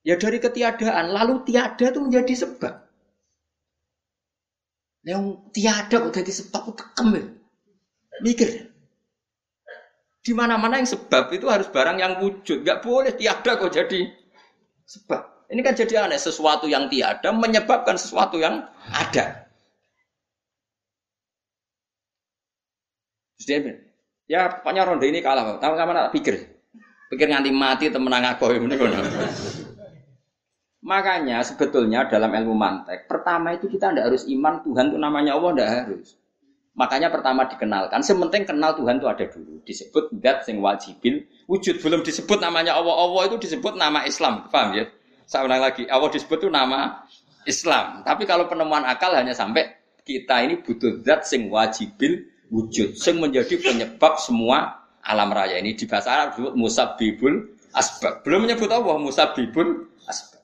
Ya 0.09 0.17
dari 0.17 0.41
ketiadaan 0.41 1.13
lalu 1.13 1.45
tiada 1.45 1.93
itu 1.93 2.01
menjadi 2.01 2.49
sebab. 2.49 2.81
Yang 5.05 5.53
tiada 5.53 6.01
kok 6.01 6.17
jadi 6.17 6.33
sebab 6.33 6.63
itu 6.65 6.73
kekem 6.81 7.09
ya. 7.13 7.25
Mikir. 8.25 8.49
Di 10.25 10.33
mana-mana 10.33 10.81
yang 10.81 10.89
sebab 10.89 11.29
itu 11.37 11.45
harus 11.53 11.69
barang 11.69 12.01
yang 12.01 12.25
wujud. 12.25 12.65
Gak 12.65 12.81
boleh 12.81 13.13
tiada 13.21 13.61
kok 13.61 13.69
jadi 13.69 14.09
sebab. 14.89 15.53
Ini 15.53 15.61
kan 15.61 15.77
jadi 15.77 16.09
aneh, 16.09 16.21
sesuatu 16.21 16.65
yang 16.65 16.89
tiada 16.89 17.29
menyebabkan 17.29 18.01
sesuatu 18.01 18.41
yang 18.41 18.65
ada. 18.89 19.49
Terus 23.37 23.77
ya 24.29 24.61
pokoknya 24.61 24.89
ronde 24.89 25.09
ini 25.09 25.21
kalah. 25.21 25.57
Tahu 25.57 25.73
kamu 25.73 25.93
nak 25.93 26.13
pikir, 26.13 26.37
pikir 27.13 27.29
nganti 27.29 27.49
mati 27.53 27.89
temenang 27.89 28.25
aku 28.37 28.57
ini 28.57 28.77
Makanya 30.79 31.43
sebetulnya 31.43 32.07
dalam 32.07 32.31
ilmu 32.31 32.55
mantek, 32.55 33.11
pertama 33.11 33.51
itu 33.51 33.67
kita 33.67 33.91
tidak 33.91 34.15
harus 34.15 34.23
iman 34.31 34.63
Tuhan 34.63 34.95
itu 34.95 34.99
namanya 34.99 35.35
Allah 35.35 35.51
tidak 35.55 35.71
harus. 35.75 36.09
Makanya 36.79 37.11
pertama 37.11 37.51
dikenalkan, 37.51 37.99
sementing 38.07 38.47
kenal 38.47 38.79
Tuhan 38.79 39.03
itu 39.03 39.11
ada 39.11 39.27
dulu. 39.27 39.59
Disebut 39.67 40.15
dat 40.23 40.47
sing 40.47 40.63
wajibil, 40.63 41.27
wujud 41.51 41.83
belum 41.83 42.07
disebut 42.07 42.39
namanya 42.39 42.79
Allah. 42.79 42.95
Allah 42.95 43.23
itu 43.27 43.43
disebut 43.43 43.75
nama 43.75 44.07
Islam, 44.07 44.47
paham 44.47 44.79
ya? 44.79 44.87
Saya 45.27 45.51
ulang 45.51 45.59
lagi, 45.59 45.91
Allah 45.91 46.07
disebut 46.15 46.47
itu 46.47 46.51
nama 46.55 47.03
Islam. 47.43 48.07
Tapi 48.07 48.31
kalau 48.31 48.47
penemuan 48.47 48.87
akal 48.87 49.11
hanya 49.19 49.35
sampai 49.35 49.75
kita 50.07 50.47
ini 50.47 50.63
butuh 50.63 51.03
zat 51.03 51.27
sing 51.27 51.51
wajibil 51.51 52.31
wujud, 52.55 52.95
sing 52.95 53.19
menjadi 53.19 53.59
penyebab 53.59 54.23
semua 54.23 54.87
alam 55.03 55.35
raya 55.35 55.59
ini 55.59 55.75
di 55.75 55.85
bahasa 55.91 56.15
Arab 56.15 56.27
disebut 56.39 56.55
musabibul 56.55 57.35
asbab. 57.75 58.23
Belum 58.23 58.47
menyebut 58.47 58.71
Allah 58.71 58.95
musabibul 59.03 59.91
asbab. 60.07 60.38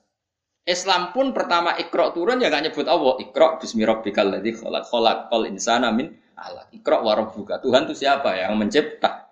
Islam 0.65 1.13
pun 1.13 1.29
pertama 1.29 1.77
ikro 1.77 2.09
turun 2.09 2.41
ya 2.41 2.49
gak 2.49 2.65
nyebut 2.65 2.89
Allah. 2.89 3.21
Ikro 3.21 3.61
bismillahirrahmanirrahim 3.61 4.33
ladzi 4.33 4.51
khalaq 4.57 4.83
khalaqal 4.89 5.45
insana 5.45 5.93
min 5.93 6.09
alaq. 6.33 6.73
Ikro 6.73 7.05
warabbuka. 7.05 7.61
Tuhan 7.61 7.85
itu 7.85 8.01
siapa 8.01 8.33
yang 8.33 8.57
mencipta? 8.57 9.29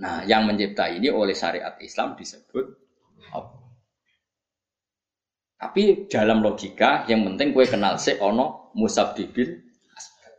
Nah, 0.00 0.24
yang 0.24 0.48
mencipta 0.48 0.88
ini 0.88 1.12
oleh 1.12 1.36
syariat 1.36 1.76
Islam 1.84 2.16
disebut 2.16 2.64
Allah. 3.36 3.68
Tapi 5.56 6.08
dalam 6.08 6.40
logika 6.40 7.04
yang 7.08 7.24
penting 7.24 7.52
kue 7.52 7.68
kenal 7.68 8.00
se 8.00 8.16
ono 8.20 8.72
musabibin 8.76 9.60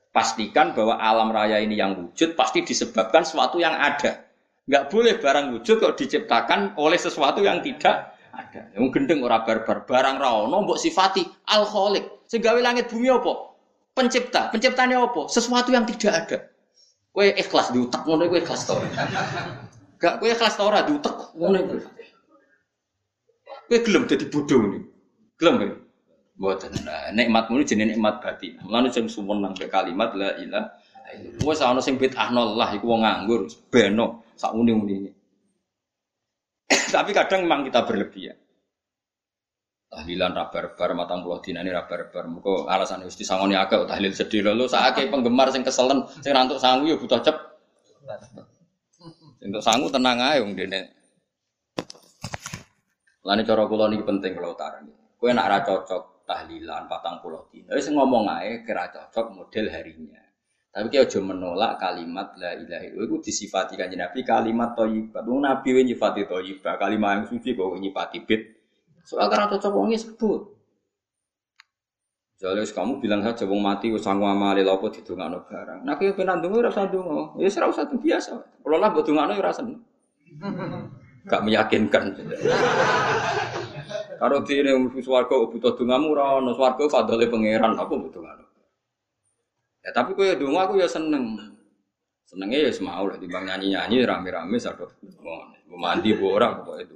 pastikan 0.10 0.74
bahwa 0.74 0.98
alam 0.98 1.30
raya 1.30 1.62
ini 1.62 1.78
yang 1.78 1.94
wujud 1.94 2.34
pasti 2.34 2.66
disebabkan 2.66 3.22
sesuatu 3.22 3.62
yang 3.62 3.78
ada. 3.78 4.30
Nggak 4.66 4.90
boleh 4.90 5.14
barang 5.22 5.46
wujud 5.58 5.78
kok 5.78 5.94
diciptakan 5.94 6.74
oleh 6.82 6.98
sesuatu 6.98 7.46
yang 7.46 7.62
tidak 7.62 8.17
ada. 8.34 8.62
Yang 8.76 8.86
gendeng 8.94 9.20
ora 9.24 9.44
barbar, 9.44 9.84
barang 9.88 10.18
rawono 10.20 10.64
mbok 10.64 10.80
sifati 10.80 11.26
alkoholik. 11.48 12.28
Segawe 12.28 12.60
langit 12.60 12.92
bumi 12.92 13.08
apa? 13.12 13.56
Pencipta. 13.96 14.52
Penciptanya 14.52 15.04
apa? 15.04 15.32
Sesuatu 15.32 15.72
yang 15.72 15.88
tidak 15.88 16.14
ada. 16.14 16.38
Kue 17.12 17.34
ikhlas 17.34 17.74
diutak 17.74 18.06
ngono 18.06 18.30
kue 18.30 18.44
ikhlas 18.44 18.70
to. 18.70 18.78
Gak 19.98 20.22
kue 20.22 20.30
ikhlas 20.30 20.54
to 20.54 20.64
ora 20.68 20.86
diutak 20.86 21.34
ngono 21.34 21.58
kue. 21.66 21.82
Kue 23.68 23.78
gelem 23.82 24.06
dadi 24.06 24.26
bodoh 24.30 24.62
nih. 24.70 24.84
Gelem 25.42 25.56
ya? 25.58 25.70
Mboten. 26.38 26.72
Nikmat 27.18 27.50
muni 27.50 27.66
jenenge 27.66 27.98
nikmat 27.98 28.22
batin. 28.22 28.62
Mulane 28.62 28.94
sumeneng 28.94 29.58
be 29.58 29.66
kalimat 29.66 30.14
la 30.14 30.38
ilaha 30.38 30.42
illallah. 30.44 30.66
Wes 31.48 31.64
ana 31.64 31.80
sing 31.80 31.96
bid'ahno 31.96 32.54
Allah 32.54 32.76
iku 32.76 32.92
wong 32.92 33.02
nganggur, 33.08 33.48
beno 33.72 34.28
sak 34.36 34.52
uni-unine. 34.52 35.16
Tapi 36.96 37.12
kadang 37.16 37.48
memang 37.48 37.64
kita 37.64 37.88
berlebihan. 37.88 38.38
Tahlilan 39.88 40.36
rabar-bar 40.36 40.92
matang 41.00 41.24
puluh 41.24 41.40
dina 41.40 41.64
ini 41.64 41.72
rabar-bar. 41.72 42.28
Muka 42.28 42.68
alasan 42.68 43.08
wis 43.08 43.16
disangoni 43.16 43.56
agak 43.56 43.88
tahlil 43.88 44.12
sedih 44.12 44.44
lho. 44.44 44.68
Saake 44.68 45.08
penggemar 45.08 45.48
sing 45.48 45.64
keselen, 45.64 46.04
sing 46.20 46.36
rantuk 46.36 46.60
sangu 46.60 46.92
ya 46.92 47.00
butuh 47.00 47.24
cep. 47.24 47.38
Untuk 49.40 49.64
sangu 49.64 49.88
tenang 49.88 50.20
ae 50.20 50.44
wong 50.44 50.60
dene. 50.60 50.92
Lani 53.24 53.48
cara 53.48 53.64
kula 53.64 53.88
niki 53.88 54.04
penting 54.04 54.36
kula 54.36 54.52
utarani. 54.52 54.92
Kue 55.16 55.32
nak 55.32 55.48
ra 55.48 55.60
cocok 55.64 56.28
tahlilan 56.28 56.92
patang 56.92 57.24
pulau 57.24 57.48
dino. 57.48 57.72
Wis 57.72 57.88
ngomong 57.88 58.28
aja 58.28 58.60
kira 58.68 58.92
cocok 58.92 59.40
model 59.40 59.72
harinya. 59.72 60.27
Tapi 60.78 60.94
kita 60.94 61.10
aja 61.10 61.20
menolak 61.26 61.82
kalimat 61.82 62.38
la 62.38 62.54
ilaha 62.54 62.86
illallah 62.86 63.10
itu 63.10 63.34
disifati 63.34 63.74
kan 63.74 63.90
Nabi 63.90 64.22
kalimat 64.22 64.78
thayyibah. 64.78 65.26
Wong 65.26 65.42
Nabi 65.42 65.74
we 65.74 65.82
nyifati 65.82 66.30
thayyibah, 66.30 66.78
kalimat 66.78 67.18
yang 67.18 67.26
suci 67.26 67.58
kok 67.58 67.74
nyifati 67.82 68.22
bid. 68.22 68.42
Soal 69.02 69.26
karena 69.26 69.50
cocok 69.50 69.74
wong 69.74 69.90
sebut. 69.98 70.54
Jadi 72.38 72.62
kamu 72.70 73.02
bilang 73.02 73.26
saja 73.26 73.50
wong 73.50 73.58
mati 73.58 73.90
wis 73.90 74.06
sangu 74.06 74.30
amale 74.30 74.62
lha 74.62 74.78
apa 74.78 74.94
didongakno 74.94 75.50
barang. 75.50 75.82
Nah 75.82 75.98
kowe 75.98 76.14
pengen 76.14 76.46
ndonga 76.46 76.58
ora 76.62 76.70
usah 76.70 76.86
ndonga. 76.86 77.42
Ya 77.42 77.50
ora 77.50 77.68
usah 77.74 77.90
biasa. 77.90 78.34
Kalau 78.62 78.78
lah 78.78 78.90
mbok 78.94 79.02
dongakno 79.02 79.34
ya 79.34 79.42
ora 79.42 79.54
seneng. 79.58 79.82
Gak 81.34 81.42
meyakinkan. 81.42 82.14
Karo 84.22 84.46
dene 84.46 84.78
mlebu 84.78 85.02
swarga 85.02 85.34
butuh 85.50 85.74
dongamu 85.74 86.14
ora 86.14 86.38
ono 86.38 86.54
swarga 86.54 86.86
fadhole 86.86 87.26
pangeran 87.26 87.74
apa 87.74 87.94
butuh 87.98 88.22
ngono. 88.22 88.47
Ya 89.88 89.96
tapi 89.96 90.20
kowe 90.20 90.28
donga 90.36 90.68
aku 90.68 90.84
ya 90.84 90.88
seneng. 90.92 91.40
Senenge 92.28 92.60
ya 92.60 92.72
semau 92.76 93.08
lah 93.08 93.16
timbang 93.16 93.48
nyanyi-nyanyi 93.48 94.04
rame-rame 94.04 94.60
sadok. 94.60 95.00
Mau 95.24 95.80
mandi 95.80 96.12
bu 96.12 96.36
orang 96.36 96.60
pokoknya 96.60 96.84
itu. 96.84 96.96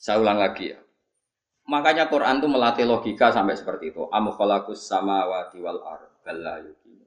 Saya 0.00 0.24
ulang 0.24 0.40
lagi 0.40 0.72
ya. 0.72 0.80
Makanya 1.68 2.08
Quran 2.08 2.40
tuh 2.40 2.48
melatih 2.48 2.88
logika 2.88 3.28
sampai 3.28 3.60
seperti 3.60 3.92
itu. 3.92 4.08
Am 4.08 4.32
khalaqus 4.32 4.88
samawati 4.88 5.60
wal 5.60 5.84
ard 5.84 6.08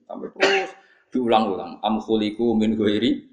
Sampai 0.06 0.30
terus 0.38 0.70
diulang-ulang. 1.10 1.82
Am 1.82 1.98
khuliqu 1.98 2.54
min 2.54 2.78
ghairi. 2.78 3.26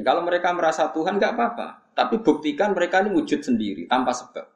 Kalau 0.00 0.24
mereka 0.24 0.56
merasa 0.56 0.88
Tuhan 0.88 1.20
nggak 1.20 1.36
apa-apa. 1.36 1.92
Tapi 1.92 2.24
buktikan 2.24 2.72
mereka 2.72 3.04
ini 3.04 3.12
wujud 3.12 3.44
sendiri 3.44 3.84
tanpa 3.92 4.16
sebab. 4.16 4.53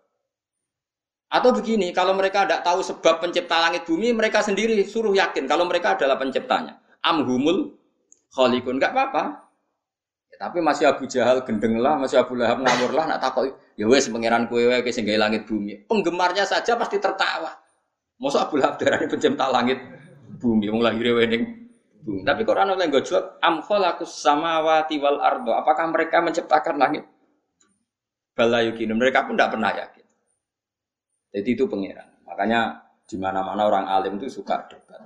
Atau 1.29 1.53
begini, 1.53 1.93
kalau 1.93 2.17
mereka 2.17 2.49
tidak 2.49 2.65
tahu 2.65 2.81
sebab 2.81 3.21
pencipta 3.21 3.61
langit 3.61 3.85
bumi, 3.85 4.17
mereka 4.17 4.41
sendiri 4.41 4.81
suruh 4.89 5.13
yakin 5.13 5.45
kalau 5.45 5.69
mereka 5.69 5.93
adalah 5.93 6.17
penciptanya. 6.17 6.81
Amhumul 7.05 7.77
kholikun, 8.33 8.81
nggak 8.81 8.97
apa-apa. 8.97 9.25
Ya, 10.33 10.37
tapi 10.49 10.65
masih 10.65 10.89
Abu 10.89 11.05
Jahal 11.05 11.45
gendeng 11.45 11.77
lah, 11.77 12.01
masih 12.01 12.17
Abu 12.21 12.33
Lahab 12.33 12.65
ngawur 12.65 12.97
lah, 12.97 13.05
nak 13.05 13.21
takut. 13.21 13.53
Ya 13.77 13.85
wes 13.85 14.09
pangeran 14.09 14.49
kue 14.49 14.65
sehingga 14.89 15.21
langit 15.21 15.45
bumi. 15.45 15.85
Penggemarnya 15.85 16.49
saja 16.49 16.81
pasti 16.81 16.97
tertawa. 16.97 17.53
Masa 18.17 18.49
Abu 18.49 18.57
Lahab 18.57 18.81
darah 18.81 18.99
pencipta 19.05 19.53
langit 19.53 19.79
bumi, 20.41 20.73
mau 20.73 20.81
lahir 20.81 21.13
wening 21.13 21.69
bumi. 22.03 22.25
Tapi 22.25 22.43
Quran 22.49 22.73
oleh 22.73 22.89
gue 22.89 23.05
jawab, 23.05 23.37
am 23.45 23.61
sama 23.61 24.01
samawati 24.01 24.97
wal 24.97 25.21
ardo. 25.21 25.53
Apakah 25.53 25.93
mereka 25.93 26.25
menciptakan 26.25 26.81
langit? 26.81 27.05
balayukin. 28.39 28.95
Mereka 28.95 29.27
pun 29.27 29.35
tidak 29.35 29.59
pernah 29.59 29.75
yakin. 29.75 29.98
Jadi 31.33 31.49
itu 31.53 31.65
pangeran. 31.69 32.25
Makanya 32.25 32.61
di 33.09 33.17
mana-mana 33.17 33.69
orang 33.69 33.87
alim 33.89 34.21
itu 34.21 34.29
suka 34.41 34.69
debat. 34.69 35.01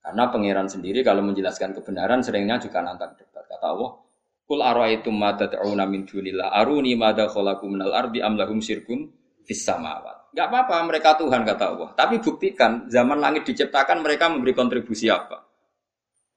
Karena 0.00 0.32
pangeran 0.32 0.66
sendiri 0.66 1.04
kalau 1.04 1.22
menjelaskan 1.22 1.76
kebenaran 1.76 2.24
seringnya 2.24 2.56
juga 2.58 2.80
nantang 2.80 3.14
debat. 3.14 3.44
Kata 3.46 3.66
Allah, 3.70 3.90
Kul 4.50 4.66
ara'aitum 4.66 5.14
ma 5.14 5.30
tad'una 5.38 5.86
min 5.86 6.02
dunillah 6.02 6.50
aruni 6.50 6.98
madza 6.98 7.30
khalaqu 7.30 7.70
minal 7.70 7.94
ardi 7.94 8.18
am 8.18 8.34
lahum 8.34 8.58
syirkun 8.58 9.06
fis 9.46 9.62
samawat. 9.62 10.34
Enggak 10.34 10.46
apa-apa 10.50 10.74
mereka 10.90 11.08
Tuhan 11.14 11.46
kata 11.46 11.64
Allah. 11.70 11.90
Tapi 11.94 12.18
buktikan 12.18 12.90
zaman 12.90 13.22
langit 13.22 13.46
diciptakan 13.46 14.02
mereka 14.02 14.26
memberi 14.26 14.50
kontribusi 14.50 15.06
apa? 15.06 15.38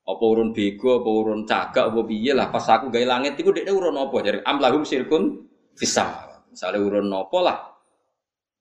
Apa 0.05 0.23
urun 0.29 0.53
bego, 0.53 1.01
apa 1.01 1.09
urun 1.09 1.41
cagak, 1.49 1.89
apa 1.89 1.99
piye 2.05 2.37
lah 2.37 2.53
pas 2.53 2.61
aku 2.69 2.93
gawe 2.93 3.17
langit 3.17 3.33
iku 3.33 3.49
dekne 3.49 3.73
urun 3.73 3.97
apa 3.97 4.17
jadi 4.21 4.45
am 4.45 4.61
lahum 4.61 4.85
syirkun 4.85 5.49
bisa. 5.73 6.05
Misalnya 6.53 6.85
urun 6.85 7.09
nopo 7.09 7.41
lah, 7.41 7.72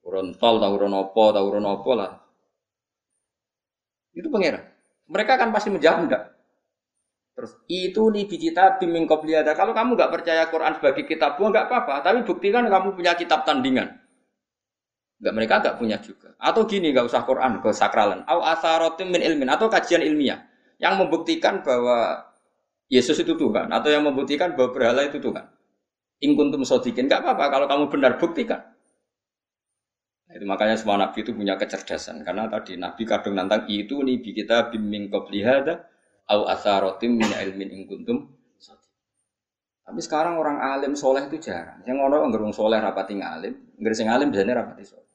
urun 0.02 0.34
tol, 0.36 0.58
tau 0.58 0.72
urun 0.74 0.90
nopo, 0.90 1.30
tau 1.30 1.44
urun 1.46 1.62
nopo 1.62 1.90
lah. 1.94 2.12
Itu 4.12 4.28
pangeran. 4.28 4.62
Mereka 5.08 5.32
kan 5.40 5.48
pasti 5.50 5.68
menjawab 5.72 6.00
enggak. 6.08 6.22
Terus 7.32 7.52
itu 7.64 8.02
nih 8.12 8.28
kita 8.28 8.76
biming 8.76 9.08
ada. 9.08 9.56
Kalau 9.56 9.72
kamu 9.72 9.96
nggak 9.96 10.12
percaya 10.12 10.44
Quran 10.52 10.76
sebagai 10.76 11.08
kitab 11.08 11.40
buah 11.40 11.48
nggak 11.48 11.66
apa-apa, 11.68 11.94
tapi 12.04 12.18
buktikan 12.28 12.68
kamu 12.68 12.92
punya 12.92 13.16
kitab 13.16 13.48
tandingan. 13.48 13.88
Enggak 15.22 15.34
mereka 15.38 15.54
nggak 15.64 15.76
punya 15.80 15.96
juga. 16.02 16.36
Atau 16.36 16.68
gini 16.68 16.92
nggak 16.92 17.08
usah 17.08 17.24
Quran 17.24 17.64
ke 17.64 17.70
sakralan. 17.72 18.26
Au 18.28 18.44
asarotim 18.44 19.08
min 19.08 19.24
ilmin 19.24 19.48
atau 19.48 19.72
kajian 19.72 20.04
ilmiah 20.04 20.44
yang 20.76 21.00
membuktikan 21.00 21.62
bahwa 21.64 22.26
Yesus 22.92 23.16
itu 23.24 23.32
Tuhan 23.38 23.72
atau 23.72 23.88
yang 23.88 24.04
membuktikan 24.04 24.52
bahwa 24.52 24.76
berhala 24.76 25.08
itu 25.08 25.16
Tuhan. 25.16 25.48
Ingkuntum 26.20 26.66
sodikin 26.68 27.08
nggak 27.08 27.24
apa-apa 27.24 27.44
kalau 27.48 27.66
kamu 27.70 27.84
benar 27.88 28.12
buktikan. 28.20 28.60
Itu 30.32 30.44
makanya 30.48 30.80
semua 30.80 30.96
nabi 30.96 31.20
itu 31.20 31.36
punya 31.36 31.60
kecerdasan 31.60 32.24
karena 32.24 32.48
tadi 32.48 32.80
nabi 32.80 33.04
kadung 33.04 33.36
nantang 33.36 33.68
itu 33.68 34.00
nih 34.00 34.24
kita 34.24 34.72
bimbing 34.72 35.12
koplihada 35.12 35.84
au 36.32 36.48
asarotim 36.48 37.20
min 37.20 37.28
ilmin 37.28 37.68
ingkuntum 37.68 38.32
tapi 39.82 39.98
sekarang 39.98 40.38
orang 40.38 40.62
alim 40.62 40.94
soleh 40.94 41.26
itu 41.26 41.42
jarang. 41.42 41.82
Yang 41.82 41.96
ngono 41.98 42.16
ngerung 42.30 42.54
soleh 42.54 42.78
rapati 42.78 43.18
ngalim, 43.18 43.76
ngerung 43.82 43.98
sing 43.98 44.08
alim 44.08 44.30
biasanya 44.30 44.62
rapati 44.62 44.84
soleh. 44.86 45.10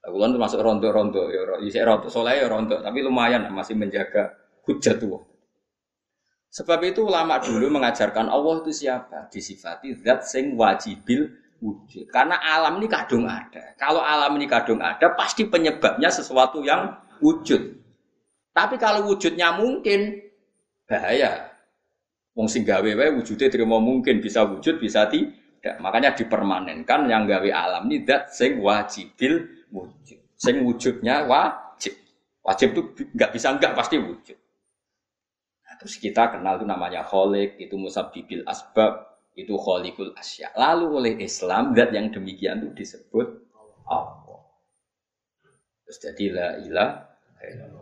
Aku 0.00 0.16
kan 0.16 0.32
masuk 0.32 0.64
rondo-rondo, 0.64 1.28
ya 1.28 1.44
bisa 1.60 1.84
rondo 1.84 2.08
soleh 2.08 2.40
ya 2.40 2.48
rondo, 2.48 2.80
tapi 2.80 3.04
lumayan 3.04 3.44
masih 3.52 3.76
menjaga 3.76 4.32
hujat 4.64 4.96
tuh. 4.96 5.20
Sebab 6.50 6.82
itu 6.82 7.06
ulama 7.06 7.38
dulu 7.38 7.70
mengajarkan 7.70 8.26
Allah 8.26 8.64
itu 8.64 8.72
siapa? 8.74 9.28
Disifati 9.30 9.94
zat 10.00 10.26
sing 10.26 10.56
wajibil 10.56 11.30
wujud. 11.60 12.08
Karena 12.08 12.40
alam 12.40 12.80
ini 12.80 12.88
kadung 12.88 13.28
ada. 13.28 13.76
Kalau 13.76 14.00
alam 14.00 14.34
ini 14.40 14.48
kadung 14.48 14.80
ada, 14.80 15.12
pasti 15.14 15.46
penyebabnya 15.46 16.08
sesuatu 16.08 16.64
yang 16.64 16.96
wujud. 17.20 17.76
Tapi 18.50 18.80
kalau 18.80 19.06
wujudnya 19.06 19.54
mungkin, 19.54 20.18
bahaya. 20.88 21.52
Wong 22.34 22.46
sing 22.48 22.64
gawe 22.64 22.86
wae 22.86 23.10
wujude 23.20 23.46
terima 23.50 23.76
mungkin 23.82 24.22
bisa 24.22 24.46
wujud 24.46 24.80
bisa 24.80 25.06
tidak. 25.10 25.76
Makanya 25.82 26.16
dipermanenkan 26.16 27.04
yang 27.10 27.26
gawe 27.28 27.50
alam 27.52 27.90
ini 27.90 28.06
zat 28.06 28.32
sing 28.32 28.62
wajibil 28.62 29.66
wujud. 29.70 30.18
Sing 30.38 30.62
wujudnya 30.64 31.26
wajib. 31.26 31.94
Wajib 32.40 32.68
itu 32.72 32.80
nggak 33.12 33.30
bisa 33.34 33.52
nggak 33.54 33.74
pasti 33.76 34.00
wujud. 34.00 34.38
Nah, 35.66 35.74
terus 35.76 35.98
kita 35.98 36.32
kenal 36.32 36.56
itu 36.56 36.66
namanya 36.66 37.04
kholik, 37.04 37.58
itu 37.60 37.74
musabibil 37.76 38.46
asbab, 38.46 39.09
itu 39.38 39.54
kholikul 39.54 40.10
asya. 40.18 40.50
Lalu 40.58 40.86
oleh 40.90 41.12
Islam 41.22 41.72
zat 41.72 41.94
yang 41.94 42.10
demikian 42.10 42.66
itu 42.66 42.68
disebut 42.74 43.26
Allah. 43.86 44.40
Terus 45.86 45.98
jadi 46.02 46.24
la 46.34 46.48
ilah. 46.66 46.90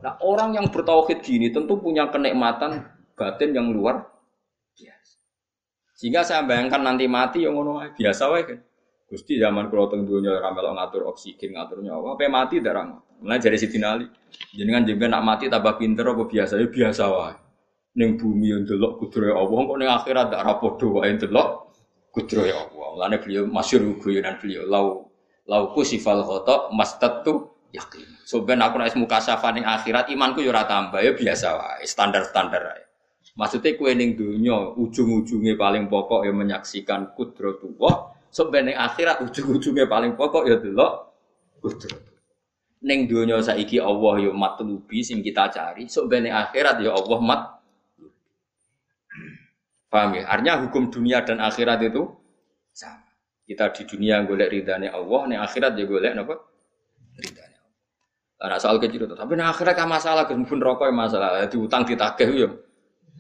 Nah 0.05 0.15
orang 0.23 0.55
yang 0.55 0.67
bertauhid 0.71 1.25
gini 1.25 1.51
tentu 1.51 1.81
punya 1.83 2.07
kenikmatan 2.13 2.87
batin 3.19 3.51
yang 3.51 3.75
luar 3.75 4.07
biasa. 4.77 5.19
Sehingga 5.99 6.23
saya 6.23 6.47
bayangkan 6.47 6.79
nanti 6.85 7.11
mati 7.11 7.43
yang 7.43 7.59
ngono 7.59 7.83
biasa 7.97 8.23
wae 8.31 8.45
kan. 8.47 8.59
Gusti 9.09 9.41
zaman 9.41 9.73
kalau 9.73 9.89
teng 9.89 10.05
dunia 10.05 10.37
ramel 10.37 10.69
ngatur 10.77 11.09
oksigen 11.09 11.57
ngatur 11.57 11.81
nyawa, 11.81 12.13
apa 12.13 12.29
mati 12.29 12.61
darang. 12.61 13.01
Mulai 13.25 13.41
dari 13.41 13.57
Siti 13.57 13.81
Nali. 13.81 14.05
Jenengan 14.53 14.85
jenengan 14.85 15.19
nak 15.19 15.25
mati 15.25 15.45
tambah 15.49 15.81
pinter 15.81 16.05
apa 16.13 16.29
biasa 16.29 16.61
ya 16.61 16.69
biasa 16.69 17.05
wae 17.09 17.48
ning 17.99 18.15
bumi 18.15 18.55
yang 18.55 18.63
delok 18.63 19.03
kudrohe 19.03 19.35
Allah 19.35 19.59
kok 19.59 19.77
ning 19.83 19.91
akhirat 19.91 20.27
tak 20.31 20.43
ra 20.47 20.55
padha 20.63 20.87
wae 20.87 21.11
delok 21.19 21.49
kudrohe 22.15 22.55
Allah. 22.55 22.87
Mulane 22.95 23.17
beliau 23.19 23.45
masyhur 23.51 23.99
guyonan 23.99 24.39
beliau 24.39 24.63
lau 24.71 24.87
lau 25.51 25.63
kusifal 25.75 26.23
khata 26.23 26.71
mastatu 26.71 27.51
yakin. 27.75 28.07
So 28.23 28.47
ben 28.47 28.63
aku 28.63 28.79
nek 28.79 28.95
muka 28.95 29.19
safa 29.19 29.51
ning 29.51 29.67
akhirat 29.67 30.15
imanku 30.15 30.47
yo 30.47 30.55
tambah 30.55 31.03
ya 31.03 31.11
biasa 31.11 31.49
wae, 31.59 31.85
standar-standar 31.85 32.63
wae. 32.63 32.85
Maksudnya 33.39 33.75
kue 33.79 33.95
ning 33.95 34.15
dunia 34.15 34.75
ujung-ujungnya 34.79 35.55
paling 35.59 35.87
pokok 35.91 36.27
ya 36.27 36.33
menyaksikan 36.35 37.15
kudratullah. 37.19 38.15
So 38.31 38.47
ben 38.51 38.71
ning 38.71 38.79
akhirat 38.79 39.27
ujung-ujungnya 39.27 39.91
paling 39.91 40.15
pokok 40.15 40.47
ya 40.47 40.59
delok 40.63 41.19
kudrat. 41.59 41.99
Ning 42.79 43.11
dunia 43.11 43.43
saiki 43.43 43.83
Allah 43.83 44.23
yo 44.23 44.31
matlubi 44.35 45.03
sing 45.03 45.19
kita 45.23 45.51
cari. 45.51 45.91
So 45.91 46.07
ning 46.07 46.31
akhirat 46.31 46.79
ya 46.79 46.95
Allah 46.95 47.19
mat 47.19 47.58
Paham 49.89 50.21
ya? 50.21 50.29
Artinya 50.29 50.55
hukum 50.69 50.93
dunia 50.93 51.25
dan 51.25 51.41
akhirat 51.41 51.81
itu 51.81 52.13
sama. 52.73 53.09
Kita 53.49 53.73
di 53.73 53.83
dunia 53.89 54.21
golek 54.29 54.53
ridhanya 54.53 54.93
Allah, 54.93 55.21
nih 55.25 55.39
akhirat 55.41 55.73
ya 55.81 55.85
golek 55.89 56.13
apa? 56.13 56.37
Ridhanya 57.17 57.59
Allah. 57.65 57.81
Karena 58.37 58.57
soal 58.61 58.77
kecil 58.77 59.09
itu, 59.09 59.17
tapi 59.17 59.33
nih 59.41 59.49
akhirat 59.49 59.75
kan 59.75 59.89
masalah, 59.89 60.29
pun 60.29 60.61
rokok 60.61 60.93
masalah, 60.93 61.49
diutang 61.49 61.89
ditagih 61.89 62.29
ya 62.37 62.49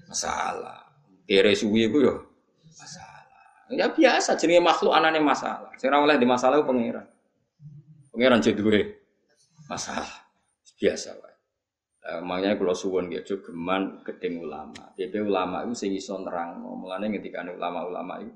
masalah. 0.08 0.84
Kere 1.24 1.52
suwi 1.56 1.88
itu 1.88 2.04
ya 2.04 2.16
masalah. 2.76 3.24
Ya 3.68 3.86
biasa, 3.88 4.36
jenis 4.36 4.64
makhluk 4.64 4.92
anane 4.96 5.20
masalah. 5.20 5.72
Sekarang 5.76 6.08
oleh 6.08 6.16
di 6.16 6.24
masalah 6.24 6.60
itu 6.60 6.64
pangeran. 6.68 7.04
Pangeran 8.12 8.40
jadi 8.40 8.60
masalah. 9.68 10.24
Biasa. 10.80 11.27
Uh, 12.08 12.24
makanya 12.24 12.56
kalau 12.56 12.72
suwon 12.72 13.12
gitu 13.12 13.44
geman 13.44 14.00
gedeng 14.00 14.40
ulama. 14.40 14.96
PP 14.96 15.28
ulama 15.28 15.60
itu 15.68 15.76
sing 15.76 15.92
iso 15.92 16.16
nerang. 16.16 16.56
Mulane 16.64 17.12
ketika 17.20 17.44
ulama-ulama 17.44 18.24
itu 18.24 18.32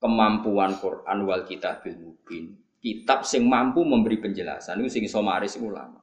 kemampuan 0.00 0.80
Quran 0.80 1.28
wal 1.28 1.44
bil 1.44 1.96
mubin. 2.00 2.56
Kitab 2.80 3.28
sing 3.28 3.44
mampu 3.44 3.84
memberi 3.84 4.16
penjelasan 4.16 4.80
itu 4.80 4.96
sing 4.96 5.04
iso 5.04 5.20
maris 5.20 5.60
ulama. 5.60 6.00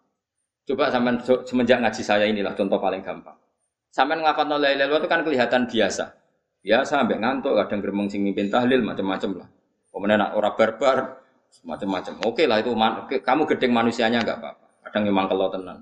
Coba 0.69 0.93
sampean 0.93 1.17
semenjak 1.49 1.82
ngaji 1.82 2.01
saya 2.05 2.30
inilah 2.30 2.53
contoh 2.53 2.78
paling 2.78 3.01
gampang. 3.01 3.34
Sampean 3.89 4.21
nglafal 4.21 4.45
la 4.45 4.69
ilaha 4.69 5.01
itu 5.01 5.09
kan 5.09 5.25
kelihatan 5.25 5.65
biasa. 5.65 6.05
Biasa 6.61 7.01
sampai 7.01 7.17
ngantuk, 7.17 7.57
kadang 7.57 7.80
gremeng 7.82 8.05
sing 8.11 8.21
mimpin 8.21 8.53
tahlil 8.53 8.86
macam-macam 8.86 9.41
lah. 9.41 9.49
Kemudian 9.89 10.19
nak 10.21 10.38
ora 10.38 10.53
barbar 10.53 11.25
macam-macam. 11.65 12.13
Oke 12.30 12.45
lah 12.45 12.61
itu 12.61 12.69
kamu 13.23 13.41
gedeng 13.49 13.73
manusianya 13.73 14.21
enggak 14.21 14.38
apa-apa. 14.38 14.65
Kadang 14.86 15.03
memang 15.09 15.25
kalau 15.25 15.49
tenang. 15.49 15.80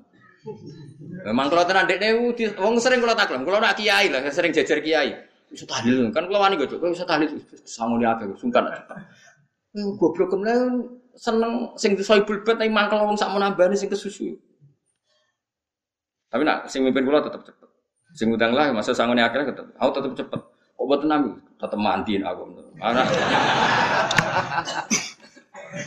Memang 1.26 1.50
kalau 1.50 1.64
tenan 1.66 1.90
dek 1.90 1.98
dewu, 1.98 2.32
wong 2.62 2.78
sering 2.78 3.02
kalau 3.02 3.18
taklam, 3.18 3.42
kalau 3.42 3.58
nak 3.58 3.74
kiai 3.74 4.14
lah, 4.14 4.22
sering 4.30 4.54
jajar 4.54 4.78
kiai. 4.78 5.18
Bisa 5.50 5.66
tahlil, 5.66 6.10
kan 6.14 6.30
kalau 6.30 6.42
wani 6.42 6.58
gue, 6.58 6.70
bisa 6.70 7.06
tahlil, 7.06 7.34
sangun 7.66 8.02
dia 8.02 8.14
agak 8.14 8.38
sungkan. 8.38 8.66
Goblok 9.98 10.32
kemudian 10.32 10.86
seneng 11.16 11.72
sing 11.80 11.96
soibul 12.00 12.44
bet 12.44 12.60
nih 12.60 12.72
mangkel 12.72 13.00
wong 13.00 13.16
sak 13.16 13.32
menambah 13.32 13.72
sing 13.76 13.92
kesusu. 13.92 14.36
Tapi 16.32 16.44
nak 16.44 16.68
sing 16.68 16.84
mimpin 16.84 17.08
kula 17.08 17.24
tetap 17.24 17.44
cepet. 17.44 17.70
Sing 18.16 18.32
udang 18.32 18.56
lah 18.56 18.72
masa 18.72 18.96
sangun 18.96 19.20
akhirnya 19.20 19.52
tetep. 19.52 19.68
Aku 19.80 19.90
tetep 19.96 20.12
cepet. 20.16 20.42
Kok 20.76 20.86
buat 20.88 21.00
tenang, 21.04 21.40
tetep 21.60 21.80
mandiin 21.80 22.24
aku. 22.24 22.44
Anak. 22.80 23.08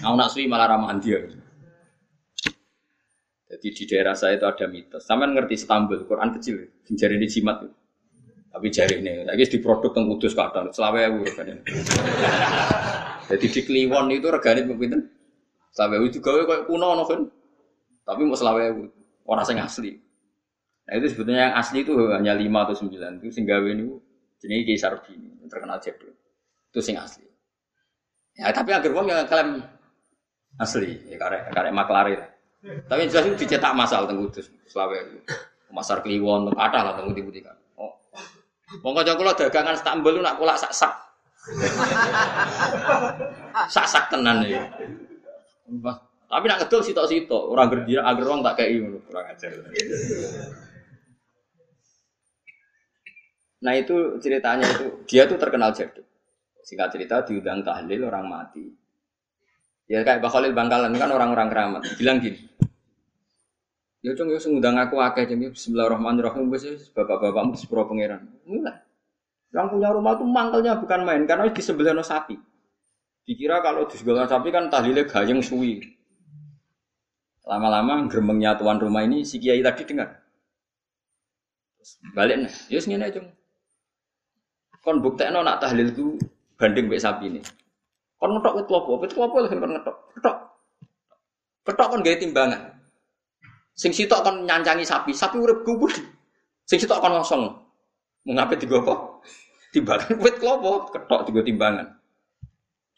Aku 0.05 0.15
nak 0.17 0.29
suwi 0.33 0.49
malah 0.49 0.69
ramah 0.73 0.97
dia. 1.01 1.21
Jadi 3.59 3.75
di 3.75 3.85
daerah 3.91 4.15
saya 4.15 4.39
itu 4.39 4.47
ada 4.47 4.71
mitos. 4.71 5.03
Sama 5.03 5.27
ngerti 5.27 5.59
Istanbul, 5.59 6.07
Quran 6.07 6.31
kecil, 6.39 6.63
jari 6.95 7.19
ini 7.19 7.27
jimat. 7.27 7.67
Tapi 8.55 8.67
jari 8.71 9.03
ini, 9.03 9.27
lagi 9.27 9.51
di 9.51 9.59
produk 9.59 9.91
yang 9.99 10.15
kudus 10.15 10.39
kadang, 10.39 10.71
selawe 10.71 11.11
ewu 11.11 11.27
regane. 11.27 11.67
Jadi 13.29 13.47
di 13.51 13.61
Kliwon 13.67 14.15
itu 14.15 14.31
regane 14.31 14.63
pinten? 14.63 15.11
Selawe 15.75 15.99
ewu 15.99 16.07
juga 16.07 16.47
kayak 16.47 16.71
kuno 16.71 16.95
no 16.95 17.03
kan. 17.03 17.27
Tapi 18.07 18.23
mau 18.23 18.39
selawe 18.39 18.63
ewu, 18.71 18.87
orang 19.27 19.45
yang 19.51 19.67
asli. 19.67 19.91
Nah 20.87 20.93
itu 20.97 21.07
sebetulnya 21.13 21.51
yang 21.51 21.55
asli 21.59 21.83
itu 21.83 21.93
hanya 22.15 22.33
lima 22.39 22.65
atau 22.65 22.79
sembilan 22.79 23.21
itu 23.21 23.29
sehingga 23.35 23.61
ini 23.61 23.85
jenis 24.39 24.65
Kaisar 24.65 25.03
Bini 25.03 25.35
terkenal 25.51 25.83
jadul. 25.83 26.15
Itu 26.71 26.79
sing 26.79 26.95
asli. 26.95 27.27
Ya 28.39 28.55
tapi 28.55 28.71
agar 28.71 28.89
uang 28.95 29.11
yang 29.11 29.27
klaim 29.27 29.61
asli, 30.63 30.95
ya 31.11 31.19
karek 31.19 31.51
karek 31.53 31.75
maklari. 31.75 32.38
Tapi 32.59 33.07
jelas 33.07 33.25
itu 33.31 33.47
dicetak 33.47 33.71
masal 33.75 34.11
teng 34.11 34.19
Kudus, 34.19 34.51
Selawe. 34.67 34.99
Pasar 35.69 36.03
Kliwon, 36.03 36.51
ada 36.59 36.83
lah 36.83 36.93
teng 36.99 37.15
Budi 37.15 37.39
kan. 37.39 37.55
Oh. 37.79 37.95
Wong 38.83 38.99
kanca 38.99 39.15
kula 39.15 39.33
dagangan 39.37 39.79
Istanbul 39.79 40.19
nak 40.19 40.41
kula 40.41 40.59
sak-sak. 40.59 40.91
Sak-sak 43.75 44.11
tenan 44.11 44.43
ya. 44.43 44.67
Tapi 46.29 46.45
nak 46.45 46.59
ngedol 46.61 46.85
sitok-sitok, 46.85 47.43
orang 47.49 47.73
gerdia 47.73 48.05
agar 48.05 48.25
orang 48.29 48.45
tak 48.45 48.55
kayak 48.61 48.85
ngono, 48.85 48.99
kurang 49.07 49.27
ajar. 49.33 49.51
Nah 53.59 53.75
itu 53.75 53.97
ceritanya 54.21 54.67
itu 54.69 54.87
dia 55.09 55.25
tuh 55.25 55.41
terkenal 55.41 55.73
jadul. 55.73 56.05
Singkat 56.63 56.89
cerita 56.93 57.25
diundang 57.25 57.65
tahlil 57.65 58.05
orang 58.05 58.29
mati. 58.29 58.69
Ya 59.89 60.05
kayak 60.05 60.21
Pak 60.21 60.31
Khalil 60.31 60.53
Bangkalan 60.53 60.93
kan 61.01 61.09
orang-orang 61.09 61.49
keramat. 61.49 61.83
Bilang 61.97 62.21
gini. 62.21 62.37
Ya 64.05 64.15
cung 64.15 64.31
ya 64.31 64.39
ngundang 64.39 64.79
aku 64.79 65.01
akeh 65.01 65.27
jeng 65.27 65.49
Bismillahirrahmanirrahim 65.51 66.53
wis 66.53 66.93
bapak-bapakmu 66.93 67.57
sepuro 67.57 67.89
pangeran. 67.89 68.29
Mulai. 68.45 68.85
Yang 69.49 69.67
punya 69.73 69.89
rumah 69.91 70.15
tuh 70.21 70.29
mangkelnya 70.29 70.77
bukan 70.77 71.09
main 71.09 71.25
karena 71.25 71.49
di 71.49 71.63
sebelahnya 71.65 72.05
sapi. 72.05 72.37
Dikira 73.25 73.65
kalau 73.65 73.89
di 73.89 73.97
sebelah 73.97 74.29
sapi 74.29 74.53
kan 74.53 74.69
tahlilnya 74.69 75.09
gayeng 75.09 75.41
suwi. 75.41 75.81
Lama-lama 77.49 78.05
gremengnya 78.13 78.61
tuan 78.61 78.77
rumah 78.77 79.09
ini 79.09 79.25
si 79.25 79.41
kiai 79.41 79.65
tadi 79.65 79.89
dengar. 79.89 80.21
Balik 82.13 82.45
nih, 82.45 82.55
yus 82.77 82.85
aja. 82.85 83.25
Kon 84.85 85.01
buktekno 85.01 85.41
nak 85.41 85.65
tahlil 85.65 85.97
ku 85.97 86.21
banding 86.61 86.93
mbek 86.93 87.01
sapi 87.01 87.33
ini. 87.33 87.41
Kon 88.19 88.35
ngetok 88.35 88.55
wit 88.59 88.67
klopo, 88.67 88.93
wit 88.99 89.13
klopo 89.15 89.37
lho 89.39 89.49
kon 89.49 89.73
ngetok. 89.79 89.97
Ketok. 90.19 90.37
Ketok 91.63 91.89
kon 91.95 92.03
gawe 92.03 92.17
timbangan. 92.19 92.63
Sing 93.79 93.95
sitok 93.95 94.27
kon 94.27 94.37
nyancangi 94.43 94.83
sapi, 94.83 95.15
sapi 95.15 95.39
urip 95.39 95.63
gubur. 95.63 95.95
Sing 96.67 96.83
sitok 96.83 96.99
kon 96.99 97.15
ngosong. 97.15 97.43
Mengapa 98.27 98.59
tiga 98.59 98.83
apa? 98.83 99.23
Timbangan 99.71 100.19
wit 100.19 100.37
klopo, 100.43 100.91
ketok 100.91 101.31
tiga 101.31 101.47
timbangan. 101.47 101.87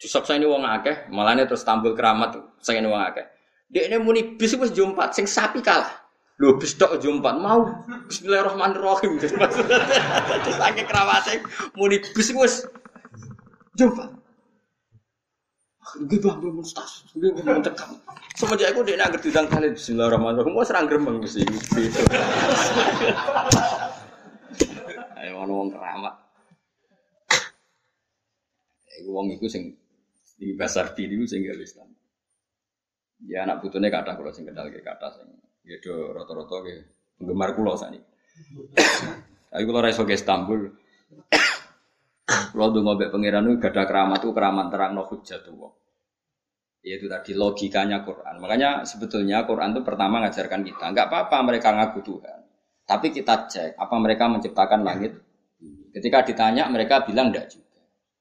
Jusok 0.01 0.25
saya 0.25 0.41
ini 0.41 0.49
wong 0.49 0.65
akeh, 0.65 1.13
malahnya 1.13 1.45
terus 1.45 1.61
tampil 1.61 1.93
keramat 1.93 2.41
saya 2.65 2.81
ini 2.81 2.89
wong 2.89 3.05
akeh. 3.05 3.29
Dia 3.69 3.93
ini 3.93 4.01
muni 4.01 4.41
bis 4.41 4.57
wis 4.57 4.73
jumpat, 4.73 5.13
sing 5.13 5.29
sapi 5.29 5.61
kalah. 5.61 5.93
Lho 6.41 6.57
bis 6.57 6.73
tok 6.81 6.97
jumpat 7.05 7.37
mau 7.37 7.69
Bismillahirrahmanirrahim. 8.09 9.21
Terus 9.21 10.57
akeh 10.57 10.89
kerawate 10.89 11.45
muni 11.77 12.01
bis 12.01 12.33
wis 12.33 12.65
Gitu 15.99 16.27
ambil 16.31 16.55
mustas, 16.55 17.03
gitu 17.19 17.35
mau 17.43 17.59
tekan. 17.59 17.91
Semenjak 18.39 18.71
aku 18.71 18.87
dia 18.87 18.95
nggak 18.95 19.19
diundang 19.19 19.51
kali 19.51 19.75
Bismillahirrahmanirrahim. 19.75 20.55
Mau 20.55 20.63
serang 20.63 20.87
gremeng 20.87 21.19
mesti. 21.19 21.43
Ayo 25.19 25.31
mau 25.43 25.51
wong 25.51 25.75
keramat. 25.75 26.15
Iku 29.03 29.11
wong 29.11 29.35
iku 29.35 29.51
sing 29.51 29.75
di 30.39 30.55
basar 30.55 30.95
diri 30.95 31.19
sing 31.27 31.43
gak 31.43 31.59
Islam. 31.59 31.91
Ya 33.27 33.43
anak 33.45 33.61
putune 33.61 33.91
kata 33.91 34.15
kalau 34.15 34.31
sing 34.31 34.47
kenal 34.47 34.71
ke 34.71 34.81
kata 34.81 35.11
sing 35.19 35.29
ya 35.67 35.77
do 35.83 36.15
rata-rata 36.15 36.57
ke 36.65 36.75
penggemar 37.19 37.53
kula 37.59 37.75
sani. 37.75 37.99
Tapi 39.51 39.63
kalau 39.67 39.83
raiso 39.83 40.07
ke 40.07 40.15
Istanbul, 40.15 40.71
kalau 42.31 42.71
tuh 42.71 42.83
ngobek 42.87 43.11
pangeran 43.11 43.51
itu 43.51 43.57
gada 43.59 43.83
keramat 43.87 44.23
itu 44.23 44.31
keramat 44.31 44.67
terang 44.71 44.93
no 44.95 45.03
tuh. 45.07 45.71
Yaitu 46.81 47.07
tadi 47.11 47.37
logikanya 47.37 48.07
Quran. 48.07 48.41
Makanya 48.41 48.89
sebetulnya 48.89 49.45
Quran 49.45 49.77
itu 49.77 49.83
pertama 49.85 50.25
ngajarkan 50.25 50.65
kita, 50.65 50.85
nggak 50.97 51.07
apa-apa 51.13 51.37
mereka 51.45 51.77
ngaku 51.77 52.01
Tuhan. 52.01 52.39
Tapi 52.89 53.07
kita 53.15 53.47
cek 53.47 53.77
apa 53.77 53.95
mereka 54.01 54.27
menciptakan 54.27 54.81
langit. 54.83 55.13
Ketika 55.91 56.25
ditanya 56.25 56.71
mereka 56.71 57.05
bilang 57.05 57.35
enggak 57.35 57.53
juga. 57.53 57.71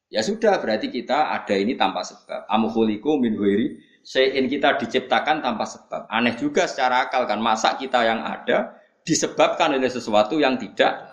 Ya 0.10 0.26
sudah, 0.26 0.58
berarti 0.58 0.90
kita 0.90 1.30
ada 1.38 1.54
ini 1.54 1.78
tanpa 1.78 2.02
sebab. 2.02 2.50
Amuhuliku 2.50 3.22
min 3.22 3.38
huiri, 3.38 3.78
sein 4.02 4.50
kita 4.50 4.82
diciptakan 4.82 5.46
tanpa 5.46 5.70
sebab. 5.70 6.10
Aneh 6.10 6.34
juga 6.34 6.66
secara 6.66 7.06
akal 7.06 7.30
kan, 7.30 7.38
masa 7.38 7.78
kita 7.78 8.02
yang 8.02 8.26
ada 8.26 8.74
disebabkan 9.06 9.78
oleh 9.78 9.90
sesuatu 9.90 10.42
yang 10.42 10.58
tidak 10.58 10.90
ada. 10.90 11.09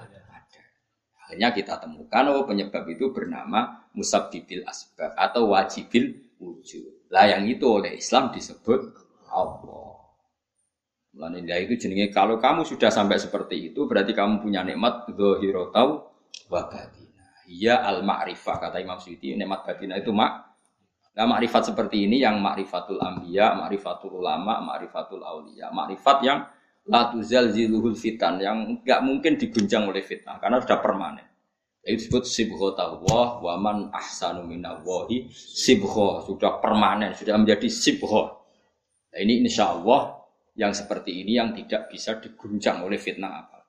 Hanya 1.27 1.51
kita 1.51 1.83
temukan, 1.83 2.25
oh 2.31 2.47
penyebab 2.47 2.87
itu 2.87 3.11
bernama 3.11 3.87
musabbibil 3.95 4.63
asbab 4.67 5.15
atau 5.19 5.51
wajibil 5.51 6.37
wujud. 6.39 7.11
Lah 7.11 7.27
yang 7.27 7.47
itu 7.47 7.67
oleh 7.67 7.99
Islam 7.99 8.31
disebut 8.31 8.81
Allah. 9.31 9.87
Mulanya 11.17 11.57
itu 11.59 11.81
jenenge 11.81 12.13
kalau 12.13 12.37
kamu 12.37 12.69
sudah 12.69 12.93
sampai 12.93 13.17
seperti 13.17 13.73
itu 13.73 13.89
berarti 13.89 14.13
kamu 14.13 14.45
punya 14.45 14.61
nikmat 14.61 15.09
dzahirotau 15.09 16.13
wa 16.53 16.63
Iya 17.47 17.79
al 17.87 18.03
ma'rifah 18.03 18.59
kata 18.59 18.83
Imam 18.83 18.99
Suyuti 18.99 19.33
nikmat 19.39 19.63
batin 19.63 19.95
itu 19.95 20.11
mak. 20.11 20.47
Nah 21.17 21.25
makrifat 21.25 21.73
seperti 21.73 22.05
ini 22.05 22.21
yang 22.21 22.45
makrifatul 22.45 23.01
ambiya, 23.01 23.57
makrifatul 23.57 24.21
ulama, 24.21 24.61
makrifatul 24.61 25.25
aulia, 25.25 25.73
makrifat 25.73 26.19
yang 26.21 26.45
la 26.87 27.11
tuzal 27.11 27.51
ziluhul 27.51 27.99
fitan 27.99 28.39
yang 28.39 28.83
nggak 28.83 29.01
mungkin 29.03 29.35
diguncang 29.35 29.91
oleh 29.91 30.03
fitnah 30.07 30.39
karena 30.39 30.63
sudah 30.63 30.79
permanen. 30.79 31.27
Itu 31.87 32.03
disebut 32.03 32.25
sibho 32.27 32.75
tawwah 32.75 33.39
wa 33.39 33.55
man 33.63 33.95
ahsanu 33.95 34.43
minallahi 34.43 35.31
sibho 35.31 36.27
sudah 36.27 36.59
permanen, 36.59 37.15
sudah 37.15 37.39
menjadi 37.39 37.71
sibho. 37.71 38.43
Nah, 39.15 39.19
ini 39.23 39.47
insya 39.47 39.71
Allah 39.71 40.19
yang 40.59 40.75
seperti 40.75 41.23
ini 41.23 41.39
yang 41.39 41.55
tidak 41.55 41.87
bisa 41.87 42.19
diguncang 42.19 42.83
oleh 42.83 42.99
fitnah 42.99 43.33
apa. 43.47 43.61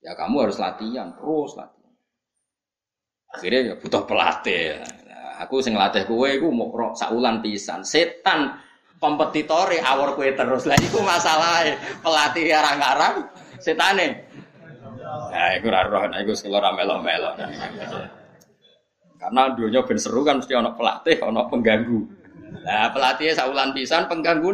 Ya 0.00 0.14
kamu 0.14 0.48
harus 0.48 0.62
latihan, 0.62 1.10
terus 1.18 1.58
latihan. 1.58 1.92
Akhirnya 3.30 3.60
ya 3.70 3.74
butuh 3.74 4.06
pelatih. 4.06 4.78
Nah, 5.10 5.42
aku 5.42 5.58
sing 5.66 5.74
latih 5.74 6.06
kue, 6.06 6.38
aku 6.38 6.46
mau 6.54 6.70
rok 6.70 6.94
saulan 6.94 7.42
pisan. 7.42 7.82
Setan 7.82 8.54
kompetitore 9.00 9.80
awor 9.80 10.14
kue 10.14 10.30
terus. 10.36 10.68
Lah 10.68 10.76
iku 10.76 11.00
masalah 11.00 11.64
pelatih 12.04 12.52
arang-arang 12.52 13.26
setane. 13.58 14.28
Nah, 15.30 15.48
iku 15.58 15.72
ora 15.72 15.82
roh, 15.88 16.04
nah 16.06 16.20
iku 16.22 16.36
sekelo 16.36 16.60
ra 16.60 16.70
melo-melo. 16.76 17.34
Karena 19.20 19.42
dunia 19.52 19.82
ben 19.82 19.98
seru 19.98 20.22
kan 20.22 20.38
mesti 20.38 20.52
ono 20.54 20.76
pelatih, 20.76 21.16
ono 21.24 21.48
pengganggu. 21.50 22.00
Nah, 22.62 22.92
pelatihnya 22.94 23.34
saulan 23.34 23.72
pisan, 23.74 24.06
pengganggu 24.06 24.50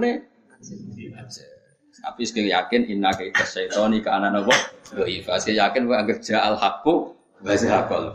Tapi 1.96 2.22
sekali 2.22 2.54
yakin 2.54 2.86
inna 2.86 3.10
kaita 3.10 3.42
syaitoni 3.42 3.98
ke 3.98 4.10
anak 4.12 4.30
nopo. 4.38 4.54
Doi, 4.94 5.26
pasti 5.26 5.58
yakin 5.58 5.90
gue 5.90 5.96
anggap 5.96 6.18
ja'al 6.22 6.54
hakku, 6.54 7.18
wazahakol. 7.42 8.14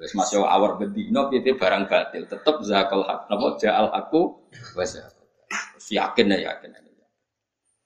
Wis 0.00 0.16
masih 0.16 0.40
awar 0.40 0.80
bedino 0.80 1.28
piye 1.28 1.52
barang 1.52 1.84
batil 1.84 2.24
tetep 2.24 2.56
zakal 2.64 3.04
hak 3.04 3.28
napa 3.28 3.60
jaal 3.60 3.92
aku 3.92 4.32
wis 4.72 4.96
yakin 5.90 6.32
ya 6.32 6.38
yakin. 6.54 6.70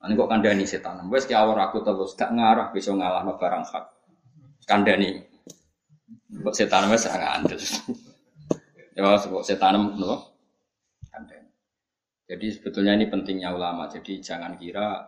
Ani 0.04 0.20
kok 0.20 0.28
kandani 0.28 0.68
setan. 0.68 1.00
Wis 1.08 1.24
ki 1.24 1.32
awar 1.32 1.72
aku 1.72 1.80
terus 1.80 2.12
gak 2.12 2.28
ngarah 2.36 2.68
bisa 2.76 2.92
ngalahno 2.92 3.40
barang 3.40 3.64
hak. 3.64 3.84
Kandani. 4.68 5.16
Kok 6.44 6.52
setan 6.52 6.92
wis 6.92 7.08
ora 7.08 7.40
ngandel. 7.40 7.60
Ya 8.94 9.02
kok 9.02 9.42
setan 9.42 9.74
napa? 9.98 10.30
Kandani. 11.08 11.50
Jadi 12.28 12.46
sebetulnya 12.52 12.92
ini 12.94 13.08
pentingnya 13.08 13.50
ulama. 13.56 13.88
Jadi 13.88 14.20
jangan 14.20 14.54
kira 14.60 15.02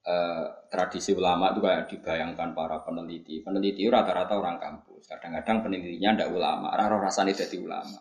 eh, 0.00 0.44
tradisi 0.72 1.12
ulama 1.12 1.52
itu 1.52 1.60
kayak 1.60 1.86
dibayangkan 1.92 2.56
para 2.56 2.82
peneliti. 2.82 3.44
Peneliti 3.44 3.84
rata-rata 3.86 4.34
orang 4.34 4.58
kampus. 4.58 5.12
Kadang-kadang 5.12 5.70
penelitinya 5.70 6.24
ndak 6.24 6.30
ulama, 6.34 6.74
raro 6.74 6.98
rasanya 6.98 7.36
jadi 7.36 7.62
ulama. 7.62 8.00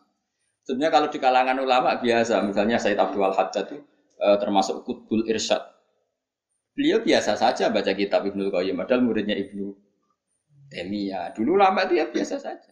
Sebenarnya 0.66 0.90
kalau 0.90 1.08
di 1.14 1.20
kalangan 1.22 1.58
ulama 1.62 2.02
biasa, 2.02 2.42
misalnya 2.42 2.82
Said 2.82 2.98
Abdul 2.98 3.30
Haddad 3.30 3.70
itu 3.70 3.78
eh, 4.20 4.38
termasuk 4.40 4.84
Kutbul 4.88 5.28
Irsyad. 5.28 5.62
Beliau 6.76 7.00
biasa 7.00 7.40
saja 7.40 7.72
baca 7.72 7.92
kitab 7.96 8.28
Ibnu 8.28 8.52
Qayyim, 8.52 8.76
padahal 8.76 9.02
muridnya 9.04 9.36
Ibnu 9.36 9.72
Taimiyah. 10.72 11.32
Dulu 11.32 11.56
ulama 11.56 11.88
itu 11.88 12.00
ya 12.00 12.12
biasa 12.12 12.36
saja. 12.36 12.72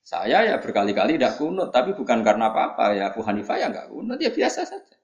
Saya 0.00 0.46
ya 0.46 0.56
berkali-kali 0.62 1.18
tidak 1.18 1.36
kunut, 1.36 1.74
tapi 1.74 1.92
bukan 1.92 2.22
karena 2.22 2.50
apa-apa 2.54 2.94
ya 2.96 3.10
Abu 3.10 3.20
Hanifah 3.26 3.56
ya 3.58 3.66
nggak 3.68 3.90
kunut, 3.90 4.18
ya 4.22 4.30
biasa 4.30 4.62
saja. 4.62 4.96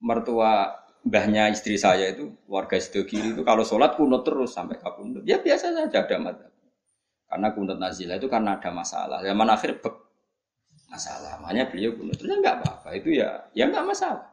Mertua 0.00 0.76
mbahnya 1.06 1.54
istri 1.54 1.78
saya 1.78 2.10
itu 2.10 2.34
warga 2.50 2.82
sido 2.82 3.06
kiri 3.06 3.30
itu 3.30 3.46
kalau 3.46 3.62
sholat 3.62 3.94
kunut 3.94 4.26
terus 4.26 4.50
sampai 4.50 4.74
kabundut 4.82 5.22
ya 5.22 5.38
biasa 5.38 5.70
saja 5.70 6.02
ada 6.02 6.16
mata 6.18 6.50
karena 7.30 7.48
kunut 7.54 7.78
nazilah 7.78 8.18
itu 8.18 8.26
karena 8.26 8.58
ada 8.58 8.70
masalah 8.74 9.22
zaman 9.22 9.46
akhir 9.46 9.78
bek 9.78 9.94
masalah 10.90 11.38
makanya 11.38 11.70
beliau 11.70 11.94
kunut 11.94 12.18
terus 12.18 12.34
ya 12.34 12.36
nggak 12.42 12.56
apa-apa 12.58 12.88
itu 12.98 13.08
ya 13.22 13.28
ya 13.54 13.70
nggak 13.70 13.86
masalah 13.86 14.26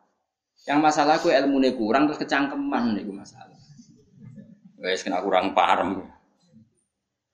yang 0.70 0.80
masalah 0.80 1.20
aku 1.20 1.34
ilmu 1.34 1.60
kurang 1.76 2.08
terus 2.08 2.22
kecangkeman 2.22 2.98
itu 3.00 3.12
masalah 3.12 3.58
guys 4.80 5.04
kena 5.04 5.20
kurang 5.20 5.52
paham 5.52 6.08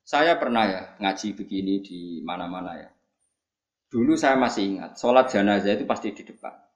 saya 0.05 0.37
pernah 0.41 0.65
ya 0.65 0.81
ngaji 0.97 1.37
begini 1.37 1.81
di 1.85 1.99
mana-mana 2.25 2.77
ya 2.77 2.89
dulu 3.89 4.17
saya 4.17 4.37
masih 4.37 4.77
ingat 4.77 4.97
sholat 4.97 5.29
jenazah 5.29 5.73
itu 5.73 5.85
pasti 5.85 6.13
di 6.13 6.25
depan 6.25 6.69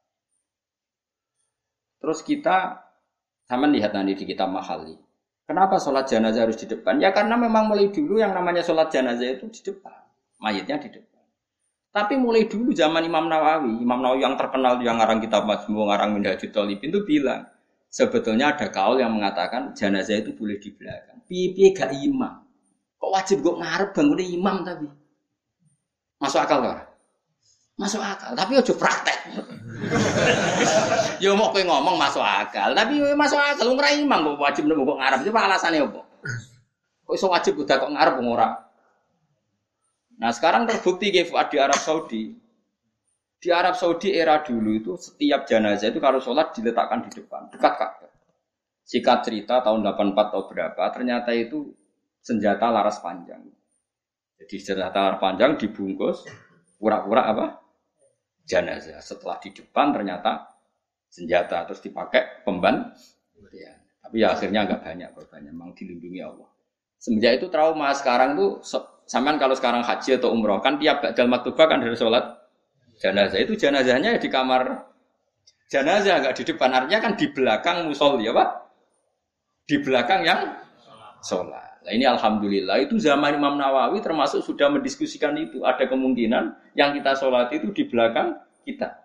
Terus 2.03 2.19
kita 2.19 2.83
sama 3.47 3.63
lihat 3.71 3.95
nanti 3.95 4.11
di 4.11 4.27
kitab 4.27 4.51
Mahali. 4.51 4.91
Kenapa 5.47 5.79
sholat 5.79 6.03
jenazah 6.03 6.43
harus 6.43 6.59
di 6.59 6.67
depan? 6.67 6.99
Ya 6.99 7.15
karena 7.15 7.39
memang 7.39 7.71
mulai 7.71 7.87
dulu 7.95 8.19
yang 8.19 8.35
namanya 8.35 8.59
sholat 8.59 8.91
jenazah 8.91 9.39
itu 9.39 9.47
di 9.47 9.71
depan. 9.71 10.03
Mayatnya 10.43 10.83
di 10.83 10.99
depan. 10.99 11.12
Tapi 11.93 12.17
mulai 12.17 12.49
dulu 12.49 12.73
zaman 12.73 13.05
Imam 13.05 13.29
Nawawi, 13.29 13.77
Imam 13.77 14.01
Nawawi 14.01 14.25
yang 14.25 14.33
terkenal 14.33 14.81
yang 14.81 14.97
ngarang 14.97 15.21
kitab 15.21 15.45
Majmu, 15.45 15.85
ngarang 15.93 16.17
Minhajul 16.17 16.49
Talibin 16.49 16.89
itu 16.89 17.05
bilang, 17.05 17.45
sebetulnya 17.85 18.57
ada 18.57 18.73
kaul 18.73 18.97
yang 18.97 19.13
mengatakan 19.13 19.77
jenazah 19.77 20.17
itu 20.17 20.33
boleh 20.33 20.57
di 20.57 20.73
belakang. 20.73 21.21
Pipi 21.29 21.69
gak 21.69 21.93
imam. 21.93 22.41
Kok 22.97 23.11
wajib 23.13 23.45
gue 23.45 23.61
ngarep 23.61 23.93
bangun 23.93 24.25
imam 24.25 24.65
tapi? 24.65 24.89
Masuk 26.17 26.41
akal 26.41 26.65
gak? 26.65 26.81
Masuk 27.77 28.01
akal, 28.01 28.33
tapi 28.33 28.57
ojo 28.57 28.73
praktek. 28.73 29.19
ya 31.21 31.29
mau 31.37 31.53
kowe 31.53 31.61
ngomong 31.61 31.93
masuk 31.93 32.25
akal, 32.25 32.73
tapi 32.73 32.97
masuk 33.13 33.37
akal 33.37 33.69
ora 33.69 33.93
imam 33.93 34.33
kok 34.33 34.41
wajib 34.41 34.65
nemu 34.65 34.81
kok 34.81 34.97
ngarep. 34.97 35.19
Coba 35.29 35.45
alasannya 35.45 35.85
apa? 35.85 36.01
Kok 37.05 37.13
iso 37.13 37.29
wajib 37.29 37.53
udah 37.61 37.77
kok 37.77 37.93
ngarep 37.93 38.15
ora? 38.17 38.62
Nah, 40.21 40.29
sekarang 40.29 40.69
terbukti 40.69 41.09
Fuad 41.25 41.49
di 41.49 41.57
Arab 41.57 41.79
Saudi. 41.79 42.33
Di 43.43 43.49
Arab 43.51 43.75
Saudi 43.75 44.15
era 44.15 44.39
dulu 44.39 44.71
itu 44.71 44.91
setiap 44.95 45.43
jenazah 45.43 45.91
itu 45.91 45.99
kalau 45.99 46.23
sholat 46.23 46.55
diletakkan 46.55 47.03
di 47.03 47.11
depan, 47.11 47.51
dekat 47.51 47.75
Ka'bah. 47.75 48.11
Sikat 48.87 49.19
cerita 49.27 49.59
tahun 49.59 49.83
84 49.83 50.31
atau 50.31 50.47
berapa, 50.47 50.83
ternyata 50.95 51.35
itu 51.35 51.75
senjata 52.23 52.71
laras 52.71 53.03
panjang. 53.03 53.43
Jadi 54.39 54.55
senjata 54.63 54.95
laras 54.95 55.19
panjang 55.19 55.59
dibungkus 55.59 56.23
pura-pura 56.79 57.27
apa? 57.27 57.45
Jenazah. 58.47 59.03
Setelah 59.03 59.39
di 59.43 59.51
depan 59.51 59.91
ternyata 59.91 60.55
senjata 61.11 61.67
terus 61.67 61.83
dipakai 61.83 62.47
pemban. 62.47 62.95
Ya. 63.51 63.75
Tapi 64.03 64.23
ya 64.23 64.35
akhirnya 64.35 64.63
agak 64.67 64.87
banyak 64.87 65.09
korbannya, 65.15 65.51
memang 65.51 65.75
dilindungi 65.75 66.19
Allah. 66.23 66.47
Semenjak 66.95 67.43
itu 67.43 67.47
trauma 67.51 67.91
sekarang 67.91 68.39
tuh 68.39 68.63
Saman 69.03 69.35
kalau 69.35 69.53
sekarang 69.53 69.83
haji 69.83 70.15
atau 70.15 70.31
umroh 70.31 70.63
kan 70.63 70.79
tiap 70.79 71.03
dalam 71.13 71.35
maktubah 71.35 71.67
kan 71.67 71.83
dari 71.83 71.95
sholat 71.95 72.23
jenazah. 73.03 73.39
Itu 73.43 73.53
jenazahnya 73.59 74.15
di 74.15 74.29
kamar 74.31 74.87
jenazah 75.67 76.23
nggak 76.23 76.35
di 76.39 76.43
depan. 76.47 76.69
Artinya 76.71 76.99
kan 77.03 77.13
di 77.19 77.27
belakang 77.29 77.77
musolli 77.91 78.27
ya 78.27 78.33
pak 78.33 78.49
di 79.67 79.75
belakang 79.79 80.21
yang 80.23 80.39
sholat. 81.19 81.83
Nah 81.83 81.91
ini 81.91 82.07
alhamdulillah. 82.07 82.79
Itu 82.79 82.95
zaman 82.95 83.35
Imam 83.35 83.59
Nawawi 83.59 83.99
termasuk 83.99 84.39
sudah 84.39 84.71
mendiskusikan 84.71 85.35
itu. 85.35 85.67
Ada 85.67 85.91
kemungkinan 85.91 86.75
yang 86.79 86.95
kita 86.95 87.11
sholat 87.19 87.51
itu 87.51 87.75
di 87.75 87.83
belakang 87.87 88.39
kita. 88.63 89.03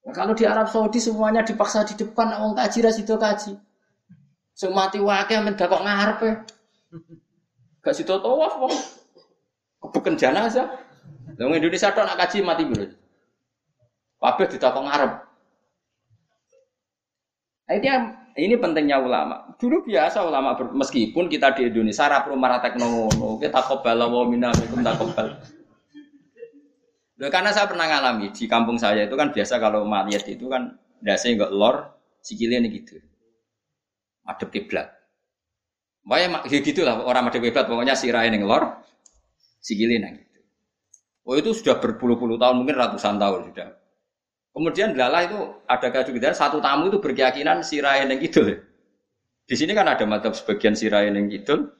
Nah, 0.00 0.14
kalau 0.16 0.32
di 0.32 0.48
Arab 0.48 0.70
Saudi 0.70 1.02
semuanya 1.02 1.44
dipaksa 1.44 1.84
di 1.84 1.98
depan 1.98 2.32
orang 2.32 2.56
kaji 2.56 2.78
rasido 2.86 3.18
kaji. 3.20 3.52
Semati 4.54 5.00
wakil 5.02 5.40
mendak 5.44 5.72
kok 5.72 5.82
ngarepe 5.82 6.30
gak 7.80 7.96
situ 7.96 8.12
tawaf 8.12 8.60
wong 8.60 8.74
kebuken 9.80 10.14
jenazah 10.20 10.68
Wong 11.40 11.56
Indonesia 11.56 11.88
tok 11.88 12.04
nak 12.04 12.20
kaji 12.20 12.44
mati 12.44 12.68
biro. 12.68 12.84
Kabeh 14.20 14.46
ditakon 14.52 14.84
ngarep. 14.84 15.12
Nah, 17.64 17.76
ini, 18.36 18.54
pentingnya 18.60 19.00
ulama. 19.00 19.56
Dulu 19.56 19.88
biasa 19.88 20.20
ulama 20.20 20.52
meskipun 20.76 21.32
kita 21.32 21.56
di 21.56 21.72
Indonesia 21.72 22.04
ra 22.10 22.20
perlu 22.20 22.36
marah 22.36 22.60
teknologi, 22.60 23.46
kita 23.46 23.60
kobal 23.64 23.96
wa 24.04 24.28
minna 24.28 24.52
takobal. 24.52 25.40
karena 27.20 27.52
saya 27.52 27.68
pernah 27.68 27.84
ngalami 27.84 28.32
di 28.32 28.48
kampung 28.48 28.80
saya 28.80 29.04
itu 29.04 29.12
kan 29.12 29.28
biasa 29.28 29.60
kalau 29.60 29.84
mayat 29.84 30.24
itu 30.24 30.48
kan 30.48 30.76
dasi 31.04 31.36
enggak 31.36 31.52
lor, 31.52 31.88
sikilnya 32.24 32.64
ini 32.64 32.80
gitu. 32.80 33.00
Madep 34.24 34.48
kiblat. 34.52 34.99
Makanya 36.04 36.48
ya 36.48 36.58
gitu 36.64 36.80
lah 36.82 37.04
orang 37.04 37.28
madep 37.28 37.44
kiblat 37.44 37.68
pokoknya 37.68 37.92
sirahin 37.92 38.34
yang 38.34 38.48
lor, 38.48 38.80
sikilnya 39.60 40.16
gitu. 40.16 40.40
Oh 41.28 41.36
itu 41.36 41.52
sudah 41.52 41.76
berpuluh-puluh 41.76 42.40
tahun, 42.40 42.64
mungkin 42.64 42.74
ratusan 42.80 43.20
tahun 43.20 43.52
sudah. 43.52 43.68
Kemudian 44.50 44.98
lala 44.98 45.30
itu 45.30 45.38
ada 45.68 45.88
kejutan 45.92 46.34
satu 46.34 46.58
tamu 46.58 46.90
itu 46.90 46.98
berkeyakinan 46.98 47.62
sirain 47.62 48.10
yang 48.10 48.18
gitu. 48.18 48.42
Di 49.46 49.54
sini 49.54 49.76
kan 49.76 49.86
ada 49.86 50.02
mata 50.08 50.34
sebagian 50.34 50.74
sirain 50.74 51.14
yang 51.14 51.30
gitu, 51.30 51.70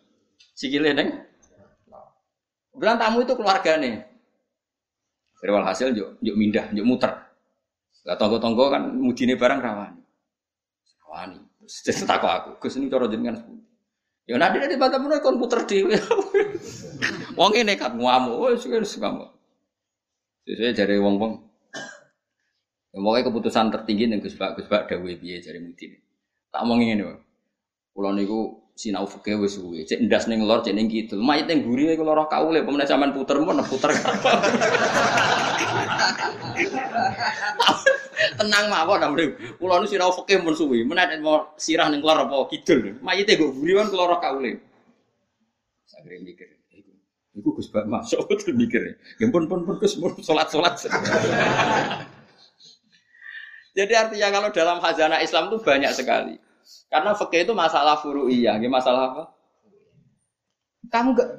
sikile 0.54 0.94
neng. 0.94 1.26
Bilang 2.76 3.00
tamu 3.00 3.26
itu 3.26 3.34
keluarga 3.34 3.74
nih. 3.80 4.06
Dari 5.40 5.50
hasil 5.56 5.96
yuk, 5.96 6.20
yuk 6.20 6.36
mindah, 6.36 6.68
yuk 6.76 6.84
muter. 6.84 7.10
Gak 8.04 8.16
tonggo-tonggo 8.20 8.68
kan 8.68 8.92
mudine 8.92 9.34
barang 9.40 9.60
rawani. 9.60 10.00
Rawani. 11.04 11.38
Terus 11.64 12.04
aku, 12.10 12.60
Gus 12.60 12.76
ini 12.76 12.92
cara 12.92 13.08
jenengan 13.08 13.40
Ya 14.28 14.36
nanti 14.36 14.56
nanti 14.60 14.76
bantah 14.76 15.00
pun 15.00 15.16
kon 15.20 15.36
puter 15.40 15.64
di. 15.64 15.86
Wong 17.38 17.52
ini 17.56 17.74
kan 17.78 17.96
ngamuk, 17.96 18.36
wes 18.44 18.64
wes 18.68 18.94
ngamuk. 19.00 19.32
Sesuai 20.44 20.76
dari 20.76 20.96
wong 21.00 21.16
wong. 21.16 21.32
Ya, 22.90 22.98
pokoknya 22.98 23.26
keputusan 23.30 23.70
tertinggi 23.70 24.10
nih 24.10 24.18
Gus 24.18 24.34
Pak 24.34 24.58
Gus 24.58 24.66
Pak 24.66 24.90
Dawe 24.90 25.12
biye 25.14 25.38
dari 25.38 25.62
Mudin. 25.62 25.94
Tak 26.50 26.62
mau 26.66 26.74
loh. 26.76 27.22
Pulau 27.94 28.12
niku 28.12 28.59
sinau 28.80 29.04
fakir 29.04 29.36
wes 29.36 29.60
suwe. 29.60 29.84
Cek 29.84 30.00
ndas 30.08 30.24
neng 30.24 30.48
lor, 30.48 30.64
cek 30.64 30.72
neng 30.72 30.88
gitu. 30.88 31.20
Mayit 31.20 31.44
neng 31.44 31.68
gurih 31.68 31.92
kalau 32.00 32.16
roh 32.16 32.24
kaule, 32.32 32.64
pemenang 32.64 32.88
zaman 32.88 33.12
puter 33.12 33.36
mau 33.36 33.52
puter. 33.60 33.92
tenang 38.40 38.72
mawon 38.72 39.04
amre. 39.04 39.36
Kula 39.60 39.84
nu 39.84 39.86
sirah 39.88 40.08
fikih 40.08 40.40
mun 40.40 40.56
suwi, 40.56 40.80
menawa 40.88 41.20
mau 41.20 41.36
sirah 41.60 41.92
ning 41.92 42.00
lor 42.00 42.24
apa 42.24 42.48
kidul. 42.48 42.96
Mayite 43.04 43.36
go 43.36 43.52
buriwan 43.52 43.92
kula 43.92 44.02
ora 44.08 44.16
kaule. 44.24 44.56
Sagere 45.84 46.16
mikir. 46.24 46.48
Iku 46.72 46.96
iku 47.36 47.48
Gus 47.60 47.68
Bak 47.68 47.84
masuk 47.84 48.24
terus 48.32 48.48
mikir. 48.60 48.96
Ya 49.20 49.28
pun 49.28 49.44
pun 49.44 49.68
pun 49.68 49.76
Gus 49.76 50.00
salat-salat. 50.24 50.80
Jadi 53.76 53.92
artinya 53.94 54.28
kalau 54.34 54.50
dalam 54.50 54.82
khazanah 54.82 55.22
Islam 55.22 55.46
itu 55.52 55.62
banyak 55.62 55.92
sekali. 55.94 56.34
Karena 56.90 57.14
fikih 57.14 57.46
itu 57.46 57.54
masalah 57.54 57.98
furu'iyah, 58.02 58.58
masalah 58.66 59.02
apa? 59.14 59.24
Kamu 60.90 61.14
gak 61.14 61.30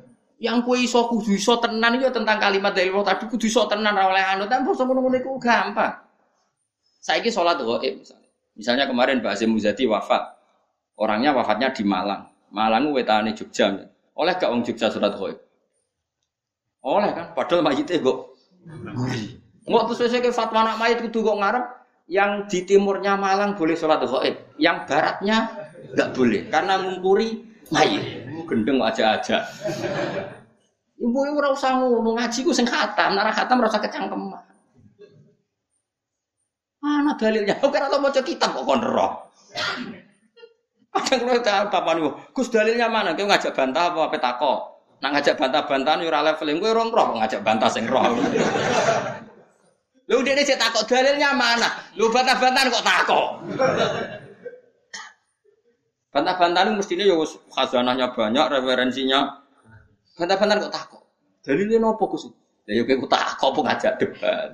yang 0.41 0.65
kue 0.65 0.81
iso 0.81 1.05
kudu 1.05 1.37
iso 1.37 1.59
tenan 1.61 2.01
itu 2.01 2.09
tentang 2.09 2.41
kalimat 2.41 2.73
dari 2.73 2.89
Allah 2.89 3.13
tadi 3.13 3.29
kudu 3.29 3.45
iso 3.45 3.69
tenan 3.69 3.93
oleh 3.93 4.25
anu 4.25 4.49
tapi 4.49 4.65
bos 4.65 4.81
ngono 4.81 5.13
itu 5.13 5.29
gampang. 5.37 6.01
Saya 7.01 7.21
ini 7.21 7.29
sholat 7.29 7.61
goib 7.61 7.81
misalnya. 7.81 8.29
Misalnya 8.53 8.85
kemarin 8.85 9.21
Mbak 9.21 9.33
Azim 9.33 9.49
Muzadi 9.53 9.89
wafat. 9.89 10.21
Orangnya 10.97 11.33
wafatnya 11.33 11.73
di 11.73 11.81
Malang. 11.81 12.29
Malang 12.53 12.93
wetane 12.93 13.33
Jogja. 13.33 13.73
Oleh 14.17 14.33
gak 14.37 14.49
wong 14.49 14.61
Jogja 14.61 14.89
sholat 14.89 15.17
goib? 15.17 15.37
Oleh 16.81 17.13
kan, 17.13 17.33
padahal 17.37 17.61
mayitnya 17.61 18.01
kok. 18.01 18.17
Nggak 19.65 19.83
terus 19.93 20.09
saya 20.09 20.21
ke 20.25 20.33
fatwa 20.33 20.65
anak 20.65 20.77
mayit 20.81 20.97
kudu 21.05 21.21
kok 21.21 21.37
ngarep 21.37 21.65
yang 22.11 22.43
di 22.51 22.67
timurnya 22.67 23.15
Malang 23.15 23.55
boleh 23.55 23.71
sholat 23.71 24.03
goib, 24.03 24.35
yang 24.59 24.83
baratnya 24.83 25.47
nggak 25.95 26.11
boleh 26.11 26.51
karena 26.51 26.75
mengkuri 26.83 27.39
mayit. 27.71 28.27
Gendeng 28.51 28.83
aja-aja. 28.83 29.47
Ibu 30.99 31.19
ibu 31.31 31.39
ora 31.39 31.55
usah 31.55 31.79
ngono 31.79 32.19
ngaji 32.19 32.43
ku 32.43 32.51
sing 32.51 32.67
khatam, 32.67 33.15
khatam 33.31 33.63
ora 33.63 33.71
usah. 33.71 34.43
Mana 36.83 37.15
dalilnya? 37.15 37.55
Oke, 37.63 37.79
atau 37.79 38.03
mau 38.03 38.11
kitab 38.11 38.59
kok 38.59 38.67
kon 38.67 38.83
roh. 38.83 39.31
Ada 40.91 41.13
kalau 41.15 41.39
tahu 41.39 41.65
papa 41.71 41.91
nih, 41.95 42.11
Gus 42.35 42.51
dalilnya 42.51 42.91
mana? 42.91 43.15
Kau 43.15 43.23
ngajak 43.23 43.55
bantah 43.55 43.87
apa 43.87 44.11
apa 44.11 44.17
tako? 44.19 44.53
Nak 44.99 45.09
ngajak 45.15 45.39
bantah-bantah 45.39 45.93
nih 46.03 46.11
level 46.11 46.47
yang 46.51 46.59
gue 46.59 46.71
roh 46.75 47.07
ngajak 47.23 47.39
bantah 47.39 47.71
sing 47.71 47.87
roh. 47.87 48.03
Lu 50.11 50.19
dia 50.27 50.35
cek 50.35 50.59
takok 50.59 50.83
dalilnya 50.91 51.31
mana? 51.31 51.71
Lu 51.95 52.11
bantah-bantah 52.11 52.67
kok 52.67 52.83
takok? 52.83 53.27
Bantah-bantah 56.11 56.67
ini 56.67 56.71
mestinya 56.75 57.07
ya 57.07 57.15
khazanahnya 57.55 58.11
banyak, 58.11 58.45
referensinya. 58.51 59.39
Bantah-bantah 60.19 60.67
kok 60.67 60.75
takok? 60.75 61.01
Dalilnya 61.47 61.79
nopo 61.79 62.11
Gus? 62.11 62.27
Ya 62.67 62.83
yuk 62.83 62.91
aku 62.91 63.07
takok 63.07 63.49
pun 63.55 63.63
ngajak 63.63 64.03
debat. 64.03 64.51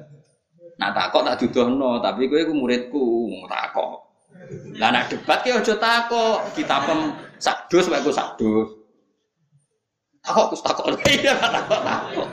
Nak 0.77 0.93
takok 0.93 1.25
tak 1.25 1.41
dudono, 1.41 1.97
tapi 2.05 2.29
gue 2.29 2.45
ku 2.45 2.53
muridku 2.53 3.05
takok. 3.49 4.05
Lah 4.77 4.93
nak 4.93 5.09
debat 5.09 5.41
ki 5.41 5.57
aja 5.57 5.73
takok, 5.73 6.53
kita 6.53 6.85
pem 6.85 7.17
sadus 7.41 7.89
wae 7.89 8.05
ku 8.05 8.13
sadus. 8.13 8.77
Takok 10.21 10.53
kus 10.53 10.61
takok 10.61 10.85
iya 11.17 11.33
takok 11.33 11.81
takok. 11.81 12.29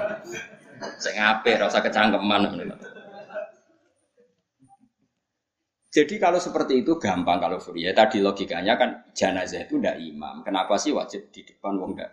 Sing 1.00 1.16
apik 1.16 1.56
kecangkeman 1.56 2.52
Jadi 5.94 6.18
kalau 6.18 6.42
seperti 6.42 6.82
itu 6.82 6.98
gampang 6.98 7.38
kalau 7.38 7.62
Furia. 7.62 7.94
Tadi 7.94 8.18
logikanya 8.18 8.74
kan 8.74 8.90
jenazah 9.14 9.62
itu 9.62 9.78
ndak 9.78 10.02
imam. 10.02 10.42
Kenapa 10.42 10.74
sih 10.74 10.90
wajib 10.90 11.30
di 11.30 11.46
depan 11.46 11.78
wong 11.78 11.94
ndak? 11.94 12.10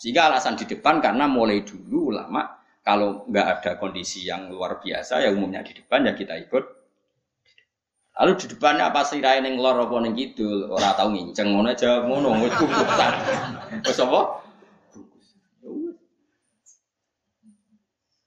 Sehingga 0.00 0.32
alasan 0.32 0.56
di 0.56 0.64
depan 0.64 1.04
karena 1.04 1.28
mulai 1.28 1.60
dulu 1.60 2.16
ulama 2.16 2.56
kalau 2.80 3.28
nggak 3.28 3.46
ada 3.60 3.70
kondisi 3.76 4.24
yang 4.24 4.48
luar 4.48 4.80
biasa, 4.80 5.20
ya 5.20 5.28
umumnya 5.28 5.60
di 5.60 5.76
depan 5.76 6.08
ya 6.08 6.16
kita 6.16 6.40
ikut. 6.48 6.64
Lalu 8.16 8.32
di 8.40 8.46
depannya 8.56 8.88
apa 8.88 9.04
sih 9.04 9.20
rain 9.20 9.44
yang 9.44 9.60
lor 9.60 9.76
apa 9.76 9.96
neng 10.00 10.16
gitu, 10.16 10.72
orang 10.72 10.96
tahu 10.96 11.08
nginceng 11.12 11.52
mana 11.52 11.76
aja 11.76 12.00
ngono 12.00 12.32
nggak 12.32 12.52
kubutan. 12.56 13.12
Terus 13.84 14.00
apa? 14.00 14.20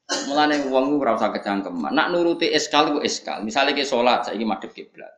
Mulane 0.09 0.65
wong 0.73 0.97
ora 0.97 1.13
usah 1.13 1.29
kecangkeman. 1.29 1.93
Nak 1.93 2.09
nuruti 2.09 2.49
eskal 2.49 2.89
iku 2.93 2.99
eskal. 3.05 3.45
Misalnya 3.45 3.77
ke 3.77 3.85
sholat 3.85 4.25
saiki 4.25 4.41
madhep 4.41 4.73
kiblat. 4.73 5.13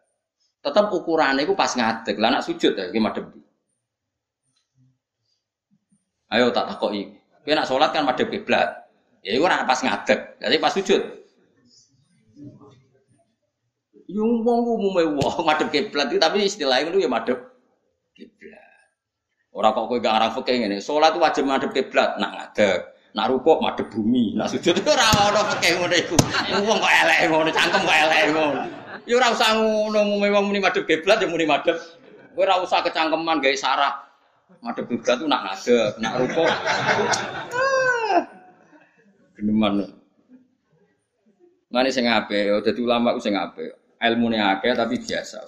Tetap 0.59 0.91
ukurannya 0.91 1.47
iku 1.47 1.55
pas 1.55 1.71
ngadeg. 1.71 2.19
Lah 2.19 2.29
nak 2.35 2.43
sujud 2.43 2.75
ya 2.75 2.91
iki 2.91 2.99
madhep 2.99 3.23
Ayo 6.31 6.47
tak 6.55 6.71
takoki. 6.71 7.11
Kowe 7.43 7.53
nak 7.55 7.67
sholat 7.67 7.91
kan 7.91 8.07
madhep 8.07 8.31
kiblat. 8.31 8.81
Ya 9.21 9.37
itu 9.37 9.45
pas 9.45 9.77
ngadeg, 9.77 10.19
jadi 10.41 10.55
pas 10.57 10.73
sujud. 10.73 11.01
Yung 14.09 14.41
wong 14.41 14.59
umume 14.65 15.03
wong 15.13 15.45
madhep 15.49 15.69
kiblat 15.69 16.09
tapi 16.09 16.49
istilahnya 16.49 16.89
itu 16.89 17.05
ya 17.05 17.09
madhep 17.11 17.37
kiblat. 18.17 18.65
Orang 19.51 19.75
kok 19.75 19.85
kowe 19.91 19.99
gak 19.99 20.15
arah 20.15 20.31
fikih 20.31 20.63
ngene, 20.63 20.79
salat 20.79 21.13
wajib 21.19 21.43
madhep 21.45 21.69
kiblat 21.75 22.17
nak 22.17 22.31
ngadeg. 22.33 22.91
Nak 23.11 23.27
rukuk 23.27 23.59
madhep 23.59 23.91
bumi, 23.91 24.39
nak 24.39 24.47
sujud 24.47 24.79
ora 24.87 25.07
ono 25.27 25.41
fikih 25.51 25.83
ngono 25.83 25.95
iku. 25.99 26.15
Wong 26.63 26.77
kok 26.79 26.93
elek 27.03 27.19
ngono, 27.27 27.49
cangkem 27.51 27.81
kok 27.83 27.97
elek 28.07 28.21
ngono. 28.31 28.61
Ya 29.03 29.13
ora 29.19 29.27
usah 29.35 29.49
ngono 29.59 29.99
umume 30.07 30.27
wong 30.31 30.43
muni 30.47 30.59
madhep 30.63 30.87
ya 30.87 31.27
muni 31.27 31.43
madhep. 31.43 31.75
Kowe 32.31 32.47
ora 32.47 32.63
usah 32.63 32.79
kecangkeman 32.79 33.43
gawe 33.43 33.57
sarah. 33.59 34.07
Madhep 34.63 34.87
kiblat 34.87 35.15
tuh 35.19 35.27
nak 35.27 35.41
ngadeg, 35.43 35.91
nak 35.99 36.13
rukuk. 36.23 36.51
Geneman. 39.35 39.73
Mane 41.71 41.89
sing 41.91 42.07
apik, 42.07 42.63
dadi 42.63 42.79
ulama 42.79 43.15
ku 43.15 43.19
sing 43.19 43.35
apik. 43.35 43.75
Ilmune 43.99 44.39
akeh 44.39 44.71
tapi 44.71 45.03
biasa. 45.03 45.39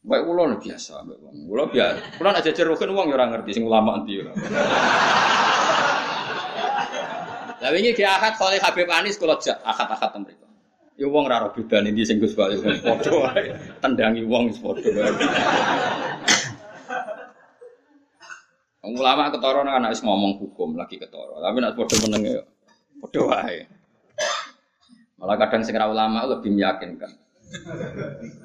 Baik 0.00 0.24
ulo 0.24 0.56
biasa, 0.60 1.04
baik. 1.04 1.20
Ulo 1.48 1.64
biasa. 1.68 2.20
Kulo 2.20 2.28
jejer 2.40 2.64
rukun 2.68 2.92
wong 2.92 3.12
ya 3.12 3.16
ora 3.16 3.26
ngerti 3.32 3.56
sing 3.56 3.64
ulama 3.64 4.00
ora. 4.04 4.32
Lah 7.60 7.68
wingi 7.76 7.92
ki 7.92 8.00
akad 8.00 8.40
kali 8.40 8.56
Habib 8.56 8.88
Anis 8.88 9.20
kula 9.20 9.36
jak 9.36 9.60
akad-akad 9.60 10.16
mriku. 10.24 10.48
Ya 10.96 11.06
wong 11.08 11.28
ora 11.28 11.44
ora 11.44 11.52
bedane 11.52 11.92
ndi 11.92 12.08
sing 12.08 12.16
Gus 12.16 12.32
Bali 12.32 12.56
padha 12.60 13.12
wae. 13.12 13.52
Tendangi 13.84 14.24
wong 14.24 14.48
wis 14.48 14.58
padha 14.60 14.88
wae. 14.88 15.12
Wong 18.80 18.92
ulama 18.96 19.28
ketara 19.28 19.60
nang 19.60 19.76
anak 19.84 19.92
wis 19.92 20.00
ngomong 20.00 20.40
hukum 20.40 20.80
lagi 20.80 20.96
ketara. 20.96 21.36
Tapi 21.36 21.56
nek 21.60 21.76
padha 21.76 21.96
meneng 22.08 22.22
ya 22.24 22.42
padha 23.04 23.20
wae. 23.28 23.68
Malah 25.20 25.36
kadang 25.36 25.60
sing 25.60 25.76
ulama 25.76 26.24
lebih 26.32 26.52
meyakinkan. 26.56 27.12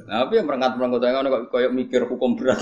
Nah, 0.10 0.26
tapi 0.26 0.42
yang 0.42 0.50
merangkat 0.50 0.82
merangkat 0.82 1.14
ngono 1.14 1.28
kok 1.30 1.44
koyok 1.54 1.72
mikir 1.72 2.02
hukum 2.10 2.36
berat. 2.36 2.58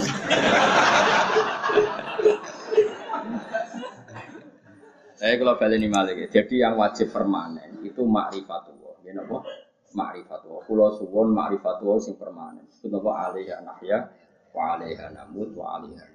Saya 5.24 5.40
kalau 5.40 5.56
balik 5.56 5.80
ini 5.80 5.88
malik, 5.88 6.28
jadi 6.36 6.68
yang 6.68 6.76
wajib 6.76 7.16
permanen 7.16 7.80
itu 7.80 8.04
makrifatullah. 8.04 9.08
Ya 9.08 9.16
napa? 9.16 9.40
Makrifatullah. 9.96 10.68
Kulo 10.68 11.00
suwon 11.00 11.32
makrifatullah 11.32 11.96
sing 12.04 12.20
permanen. 12.20 12.68
Itu 12.68 12.92
napa 12.92 13.32
alaiha 13.32 13.64
nahya 13.64 14.04
wa 14.52 14.76
alaiha 14.76 15.16
namut 15.16 15.56
wa 15.56 15.80
alaiha 15.80 16.12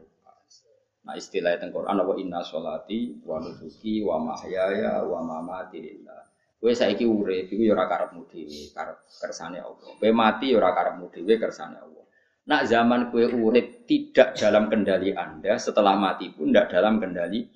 Nah 1.09 1.17
istilah 1.17 1.57
itu 1.57 1.73
Quran 1.73 1.97
apa 2.05 2.13
inna 2.21 2.45
sholati 2.45 3.25
wa 3.25 3.41
nusuki 3.41 4.05
wa 4.05 4.21
mahyaya 4.21 5.01
wa 5.01 5.25
mamati 5.25 5.81
lillah. 5.81 6.29
Kowe 6.61 6.77
saiki 6.77 7.09
urip 7.09 7.49
iku 7.49 7.65
ya 7.65 7.73
ora 7.73 7.89
karepmu 7.89 8.29
dhewe, 8.29 8.77
karep 8.77 9.09
kersane 9.09 9.57
Allah. 9.57 9.89
Kowe 9.89 10.11
mati 10.13 10.53
ya 10.53 10.61
ora 10.61 10.77
karepmu 10.77 11.09
dhewe 11.09 11.41
kersane 11.41 11.81
Allah. 11.81 12.05
Nak 12.45 12.63
zaman 12.69 13.09
kue 13.09 13.25
urip 13.25 13.89
tidak 13.89 14.37
dalam 14.37 14.69
kendali 14.69 15.17
Anda, 15.17 15.57
setelah 15.57 15.97
mati 15.97 16.29
pun 16.29 16.53
tidak 16.53 16.77
dalam 16.77 17.01
kendali 17.01 17.49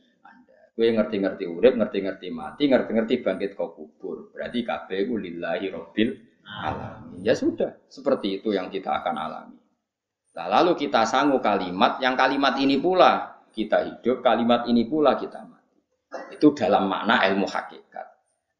Kue 0.72 0.88
ngerti-ngerti 0.88 1.44
urip, 1.44 1.76
ngerti-ngerti 1.76 2.32
mati, 2.32 2.64
ngerti-ngerti 2.72 3.20
bangkit 3.20 3.52
kau 3.52 3.76
kubur. 3.76 4.32
Berarti 4.32 4.64
kabeh 4.64 5.04
lillahi 5.04 5.68
rabbil 5.68 6.10
alamin. 6.48 7.20
Ya 7.20 7.36
sudah, 7.36 7.76
seperti 7.92 8.40
itu 8.40 8.56
yang 8.56 8.72
kita 8.72 8.88
akan 8.88 9.14
alami. 9.20 9.60
Nah, 10.32 10.46
lalu 10.48 10.72
kita 10.80 11.04
sanggup 11.04 11.44
kalimat, 11.44 12.00
yang 12.00 12.16
kalimat 12.16 12.56
ini 12.56 12.80
pula 12.80 13.44
kita 13.52 13.84
hidup, 13.84 14.24
kalimat 14.24 14.64
ini 14.64 14.88
pula 14.88 15.12
kita 15.20 15.44
mati. 15.44 15.76
Itu 16.32 16.56
dalam 16.56 16.88
makna 16.88 17.20
ilmu 17.28 17.44
hakikat. 17.44 18.12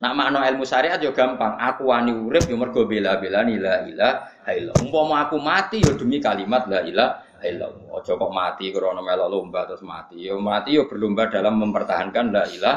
Nah 0.03 0.11
makna 0.19 0.43
ilmu 0.51 0.67
syariat 0.67 0.99
yo 0.99 1.15
gampang. 1.15 1.55
Aku 1.63 1.95
wani 1.95 2.11
urip 2.11 2.51
yo 2.51 2.59
mergo 2.59 2.91
bela-bela 2.91 3.47
la 3.47 3.87
ilaha 3.87 4.51
illallah. 4.51 5.31
Aku 5.31 5.39
mati 5.39 5.79
yo 5.79 5.95
demi 5.95 6.19
kalimat 6.19 6.67
la 6.67 6.83
ilaha 6.83 7.32
illallah. 7.45 7.93
Ojo 7.93 8.13
kok 8.17 8.33
mati 8.33 8.71
karena 8.71 9.03
melok 9.03 9.29
lomba 9.29 9.67
terus 9.67 9.83
mati. 9.85 10.23
Yo 10.23 10.39
mati 10.39 10.79
yo 10.79 10.87
berlomba 10.87 11.29
dalam 11.29 11.59
mempertahankan 11.59 12.25
la 12.31 12.43
illallah. 12.47 12.77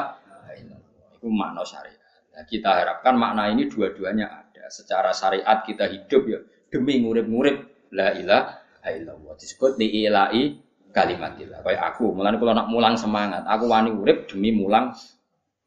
Itu 1.16 1.30
makna 1.32 1.62
syariat. 1.64 1.96
Nah, 2.36 2.44
kita 2.44 2.68
harapkan 2.68 3.16
makna 3.16 3.48
ini 3.48 3.64
dua-duanya 3.70 4.28
ada. 4.28 4.68
Secara 4.68 5.16
syariat 5.16 5.64
kita 5.64 5.88
hidup 5.88 6.22
ya 6.28 6.38
demi 6.68 7.00
ngurip-ngurip 7.00 7.88
la 7.96 8.12
ilaha 8.12 8.90
illallah. 8.92 9.34
Disebut 9.40 9.80
di 9.80 10.04
ilahi 10.04 10.60
kalimatillah. 10.92 11.64
Kayak 11.64 11.82
aku, 11.96 12.12
mulane 12.12 12.36
kalau 12.36 12.52
nak 12.52 12.68
mulang 12.68 12.94
semangat, 13.00 13.44
aku 13.48 13.64
wani 13.68 13.90
urip 13.92 14.28
demi 14.28 14.52
mulang 14.52 14.92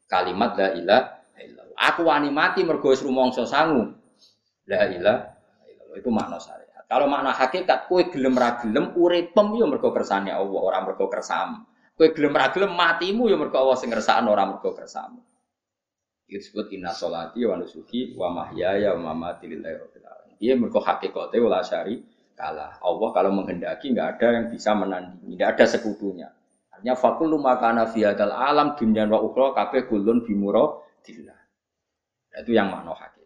kalimat 0.06 0.54
la 0.54 0.68
ilaha 0.78 1.02
illallah. 1.42 1.76
Aku 1.90 2.00
wani 2.06 2.30
mati 2.30 2.62
mergo 2.62 2.94
wis 2.94 3.02
rumangsa 3.02 3.42
sangu. 3.42 3.90
La 4.70 4.86
illallah. 4.86 5.18
Itu 5.98 6.14
makna 6.14 6.38
syariat. 6.38 6.69
Kalau 6.90 7.06
makna 7.06 7.30
hakikat, 7.30 7.86
kue 7.86 8.10
gelem 8.10 8.34
ra 8.34 8.58
gelem 8.58 8.90
uripem 8.98 9.54
yo 9.54 9.70
mergo 9.70 9.94
kersane 9.94 10.34
Allah, 10.34 10.58
ora 10.58 10.82
mergo 10.82 11.06
kersamu. 11.06 11.62
Kue 11.94 12.10
gelem 12.10 12.34
ra 12.34 12.50
gelem 12.50 12.74
matimu 12.74 13.30
yo 13.30 13.38
mergo 13.38 13.62
Allah 13.62 13.78
sing 13.78 13.94
ngersakno 13.94 14.34
ora 14.34 14.42
mergo 14.42 14.74
kersamu. 14.74 15.22
Disebut 16.26 16.74
inna 16.74 16.90
sholati 16.90 17.46
wa 17.46 17.54
nusuki 17.62 18.18
wa 18.18 18.34
mahyaya 18.34 18.98
wa 18.98 19.14
mamati 19.14 19.46
lillahi 19.46 19.74
rabbil 19.78 20.02
alamin. 20.02 20.36
Iya 20.42 20.54
mergo 20.58 20.82
hakikate 20.82 21.38
wala 21.38 21.62
syari 21.62 22.02
kalah. 22.34 22.82
Allah 22.82 23.08
kalau 23.14 23.30
menghendaki 23.38 23.94
nggak 23.94 24.18
ada 24.18 24.26
yang 24.42 24.46
bisa 24.50 24.74
menandingi, 24.74 25.38
nggak 25.38 25.50
ada 25.54 25.64
sekutunya. 25.70 26.26
Artinya 26.74 26.98
fakul 26.98 27.38
makana 27.38 27.86
fi 27.86 28.02
alam 28.02 28.74
dunya 28.74 29.06
wa 29.06 29.22
ukhra 29.22 29.54
kabeh 29.54 29.86
kulun 29.86 30.26
bimuro 30.26 30.90
dillah. 31.06 31.38
Itu 32.34 32.50
yang 32.50 32.72
makna 32.74 32.98
hakikat. 32.98 33.19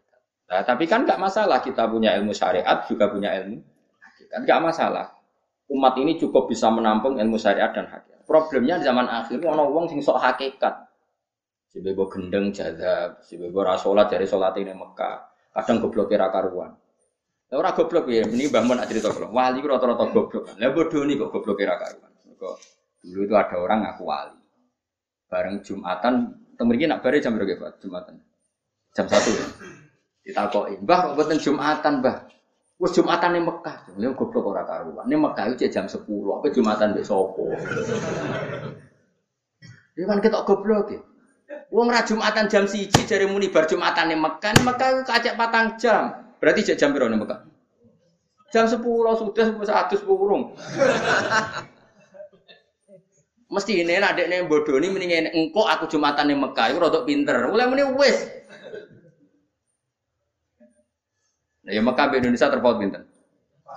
Nah, 0.44 0.60
tapi 0.60 0.84
kan 0.84 1.08
nggak 1.08 1.16
masalah 1.16 1.64
kita 1.64 1.88
punya 1.88 2.12
ilmu 2.20 2.36
syariat 2.36 2.84
juga 2.84 3.08
punya 3.08 3.32
ilmu 3.40 3.58
hakikat, 4.04 4.38
nggak 4.44 4.60
masalah. 4.60 5.06
Umat 5.72 5.96
ini 5.96 6.20
cukup 6.20 6.52
bisa 6.52 6.68
menampung 6.68 7.16
ilmu 7.16 7.40
syariat 7.40 7.72
dan 7.72 7.88
hakikat. 7.88 8.28
Problemnya 8.28 8.80
di 8.80 8.84
zaman 8.84 9.08
akhir 9.08 9.40
ono 9.40 9.72
wong 9.72 9.88
sing 9.88 10.00
sok 10.04 10.20
hakikat. 10.20 10.74
Si 11.72 11.80
bebo 11.82 12.06
gendeng 12.06 12.54
jaza, 12.54 13.18
si 13.24 13.40
bebo 13.40 13.64
rasolat 13.64 14.12
dari 14.12 14.28
solat 14.28 14.54
ini 14.60 14.76
Mekah. 14.76 15.16
Kadang 15.54 15.82
goblok 15.82 16.12
kira 16.12 16.28
karuan. 16.30 16.70
Lah 17.50 17.56
ora 17.56 17.70
goblok 17.74 18.10
ya, 18.10 18.26
ini 18.26 18.46
Mbah 18.50 18.62
Mun 18.62 18.78
cerita. 18.86 19.10
Wali 19.10 19.58
rata-rata 19.62 20.06
goblok. 20.12 20.54
Lah 20.54 20.70
bodoh 20.70 21.02
nih 21.02 21.18
kok 21.18 21.30
goblok 21.34 21.56
kira 21.58 21.74
karuan. 21.80 22.12
Dulu 23.04 23.20
itu 23.28 23.34
ada 23.36 23.56
orang 23.60 23.84
ngaku 23.84 24.02
wali. 24.04 24.40
Bareng 25.28 25.60
Jumatan, 25.60 26.14
temen 26.56 26.76
nak 26.88 27.00
bare 27.04 27.18
jam 27.20 27.36
berapa 27.36 27.76
Jumatan? 27.80 28.16
Jam 28.94 29.06
satu 29.10 29.30
ya. 29.34 29.46
Ditakoki, 30.24 30.80
"Mbah 30.80 30.98
kok 31.04 31.14
boten 31.20 31.36
Jumatan, 31.36 32.00
Mbah?" 32.00 32.16
Wes 32.74 32.90
Jumatan 32.90 33.38
ning 33.38 33.46
Mekah. 33.46 33.86
Lha 33.94 34.10
goblok 34.18 34.50
ora 34.50 34.66
karuan. 34.66 35.06
Ning 35.06 35.22
Mekah 35.22 35.54
itu 35.54 35.70
jam 35.70 35.86
10, 35.86 36.34
apa 36.34 36.50
Jumatan 36.50 36.90
mbek 36.90 37.06
sapa? 37.06 37.44
Ini 39.94 40.04
kan 40.10 40.18
ketok 40.18 40.42
goblok 40.42 40.90
ya. 40.90 41.00
Wong 41.70 41.86
ra 41.86 42.02
Jumatan 42.02 42.50
jam 42.50 42.66
1 42.66 43.06
jare 43.06 43.30
muni 43.30 43.46
bar 43.46 43.70
Jumatan 43.70 44.10
ning 44.10 44.18
Mekah. 44.18 44.50
Ning 44.58 44.66
Mekah 44.66 45.06
kacek 45.06 45.38
patang 45.38 45.78
jam. 45.78 46.34
Berarti 46.42 46.66
jek 46.66 46.76
jam 46.76 46.90
piro 46.90 47.06
ning 47.06 47.22
Mekah? 47.22 47.46
Jam 48.50 48.66
10 48.66 48.82
sudah 49.22 49.46
wis 49.54 49.70
adus 49.70 50.02
burung. 50.02 50.58
Mesti 53.54 53.86
ini 53.86 54.02
nak 54.02 54.18
dek 54.18 54.26
nih 54.26 54.50
bodoh 54.50 54.82
ini 54.82 54.90
mendingan 54.90 55.30
engkau 55.30 55.62
aku 55.62 55.86
jumatan 55.86 56.26
ning 56.26 56.42
Mekah, 56.42 56.74
itu 56.74 56.82
rodok 56.82 57.06
pinter. 57.06 57.38
Mulai 57.46 57.70
muni 57.70 57.86
wes 57.94 58.43
Nah, 61.64 61.72
ya 61.72 61.80
Mekah 61.80 62.06
di 62.12 62.16
Indonesia 62.20 62.52
terpaut 62.52 62.76
pinten? 62.76 63.02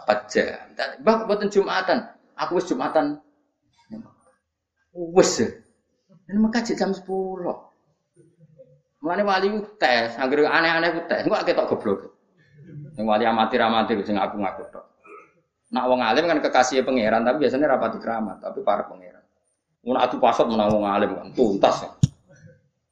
4 0.08 0.32
jam. 0.32 0.68
Bah 1.04 1.24
buatan 1.24 1.48
Jumatan. 1.48 2.04
Aku 2.36 2.60
wis 2.60 2.68
Jumatan. 2.68 3.20
Wis. 4.92 5.40
Ini 6.28 6.40
Mekah 6.40 6.62
jam 6.68 6.92
10. 6.92 7.04
Mulane 8.98 9.24
wali 9.24 9.48
ku 9.54 9.62
tes, 9.80 10.20
anggere 10.20 10.44
aneh-aneh 10.44 10.90
ku 11.00 11.02
tes. 11.08 11.24
Engko 11.24 11.40
ketok 11.48 11.70
goblok. 11.72 12.00
Sing 12.98 13.06
wali 13.08 13.24
amatir-amatir 13.24 14.04
sing 14.04 14.20
aku 14.20 14.42
ngaku 14.42 14.68
tok. 14.74 14.86
Nak 15.72 15.84
wong 15.88 16.00
alim 16.04 16.28
kan 16.28 16.40
kekasih 16.44 16.84
pangeran, 16.84 17.28
tapi 17.28 17.44
biasanya 17.44 17.76
rapati 17.76 18.00
keramat, 18.00 18.40
tapi 18.40 18.64
para 18.64 18.88
pangeran. 18.88 19.24
Mun 19.84 20.00
atu 20.00 20.20
pasot 20.20 20.48
menang 20.48 20.72
wong 20.72 20.84
alim 20.88 21.12
kan 21.16 21.28
tuntas. 21.32 21.88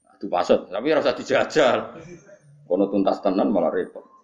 Atu 0.08 0.28
pasot, 0.32 0.72
tapi 0.72 0.88
ora 0.91 1.04
usah 1.04 1.16
dijajal. 1.16 2.00
Kono 2.68 2.88
tuntas 2.88 3.20
tenan 3.20 3.52
malah 3.52 3.72
repot. 3.74 4.14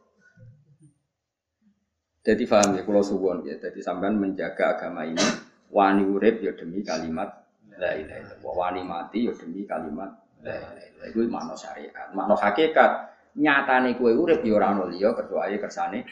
Jadi 2.21 2.43
paham 2.45 2.77
ya, 2.77 2.85
kalau 2.85 3.01
suwon 3.01 3.41
ya. 3.49 3.57
Jadi 3.57 3.81
sampean 3.81 4.21
menjaga 4.21 4.77
agama 4.77 5.01
ini, 5.09 5.25
wani 5.73 6.05
urip 6.05 6.37
ya 6.45 6.53
demi 6.53 6.85
kalimat 6.85 7.41
la 7.81 7.97
ilaha 7.97 8.19
illallah. 8.21 8.53
Wani 8.53 8.81
mati 8.85 9.25
ya 9.25 9.33
demi 9.33 9.65
kalimat 9.65 10.13
la 10.45 10.53
ilaha 10.53 10.77
illallah. 10.77 11.07
Itu 11.09 11.19
makna 11.25 11.53
syariat. 11.57 12.07
Makna 12.13 12.35
hakikat. 12.37 12.91
Nyatane 13.31 13.95
kue 13.95 14.11
urip 14.11 14.43
ya 14.43 14.59
ora 14.59 14.75
ono 14.75 14.91
liya 14.91 15.15
kecuali 15.15 15.55
kersane 15.55 16.03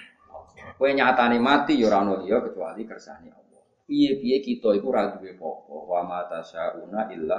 Kue 0.80 0.96
nyatane 0.96 1.36
mati 1.36 1.76
ya 1.76 1.92
ora 1.92 2.02
ono 2.08 2.24
liya 2.24 2.42
kecuali 2.42 2.82
kersane 2.88 3.28
Allah. 3.30 3.62
Piye-piye 3.86 4.40
kita 4.42 4.74
iku 4.74 4.90
ora 4.90 5.14
duwe 5.14 5.38
apa-apa. 5.38 5.76
Wa 5.78 6.02
ma 6.08 6.20
tasyauna 6.26 7.12
illa 7.14 7.38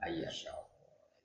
ayyasya. 0.00 0.54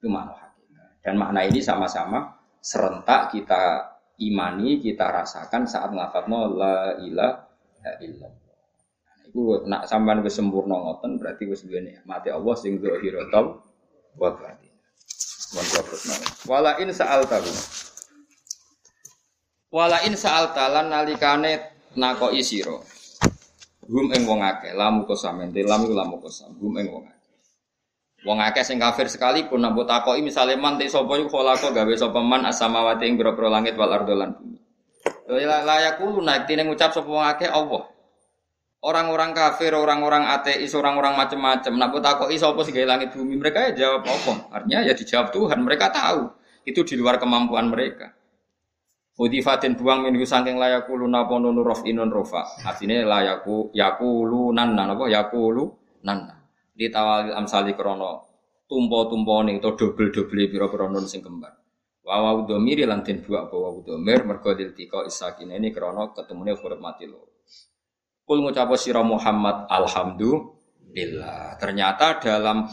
Itu 0.01 0.11
makna 0.11 0.33
hakikat. 0.33 1.05
Dan 1.05 1.15
makna 1.21 1.45
ini 1.45 1.63
sama-sama 1.63 2.35
serentak 2.59 3.31
kita 3.31 3.90
imani 4.21 4.77
kita 4.77 5.09
rasakan 5.09 5.65
saat 5.65 5.89
nglafadzno 5.89 6.53
la 6.53 6.95
ilaha 7.01 7.91
illallah. 8.05 8.57
Nah, 9.01 9.15
iku 9.25 9.65
nak 9.65 9.89
sampean 9.89 10.21
wis 10.21 10.37
sempurna 10.37 10.77
ngoten 10.77 11.17
berarti 11.17 11.49
wis 11.49 11.65
duwe 11.65 11.81
nikmate 11.81 12.29
Allah 12.29 12.53
sing 12.53 12.77
zahiratul 12.77 13.57
wa 14.21 14.29
batin. 14.37 14.71
Wan 15.51 15.67
Wala 16.47 16.71
in 16.79 16.95
sa'al 16.95 17.27
tahu. 17.27 17.51
Wala 19.75 19.99
in 20.07 20.15
sa'al 20.15 20.55
talan 20.55 20.87
nalikane 20.87 21.59
nakoki 21.99 22.39
sira. 22.39 22.79
Hum 23.91 24.07
ing 24.15 24.23
wong 24.23 24.39
akeh, 24.39 24.71
lamu 24.71 25.03
kosam, 25.03 25.43
ente 25.43 25.59
lamu 25.67 25.91
lamu 25.91 26.23
kosam, 26.23 26.55
hum 26.55 26.79
ing 26.79 26.87
wong 26.87 27.03
akeh. 27.03 27.20
Wong 28.21 28.37
akeh 28.37 28.61
sing 28.61 28.77
kafir 28.77 29.09
sekalipun 29.09 29.57
nambut 29.57 29.89
takoki 29.89 30.21
misale 30.21 30.53
man 30.53 30.77
te 30.77 30.85
sapa 30.85 31.17
iku 31.17 31.41
kholaqo 31.41 31.73
gawe 31.73 31.93
sapa 31.97 32.21
man 32.21 32.45
asamawati 32.45 33.09
ing 33.09 33.17
boro 33.17 33.33
langit 33.49 33.73
wal 33.73 33.89
ardo 33.89 34.13
lan 34.13 34.37
bumi. 34.37 34.61
Layakulu 35.41 36.21
naik 36.21 36.45
tine 36.45 36.61
ngucap 36.61 36.93
sapa 36.93 37.09
wong 37.09 37.25
akeh 37.25 37.49
Allah. 37.49 37.89
Orang-orang 38.81 39.37
kafir, 39.37 39.77
orang-orang 39.77 40.25
ateis, 40.25 40.73
orang-orang 40.73 41.13
macam-macam. 41.13 41.73
Nak 41.77 42.01
aku 42.01 42.33
iso 42.33 42.49
apa 42.49 42.65
sih 42.65 42.73
langit 42.81 43.13
bumi 43.13 43.37
mereka 43.37 43.69
ya 43.69 43.71
jawab 43.77 44.09
apa? 44.09 44.33
Artinya 44.57 44.81
ya 44.89 44.93
dijawab 44.97 45.29
Tuhan. 45.29 45.61
Mereka 45.61 45.93
tahu 45.93 46.33
itu 46.65 46.81
di 46.81 46.97
luar 46.97 47.21
kemampuan 47.21 47.69
mereka. 47.69 48.09
Udifatin 49.21 49.77
buang 49.77 50.01
minggu 50.01 50.25
saking 50.25 50.57
layakulu 50.57 51.05
napa 51.05 51.37
nunu 51.37 51.61
rof 51.61 51.85
inun 51.85 52.09
rofa. 52.09 52.41
Artinya 52.65 53.05
layaku 53.05 53.69
yakulu 53.69 54.49
nanna 54.49 54.89
napa 54.89 55.05
yakulu 55.05 55.69
nanna. 56.01 56.40
Di 56.71 56.87
tawal 56.87 57.35
amsali 57.35 57.75
krono 57.75 58.31
tumpo-tumpo 58.71 59.43
nih 59.43 59.59
atau 59.59 59.75
double-double 59.75 60.47
piro-piro 60.47 60.87
nun 60.87 61.03
sing 61.03 61.19
kembar. 61.19 61.51
Wawaw 62.01 62.47
domiri 62.47 62.87
lantin 62.87 63.21
buak 63.21 63.51
bawa 63.51 63.83
domir 63.83 64.23
mergo 64.25 64.55
isakin 64.55 65.51
ini 65.51 65.69
krono 65.69 66.15
ketemunya 66.15 66.55
huruf 66.55 66.79
mati 66.79 67.05
lo. 67.05 67.43
Kul 68.23 68.41
ngucap 68.41 68.71
sira 68.79 69.03
Muhammad 69.03 69.67
alhamdulillah. 69.67 71.59
Ternyata 71.59 72.23
dalam 72.23 72.65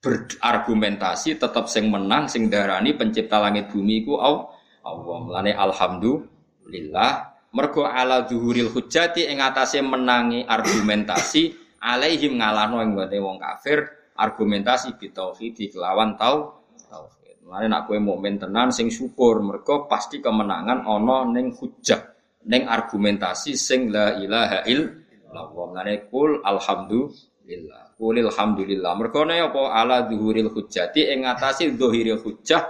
berargumentasi 0.00 1.40
tetap 1.40 1.68
sing 1.68 1.88
menang 1.88 2.28
sing 2.28 2.52
darani 2.52 2.92
pencipta 2.92 3.40
langit 3.40 3.72
bumi 3.72 4.04
ku 4.04 4.20
Allah. 4.20 4.52
Mulane 4.80 5.52
alhamdulillah 5.56 7.12
mergo 7.52 7.84
ala 7.84 8.24
zuhuril 8.24 8.72
hujjati 8.72 9.28
ing 9.28 9.42
atase 9.42 9.84
menangi 9.84 10.46
argumentasi 10.46 11.59
alaihim 11.80 12.36
ngalahno 12.36 12.84
ing 12.84 12.92
wong 12.94 13.40
kafir 13.40 13.88
argumentasi 14.20 15.00
bitauhid 15.00 15.56
kelawan 15.72 16.14
tau 16.20 16.60
tauhid. 16.86 17.40
Mulane 17.48 17.66
nak 17.72 17.88
kowe 17.88 17.96
mukmin 17.96 18.36
tenan 18.36 18.68
sing 18.68 18.92
syukur 18.92 19.40
mergo 19.40 19.88
pasti 19.88 20.20
kemenangan 20.20 20.84
ana 20.84 21.24
ning 21.32 21.56
hujjah 21.56 22.12
neng 22.44 22.68
argumentasi 22.68 23.56
sing 23.56 23.88
la 23.88 24.20
ilaha 24.20 24.68
illallah. 24.68 25.66
Ngene 25.80 25.94
kul 26.12 26.44
alhamdulillah. 26.44 27.96
Kulil 27.96 28.28
alhamdulillah. 28.32 28.92
Mergone 28.96 29.36
apa 29.40 29.62
ala 29.76 30.04
zuhuril 30.08 30.52
hujjati 30.52 31.08
ing 31.12 31.24
ngatasi 31.24 31.76
zuhiril 31.76 32.20
hujjah 32.20 32.64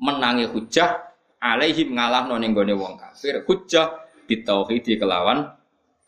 menangi 0.00 0.48
hujjah 0.52 1.00
alaihim 1.40 1.96
ngalahno 1.96 2.36
ning 2.36 2.52
gone 2.52 2.72
wong 2.76 2.96
kafir 3.00 3.44
hujjah 3.44 4.04
bitauhid 4.28 4.84
kelawan 5.00 5.52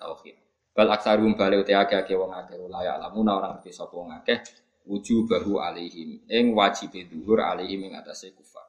tauhid. 0.01 0.36
Bal 0.77 0.93
aksarum 0.93 1.33
bali 1.33 1.57
uti 1.57 1.73
akeh 1.73 2.05
wong 2.13 2.37
akeh 2.37 2.61
layak 2.69 3.01
lamuna 3.01 3.41
orang 3.41 3.57
ngerti 3.57 3.73
sapa 3.73 3.97
wong 3.97 4.13
akeh 4.21 4.45
wujubahu 4.85 5.57
alaihim 5.57 6.21
ing 6.29 6.53
wajib 6.53 6.93
dhuhur 6.93 7.41
alaihim 7.41 7.89
ing 7.89 7.93
atase 7.97 8.37
kufar. 8.37 8.69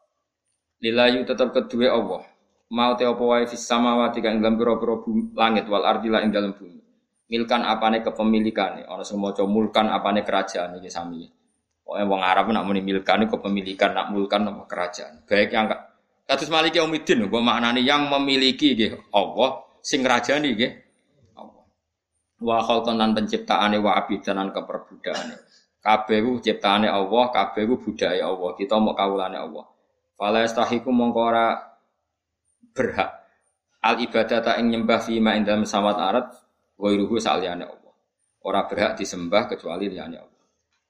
Lilayu 0.80 1.28
tetap 1.28 1.52
kedua 1.52 2.00
Allah 2.00 2.24
mau 2.72 2.96
te 2.96 3.04
apa 3.04 3.20
wae 3.20 3.44
fis 3.44 3.64
samawati 3.64 4.20
kang 4.20 4.40
dalam 4.40 4.56
pira-pira 4.56 5.04
langit 5.36 5.68
wal 5.68 5.84
ardi 5.84 6.08
ing 6.08 6.32
dalam 6.32 6.56
bumi. 6.56 6.80
Milkan 7.28 7.60
apane 7.68 8.00
kepemilikane, 8.00 8.88
ana 8.88 9.04
sing 9.04 9.20
maca 9.20 9.44
mulkan 9.44 9.92
apane 9.92 10.24
kerajaan 10.24 10.80
iki 10.80 10.88
sami. 10.88 11.28
Pokoke 11.84 12.04
wong 12.08 12.24
Arab 12.24 12.48
nak 12.56 12.64
muni 12.64 12.80
milkan 12.80 13.28
kepemilikan, 13.28 13.92
nak 13.92 14.16
mulkan 14.16 14.48
apa 14.48 14.64
kerajaan. 14.64 15.28
Baik 15.28 15.52
yang 15.52 15.68
kados 16.24 16.48
Maliki 16.48 16.80
Umidin 16.80 17.28
mbok 17.28 17.44
maknane 17.44 17.84
yang 17.84 18.08
memiliki 18.08 18.80
nggih 18.80 19.12
Allah, 19.12 19.60
sing 19.84 20.08
ngrajani 20.08 20.56
nggih. 20.56 20.72
Wa 22.38 22.62
khalqan 22.62 23.02
lan 23.02 23.18
penciptaane 23.18 23.82
wa 23.82 23.98
abidanan 23.98 24.54
keperbudakane. 24.54 25.36
Kabeh 25.82 26.20
ku 26.22 26.38
ciptaane 26.44 26.86
Allah, 26.86 27.24
kabeh 27.34 27.64
ku 27.66 27.76
budaya 27.82 28.30
Allah. 28.30 28.54
Kita 28.54 28.78
mau 28.78 28.94
kawulane 28.94 29.38
Allah. 29.40 29.66
Fala 30.18 30.42
yastahiku 30.42 30.90
mongko 30.90 31.22
ora 31.22 31.54
berhak 32.74 33.18
al 33.82 33.96
ibadah 34.02 34.42
tak 34.42 34.56
ing 34.60 34.74
nyembah 34.74 35.00
fima 35.02 35.38
ing 35.38 35.46
dalam 35.46 35.64
samawat 35.64 35.98
arat 35.98 36.28
wairuhu 36.82 37.22
saliyane 37.22 37.66
Allah. 37.66 37.94
Ora 38.44 38.66
berhak 38.66 38.98
disembah 38.98 39.46
kecuali 39.50 39.88
liyane 39.92 40.18
Allah. 40.18 40.44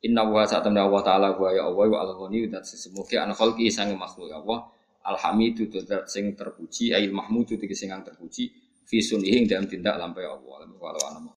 Inna 0.06 0.24
wa 0.24 0.46
sa'atamna 0.46 0.86
Allah 0.86 1.02
ta'ala 1.02 1.28
wa 1.36 1.50
ya 1.50 1.66
Allah 1.66 1.86
wa 1.90 2.00
al-ghani 2.06 2.46
dat 2.54 2.64
sesemuke 2.70 3.18
an 3.18 3.34
khalqi 3.34 3.68
sang 3.74 3.92
makhluk 3.98 4.30
ya 4.30 4.38
Allah. 4.40 4.70
Alhamidu 5.08 5.72
dat 5.72 6.12
sing 6.12 6.36
terpuji, 6.36 6.92
ail 6.92 7.16
mahmudu 7.16 7.56
sing 7.72 7.90
terpuji 7.92 8.52
fi 8.84 8.98
sunihi 9.00 9.48
dalam 9.48 9.66
tindak 9.66 9.96
lampai 9.98 10.28
Allah. 10.28 10.68
Walau 10.68 11.32